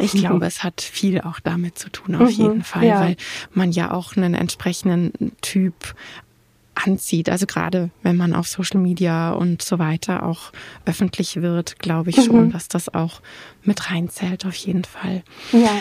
Ich 0.00 0.12
glaube, 0.12 0.46
es 0.46 0.62
hat 0.62 0.80
viel 0.80 1.20
auch 1.22 1.40
damit 1.40 1.76
zu 1.76 1.90
tun, 1.90 2.14
auf 2.14 2.30
mhm, 2.30 2.44
jeden 2.44 2.62
Fall, 2.62 2.84
ja. 2.84 3.00
weil 3.00 3.16
man 3.52 3.72
ja 3.72 3.90
auch 3.90 4.16
einen 4.16 4.34
entsprechenden 4.34 5.32
Typ 5.40 5.74
anzieht. 6.84 7.28
Also 7.28 7.46
gerade 7.46 7.90
wenn 8.02 8.16
man 8.16 8.34
auf 8.34 8.48
Social 8.48 8.80
Media 8.80 9.32
und 9.32 9.62
so 9.62 9.78
weiter 9.78 10.24
auch 10.24 10.52
öffentlich 10.84 11.36
wird, 11.36 11.78
glaube 11.78 12.10
ich 12.10 12.16
schon, 12.16 12.46
mhm. 12.46 12.52
dass 12.52 12.68
das 12.68 12.92
auch 12.92 13.20
mit 13.62 13.90
reinzählt 13.90 14.46
auf 14.46 14.54
jeden 14.54 14.84
Fall. 14.84 15.22
Ja. 15.52 15.80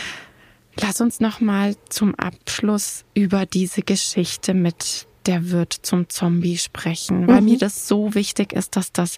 Lass 0.80 1.02
uns 1.02 1.20
noch 1.20 1.40
mal 1.40 1.76
zum 1.90 2.14
Abschluss 2.16 3.04
über 3.14 3.46
diese 3.46 3.82
Geschichte 3.82 4.54
mit 4.54 5.08
der 5.26 5.52
wird 5.52 5.74
zum 5.74 6.08
Zombie 6.08 6.58
sprechen, 6.58 7.28
weil 7.28 7.42
mhm. 7.42 7.50
mir 7.50 7.58
das 7.58 7.88
so 7.88 8.16
wichtig 8.16 8.54
ist, 8.54 8.78
dass 8.78 8.94
das 8.94 9.18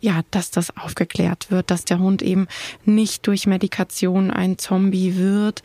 ja, 0.00 0.20
dass 0.30 0.50
das 0.50 0.76
aufgeklärt 0.76 1.50
wird, 1.50 1.70
dass 1.70 1.84
der 1.84 1.98
Hund 1.98 2.22
eben 2.22 2.46
nicht 2.84 3.26
durch 3.26 3.46
Medikation 3.46 4.30
ein 4.30 4.58
Zombie 4.58 5.16
wird, 5.16 5.62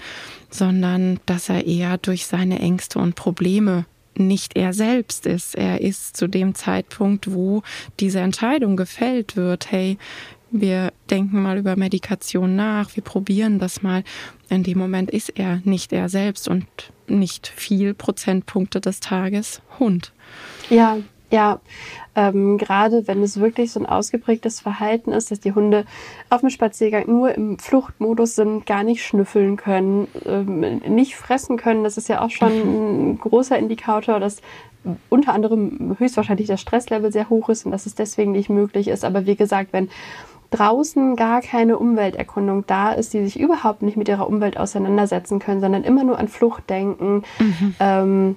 sondern 0.49 1.19
dass 1.25 1.49
er 1.49 1.65
eher 1.65 1.97
durch 1.97 2.25
seine 2.25 2.59
Ängste 2.59 2.99
und 2.99 3.15
Probleme 3.15 3.85
nicht 4.15 4.57
er 4.57 4.73
selbst 4.73 5.25
ist. 5.25 5.55
Er 5.55 5.81
ist 5.81 6.17
zu 6.17 6.27
dem 6.27 6.55
Zeitpunkt, 6.55 7.31
wo 7.31 7.63
diese 7.99 8.19
Entscheidung 8.19 8.77
gefällt 8.77 9.35
wird, 9.35 9.71
hey, 9.71 9.97
wir 10.51 10.91
denken 11.09 11.41
mal 11.41 11.57
über 11.57 11.77
Medikation 11.77 12.55
nach, 12.55 12.95
wir 12.95 13.03
probieren 13.03 13.57
das 13.57 13.81
mal. 13.81 14.03
In 14.49 14.63
dem 14.63 14.77
Moment 14.77 15.09
ist 15.09 15.29
er 15.29 15.61
nicht 15.63 15.93
er 15.93 16.09
selbst 16.09 16.47
und 16.49 16.65
nicht 17.07 17.47
viel 17.47 17.93
Prozentpunkte 17.93 18.81
des 18.81 18.99
Tages 18.99 19.61
Hund. 19.79 20.11
Ja, 20.69 20.97
ja, 21.31 21.61
ähm, 22.15 22.57
gerade 22.57 23.07
wenn 23.07 23.23
es 23.23 23.39
wirklich 23.39 23.71
so 23.71 23.79
ein 23.79 23.85
ausgeprägtes 23.85 24.59
Verhalten 24.59 25.11
ist, 25.11 25.31
dass 25.31 25.39
die 25.39 25.53
Hunde 25.53 25.85
auf 26.29 26.41
dem 26.41 26.49
Spaziergang 26.49 27.05
nur 27.07 27.33
im 27.35 27.57
Fluchtmodus 27.57 28.35
sind, 28.35 28.65
gar 28.65 28.83
nicht 28.83 29.03
schnüffeln 29.03 29.55
können, 29.55 30.07
ähm, 30.25 30.59
nicht 30.87 31.15
fressen 31.15 31.57
können, 31.57 31.83
das 31.83 31.97
ist 31.97 32.09
ja 32.09 32.21
auch 32.21 32.29
schon 32.29 32.51
ein 32.51 33.17
großer 33.19 33.57
Indikator, 33.57 34.19
dass 34.19 34.41
unter 35.09 35.33
anderem 35.33 35.95
höchstwahrscheinlich 35.99 36.47
das 36.47 36.59
Stresslevel 36.59 37.11
sehr 37.11 37.29
hoch 37.29 37.49
ist 37.49 37.65
und 37.65 37.71
dass 37.71 37.85
es 37.85 37.95
deswegen 37.95 38.31
nicht 38.31 38.49
möglich 38.49 38.87
ist. 38.87 39.05
Aber 39.05 39.25
wie 39.25 39.35
gesagt, 39.35 39.73
wenn 39.73 39.89
draußen 40.49 41.15
gar 41.15 41.41
keine 41.41 41.79
Umwelterkundung 41.79 42.65
da 42.67 42.91
ist, 42.91 43.13
die 43.13 43.23
sich 43.23 43.39
überhaupt 43.39 43.83
nicht 43.83 43.95
mit 43.95 44.09
ihrer 44.09 44.27
Umwelt 44.27 44.57
auseinandersetzen 44.57 45.39
können, 45.39 45.61
sondern 45.61 45.83
immer 45.83 46.03
nur 46.03 46.19
an 46.19 46.27
Flucht 46.27 46.69
denken, 46.69 47.23
mhm. 47.39 47.75
ähm, 47.79 48.35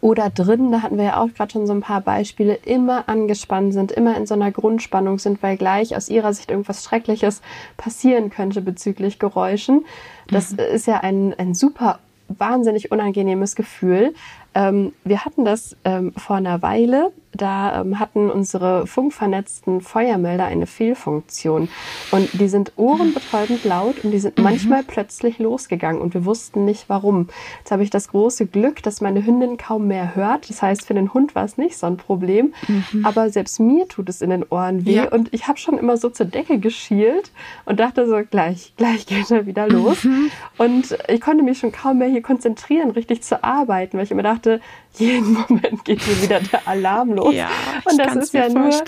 oder 0.00 0.30
drin, 0.30 0.72
da 0.72 0.82
hatten 0.82 0.96
wir 0.96 1.04
ja 1.04 1.20
auch 1.20 1.32
gerade 1.34 1.52
schon 1.52 1.66
so 1.66 1.72
ein 1.72 1.80
paar 1.80 2.00
Beispiele, 2.00 2.54
immer 2.54 3.08
angespannt 3.08 3.72
sind, 3.72 3.92
immer 3.92 4.16
in 4.16 4.26
so 4.26 4.34
einer 4.34 4.50
Grundspannung 4.50 5.18
sind, 5.18 5.42
weil 5.42 5.56
gleich 5.56 5.96
aus 5.96 6.08
ihrer 6.08 6.32
Sicht 6.32 6.50
irgendwas 6.50 6.84
Schreckliches 6.84 7.42
passieren 7.76 8.30
könnte 8.30 8.60
bezüglich 8.62 9.18
Geräuschen. 9.18 9.84
Das 10.28 10.52
mhm. 10.52 10.58
ist 10.58 10.86
ja 10.86 11.00
ein, 11.00 11.34
ein 11.38 11.54
super 11.54 11.98
wahnsinnig 12.28 12.90
unangenehmes 12.92 13.56
Gefühl. 13.56 14.14
Ähm, 14.54 14.92
wir 15.04 15.24
hatten 15.24 15.44
das 15.44 15.76
ähm, 15.84 16.12
vor 16.16 16.36
einer 16.36 16.62
Weile. 16.62 17.12
Da 17.32 17.80
ähm, 17.80 17.98
hatten 17.98 18.30
unsere 18.30 18.86
funkvernetzten 18.86 19.80
Feuermelder 19.80 20.46
eine 20.46 20.66
Fehlfunktion. 20.66 21.68
Und 22.10 22.28
die 22.40 22.48
sind 22.48 22.72
ohrenbetäubend 22.76 23.64
laut 23.64 24.04
und 24.04 24.10
die 24.10 24.18
sind 24.18 24.36
mhm. 24.38 24.44
manchmal 24.44 24.82
plötzlich 24.82 25.38
losgegangen 25.38 26.00
und 26.00 26.12
wir 26.12 26.24
wussten 26.24 26.64
nicht 26.64 26.88
warum. 26.88 27.28
Jetzt 27.58 27.70
habe 27.70 27.82
ich 27.82 27.90
das 27.90 28.08
große 28.08 28.46
Glück, 28.46 28.82
dass 28.82 29.00
meine 29.00 29.24
Hündin 29.24 29.56
kaum 29.56 29.86
mehr 29.86 30.16
hört. 30.16 30.50
Das 30.50 30.60
heißt, 30.60 30.86
für 30.86 30.94
den 30.94 31.14
Hund 31.14 31.34
war 31.34 31.44
es 31.44 31.56
nicht 31.56 31.76
so 31.78 31.86
ein 31.86 31.96
Problem. 31.96 32.52
Mhm. 32.66 33.04
Aber 33.04 33.30
selbst 33.30 33.60
mir 33.60 33.86
tut 33.86 34.08
es 34.08 34.22
in 34.22 34.30
den 34.30 34.44
Ohren 34.44 34.84
weh. 34.84 34.96
Ja. 34.96 35.08
Und 35.12 35.32
ich 35.32 35.46
habe 35.46 35.58
schon 35.58 35.78
immer 35.78 35.96
so 35.96 36.10
zur 36.10 36.26
Decke 36.26 36.58
geschielt 36.58 37.30
und 37.64 37.78
dachte 37.78 38.06
so, 38.06 38.20
gleich, 38.28 38.74
gleich 38.76 39.06
geht 39.06 39.30
er 39.30 39.46
wieder 39.46 39.68
los. 39.68 40.04
Mhm. 40.04 40.30
Und 40.58 40.98
ich 41.08 41.20
konnte 41.20 41.44
mich 41.44 41.58
schon 41.58 41.72
kaum 41.72 41.98
mehr 41.98 42.08
hier 42.08 42.22
konzentrieren, 42.22 42.90
richtig 42.90 43.22
zu 43.22 43.44
arbeiten, 43.44 43.96
weil 43.96 44.04
ich 44.04 44.10
immer 44.10 44.22
dachte, 44.22 44.40
dachte, 44.40 44.60
jeden 44.94 45.32
Moment 45.32 45.84
geht 45.84 46.02
hier 46.02 46.22
wieder 46.22 46.40
der 46.40 46.66
Alarm 46.66 47.12
los. 47.12 47.34
Ja, 47.34 47.48
und 47.84 47.98
das 47.98 48.16
ist 48.16 48.34
ja 48.34 48.48
nur 48.48 48.72
so 48.72 48.82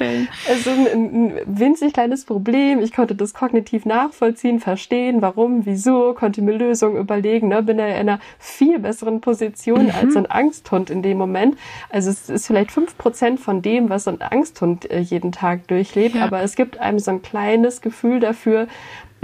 ein, 0.71 0.87
ein 0.93 1.41
winzig 1.47 1.93
kleines 1.93 2.25
Problem. 2.25 2.81
Ich 2.81 2.93
konnte 2.93 3.15
das 3.15 3.35
kognitiv 3.35 3.85
nachvollziehen, 3.85 4.61
verstehen, 4.61 5.23
warum, 5.23 5.65
wieso, 5.65 6.15
konnte 6.15 6.43
mir 6.43 6.53
Lösungen 6.53 6.97
überlegen, 6.97 7.49
ne, 7.49 7.63
bin 7.63 7.79
ja 7.79 7.87
in 7.87 8.09
einer 8.09 8.21
viel 8.39 8.79
besseren 8.79 9.21
Position 9.21 9.85
mhm. 9.85 9.93
als 10.01 10.17
ein 10.17 10.31
Angsthund 10.31 10.91
in 10.91 11.03
dem 11.03 11.19
Moment. 11.19 11.57
Also 11.89 12.11
es 12.11 12.29
ist 12.29 12.47
vielleicht 12.47 12.73
fünf 12.73 12.99
Prozent 12.99 13.41
von 13.41 13.63
dem, 13.63 13.89
was 13.89 14.09
ein 14.09 14.21
Angsthund 14.21 14.91
äh, 14.91 14.99
jeden 14.99 15.33
Tag 15.33 15.69
durchlebt, 15.69 16.17
ja. 16.17 16.25
aber 16.25 16.43
es 16.43 16.57
gibt 16.57 16.79
einem 16.79 16.99
so 16.99 17.13
ein 17.13 17.23
kleines 17.23 17.81
Gefühl 17.81 18.21
dafür, 18.21 18.67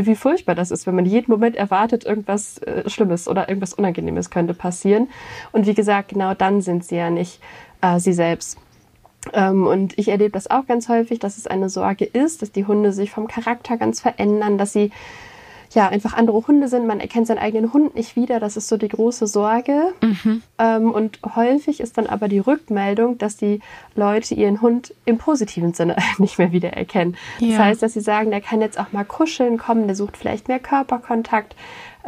wie 0.06 0.14
furchtbar 0.14 0.54
das 0.54 0.70
ist, 0.70 0.86
wenn 0.86 0.94
man 0.94 1.06
jeden 1.06 1.30
Moment 1.30 1.56
erwartet, 1.56 2.04
irgendwas 2.04 2.58
äh, 2.58 2.88
Schlimmes 2.88 3.28
oder 3.28 3.48
irgendwas 3.48 3.74
Unangenehmes 3.74 4.30
könnte 4.30 4.54
passieren. 4.54 5.08
Und 5.52 5.66
wie 5.66 5.74
gesagt, 5.74 6.10
genau 6.10 6.34
dann 6.34 6.60
sind 6.60 6.84
sie 6.84 6.96
ja 6.96 7.10
nicht 7.10 7.40
äh, 7.82 7.98
sie 7.98 8.12
selbst. 8.12 8.58
Ähm, 9.32 9.66
und 9.66 9.98
ich 9.98 10.08
erlebe 10.08 10.30
das 10.30 10.50
auch 10.50 10.66
ganz 10.66 10.88
häufig, 10.88 11.18
dass 11.18 11.36
es 11.36 11.46
eine 11.46 11.68
Sorge 11.68 12.04
ist, 12.04 12.42
dass 12.42 12.52
die 12.52 12.66
Hunde 12.66 12.92
sich 12.92 13.10
vom 13.10 13.26
Charakter 13.26 13.76
ganz 13.76 14.00
verändern, 14.00 14.56
dass 14.56 14.72
sie 14.72 14.92
ja 15.74 15.88
einfach 15.88 16.14
andere 16.14 16.46
Hunde 16.46 16.68
sind. 16.68 16.86
Man 16.86 17.00
erkennt 17.00 17.26
seinen 17.26 17.38
eigenen 17.38 17.72
Hund 17.72 17.94
nicht 17.94 18.16
wieder. 18.16 18.40
Das 18.40 18.56
ist 18.56 18.68
so 18.68 18.76
die 18.76 18.88
große 18.88 19.26
Sorge. 19.26 19.92
Mhm. 20.02 20.42
Ähm, 20.58 20.90
und 20.90 21.20
häufig 21.36 21.80
ist 21.80 21.98
dann 21.98 22.06
aber 22.06 22.28
die 22.28 22.38
Rückmeldung, 22.38 23.18
dass 23.18 23.36
die 23.36 23.60
Leute 23.94 24.34
ihren 24.34 24.60
Hund 24.60 24.94
im 25.04 25.18
positiven 25.18 25.74
Sinne 25.74 25.96
nicht 26.18 26.38
mehr 26.38 26.52
wiedererkennen. 26.52 27.16
Ja. 27.38 27.48
Das 27.48 27.58
heißt, 27.58 27.82
dass 27.82 27.92
sie 27.94 28.00
sagen, 28.00 28.30
der 28.30 28.40
kann 28.40 28.60
jetzt 28.60 28.78
auch 28.78 28.92
mal 28.92 29.04
kuscheln 29.04 29.58
kommen, 29.58 29.86
der 29.86 29.96
sucht 29.96 30.16
vielleicht 30.16 30.48
mehr 30.48 30.60
Körperkontakt 30.60 31.54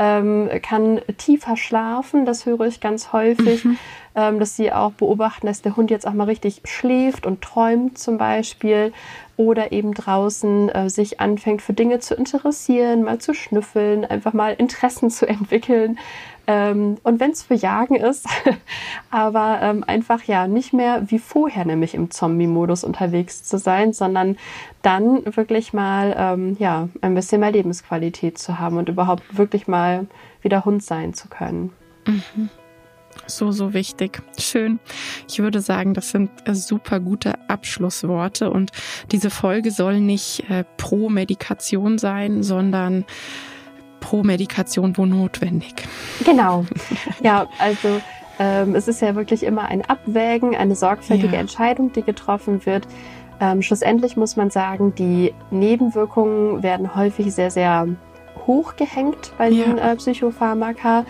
ähm, 0.00 0.48
kann 0.62 1.00
tiefer 1.18 1.56
schlafen. 1.56 2.24
Das 2.24 2.46
höre 2.46 2.62
ich 2.62 2.80
ganz 2.80 3.12
häufig, 3.12 3.64
mhm. 3.64 3.78
ähm, 4.14 4.38
dass 4.38 4.56
sie 4.56 4.72
auch 4.72 4.92
beobachten, 4.92 5.46
dass 5.46 5.60
der 5.60 5.76
Hund 5.76 5.90
jetzt 5.90 6.06
auch 6.06 6.14
mal 6.14 6.24
richtig 6.24 6.62
schläft 6.64 7.26
und 7.26 7.42
träumt 7.42 7.98
zum 7.98 8.16
Beispiel 8.16 8.94
oder 9.40 9.72
eben 9.72 9.94
draußen 9.94 10.68
äh, 10.68 10.90
sich 10.90 11.18
anfängt 11.18 11.62
für 11.62 11.72
Dinge 11.72 11.98
zu 11.98 12.14
interessieren, 12.14 13.04
mal 13.04 13.20
zu 13.20 13.32
schnüffeln, 13.32 14.04
einfach 14.04 14.34
mal 14.34 14.52
Interessen 14.52 15.08
zu 15.08 15.26
entwickeln. 15.28 15.98
Ähm, 16.46 16.98
und 17.04 17.20
wenn 17.20 17.30
es 17.30 17.42
für 17.44 17.54
Jagen 17.54 17.94
ist, 17.96 18.26
aber 19.10 19.60
ähm, 19.62 19.82
einfach 19.86 20.24
ja 20.24 20.46
nicht 20.46 20.74
mehr 20.74 21.10
wie 21.10 21.18
vorher 21.18 21.64
nämlich 21.64 21.94
im 21.94 22.10
Zombie-Modus 22.10 22.84
unterwegs 22.84 23.42
zu 23.42 23.56
sein, 23.56 23.94
sondern 23.94 24.36
dann 24.82 25.22
wirklich 25.34 25.72
mal 25.72 26.14
ähm, 26.18 26.56
ja 26.58 26.90
ein 27.00 27.14
bisschen 27.14 27.40
mehr 27.40 27.52
Lebensqualität 27.52 28.36
zu 28.36 28.58
haben 28.58 28.76
und 28.76 28.90
überhaupt 28.90 29.38
wirklich 29.38 29.66
mal 29.66 30.06
wieder 30.42 30.66
Hund 30.66 30.82
sein 30.82 31.14
zu 31.14 31.28
können. 31.28 31.72
Mhm. 32.06 32.50
So, 33.26 33.52
so 33.52 33.74
wichtig. 33.74 34.22
Schön. 34.38 34.80
Ich 35.28 35.38
würde 35.38 35.60
sagen, 35.60 35.94
das 35.94 36.10
sind 36.10 36.30
äh, 36.44 36.54
super 36.54 37.00
gute 37.00 37.34
Abschlussworte 37.48 38.50
und 38.50 38.72
diese 39.12 39.30
Folge 39.30 39.70
soll 39.70 40.00
nicht 40.00 40.48
äh, 40.50 40.64
pro 40.76 41.08
Medikation 41.08 41.98
sein, 41.98 42.42
sondern 42.42 43.04
pro 44.00 44.22
Medikation, 44.22 44.96
wo 44.96 45.06
notwendig. 45.06 45.74
Genau. 46.24 46.64
Ja, 47.22 47.46
also 47.58 48.00
ähm, 48.38 48.74
es 48.74 48.88
ist 48.88 49.02
ja 49.02 49.14
wirklich 49.14 49.42
immer 49.42 49.66
ein 49.66 49.84
Abwägen, 49.84 50.56
eine 50.56 50.74
sorgfältige 50.74 51.34
ja. 51.34 51.40
Entscheidung, 51.40 51.92
die 51.92 52.02
getroffen 52.02 52.64
wird. 52.64 52.86
Ähm, 53.40 53.60
schlussendlich 53.62 54.16
muss 54.16 54.36
man 54.36 54.50
sagen, 54.50 54.94
die 54.94 55.34
Nebenwirkungen 55.50 56.62
werden 56.62 56.94
häufig 56.94 57.34
sehr, 57.34 57.50
sehr 57.50 57.88
hoch 58.46 58.76
gehängt 58.76 59.32
bei 59.36 59.50
den 59.50 59.76
ja. 59.76 59.92
äh, 59.92 59.96
Psychopharmaka. 59.96 61.04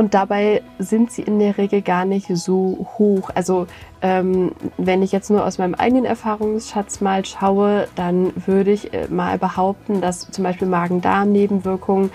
Und 0.00 0.14
dabei 0.14 0.62
sind 0.78 1.12
sie 1.12 1.20
in 1.20 1.38
der 1.38 1.58
Regel 1.58 1.82
gar 1.82 2.06
nicht 2.06 2.34
so 2.34 2.86
hoch. 2.96 3.28
Also 3.34 3.66
ähm, 4.00 4.52
wenn 4.78 5.02
ich 5.02 5.12
jetzt 5.12 5.28
nur 5.28 5.44
aus 5.44 5.58
meinem 5.58 5.74
eigenen 5.74 6.06
Erfahrungsschatz 6.06 7.02
mal 7.02 7.22
schaue, 7.26 7.86
dann 7.96 8.32
würde 8.46 8.70
ich 8.70 8.94
äh, 8.94 9.08
mal 9.10 9.36
behaupten, 9.36 10.00
dass 10.00 10.30
zum 10.30 10.42
Beispiel 10.42 10.68
Magen-Darm-Nebenwirkungen 10.68 12.10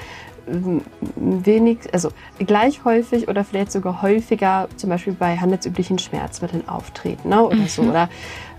ähm, 0.47 0.81
wenig, 1.15 1.77
also 1.93 2.09
gleich 2.39 2.83
häufig 2.85 3.27
oder 3.27 3.43
vielleicht 3.43 3.71
sogar 3.71 4.01
häufiger 4.01 4.67
zum 4.77 4.89
Beispiel 4.89 5.13
bei 5.13 5.37
handelsüblichen 5.37 5.99
Schmerzmitteln 5.99 6.67
auftreten 6.67 7.29
ne, 7.29 7.43
oder 7.43 7.55
mhm. 7.55 7.67
so. 7.67 7.83
Oder 7.83 8.09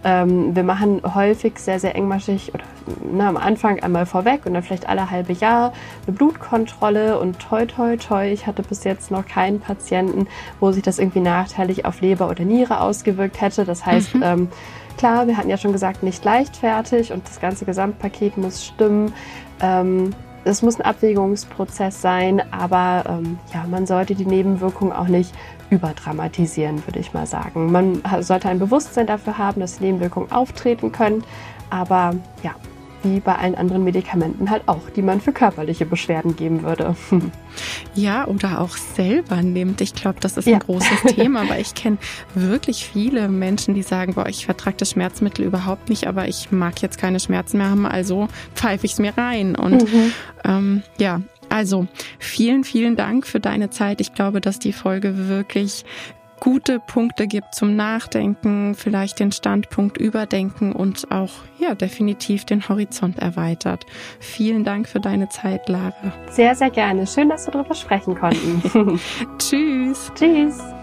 ähm, 0.06 0.54
wir 0.54 0.62
machen 0.62 1.02
häufig 1.16 1.58
sehr, 1.58 1.80
sehr 1.80 1.96
engmaschig 1.96 2.54
oder 2.54 2.62
na, 3.10 3.28
am 3.28 3.36
Anfang 3.36 3.80
einmal 3.80 4.06
vorweg 4.06 4.46
und 4.46 4.54
dann 4.54 4.62
vielleicht 4.62 4.88
alle 4.88 5.10
halbe 5.10 5.32
Jahr 5.32 5.72
eine 6.06 6.16
Blutkontrolle 6.16 7.18
und 7.18 7.40
toi, 7.40 7.66
toi, 7.66 7.96
toi. 7.96 8.30
Ich 8.30 8.46
hatte 8.46 8.62
bis 8.62 8.84
jetzt 8.84 9.10
noch 9.10 9.26
keinen 9.26 9.58
Patienten, 9.58 10.28
wo 10.60 10.70
sich 10.70 10.84
das 10.84 11.00
irgendwie 11.00 11.18
nachteilig 11.18 11.86
auf 11.86 12.00
Leber 12.00 12.30
oder 12.30 12.44
Niere 12.44 12.80
ausgewirkt 12.82 13.40
hätte. 13.40 13.64
Das 13.64 13.84
heißt, 13.84 14.14
mhm. 14.14 14.22
ähm, 14.22 14.48
klar, 14.96 15.26
wir 15.26 15.36
hatten 15.36 15.50
ja 15.50 15.56
schon 15.56 15.72
gesagt, 15.72 16.04
nicht 16.04 16.24
leichtfertig 16.24 17.12
und 17.12 17.26
das 17.26 17.40
ganze 17.40 17.64
Gesamtpaket 17.64 18.36
muss 18.36 18.64
stimmen. 18.64 19.12
Ähm, 19.60 20.14
es 20.44 20.62
muss 20.62 20.78
ein 20.78 20.82
Abwägungsprozess 20.82 22.00
sein, 22.00 22.40
aber 22.52 23.02
ähm, 23.08 23.40
ja, 23.52 23.64
man 23.68 23.86
sollte 23.86 24.14
die 24.14 24.26
Nebenwirkungen 24.26 24.92
auch 24.92 25.08
nicht 25.08 25.34
überdramatisieren, 25.70 26.86
würde 26.86 26.98
ich 26.98 27.12
mal 27.12 27.26
sagen. 27.26 27.72
Man 27.72 28.02
sollte 28.20 28.48
ein 28.48 28.58
Bewusstsein 28.58 29.06
dafür 29.06 29.38
haben, 29.38 29.60
dass 29.60 29.80
Nebenwirkungen 29.80 30.30
auftreten 30.30 30.92
können, 30.92 31.24
aber 31.70 32.14
ja, 32.42 32.54
wie 33.02 33.20
bei 33.20 33.36
allen 33.36 33.54
anderen 33.54 33.84
Medikamenten 33.84 34.50
halt 34.50 34.62
auch, 34.66 34.90
die 34.94 35.02
man 35.02 35.20
für 35.20 35.32
körperliche 35.32 35.86
Beschwerden 35.86 36.36
geben 36.36 36.62
würde. 36.62 36.96
Ja, 37.94 38.26
oder 38.26 38.60
auch 38.60 38.76
selber 38.76 39.42
nimmt. 39.42 39.80
Ich 39.80 39.94
glaube, 39.94 40.20
das 40.20 40.36
ist 40.36 40.46
ein 40.46 40.52
ja. 40.52 40.58
großes 40.58 41.14
Thema, 41.14 41.40
aber 41.40 41.58
ich 41.58 41.74
kenne 41.74 41.96
wirklich 42.34 42.86
viele 42.86 43.28
Menschen, 43.28 43.72
die 43.72 43.82
sagen, 43.82 44.12
boah, 44.12 44.28
ich 44.28 44.44
vertrage 44.44 44.76
das 44.76 44.90
Schmerzmittel 44.90 45.46
überhaupt 45.46 45.88
nicht, 45.88 46.06
aber 46.06 46.28
ich 46.28 46.52
mag 46.52 46.82
jetzt 46.82 46.98
keine 46.98 47.18
Schmerzen 47.18 47.56
mehr 47.56 47.70
haben, 47.70 47.86
also 47.86 48.28
pfeife 48.54 48.84
ich 48.84 48.92
es 48.92 48.98
mir 48.98 49.16
rein. 49.16 49.56
Und 49.56 49.90
mhm. 49.90 50.12
ähm, 50.44 50.82
ja, 50.98 51.22
also 51.48 51.86
vielen, 52.18 52.64
vielen 52.64 52.96
Dank 52.96 53.26
für 53.26 53.40
deine 53.40 53.70
Zeit. 53.70 54.00
Ich 54.00 54.14
glaube, 54.14 54.40
dass 54.40 54.58
die 54.58 54.72
Folge 54.72 55.28
wirklich 55.28 55.84
gute 56.40 56.80
Punkte 56.80 57.26
gibt 57.26 57.54
zum 57.54 57.76
Nachdenken, 57.76 58.74
vielleicht 58.74 59.20
den 59.20 59.32
Standpunkt 59.32 59.98
überdenken 59.98 60.72
und 60.72 61.10
auch 61.10 61.30
ja 61.58 61.74
definitiv 61.74 62.44
den 62.44 62.68
Horizont 62.68 63.18
erweitert. 63.18 63.86
Vielen 64.20 64.64
Dank 64.64 64.88
für 64.88 65.00
deine 65.00 65.28
Zeit, 65.28 65.68
Lara. 65.68 66.12
Sehr, 66.30 66.54
sehr 66.54 66.70
gerne. 66.70 67.06
Schön, 67.06 67.28
dass 67.28 67.46
wir 67.46 67.52
darüber 67.52 67.74
sprechen 67.74 68.14
konnten. 68.14 69.00
Tschüss. 69.38 70.12
Tschüss. 70.14 70.75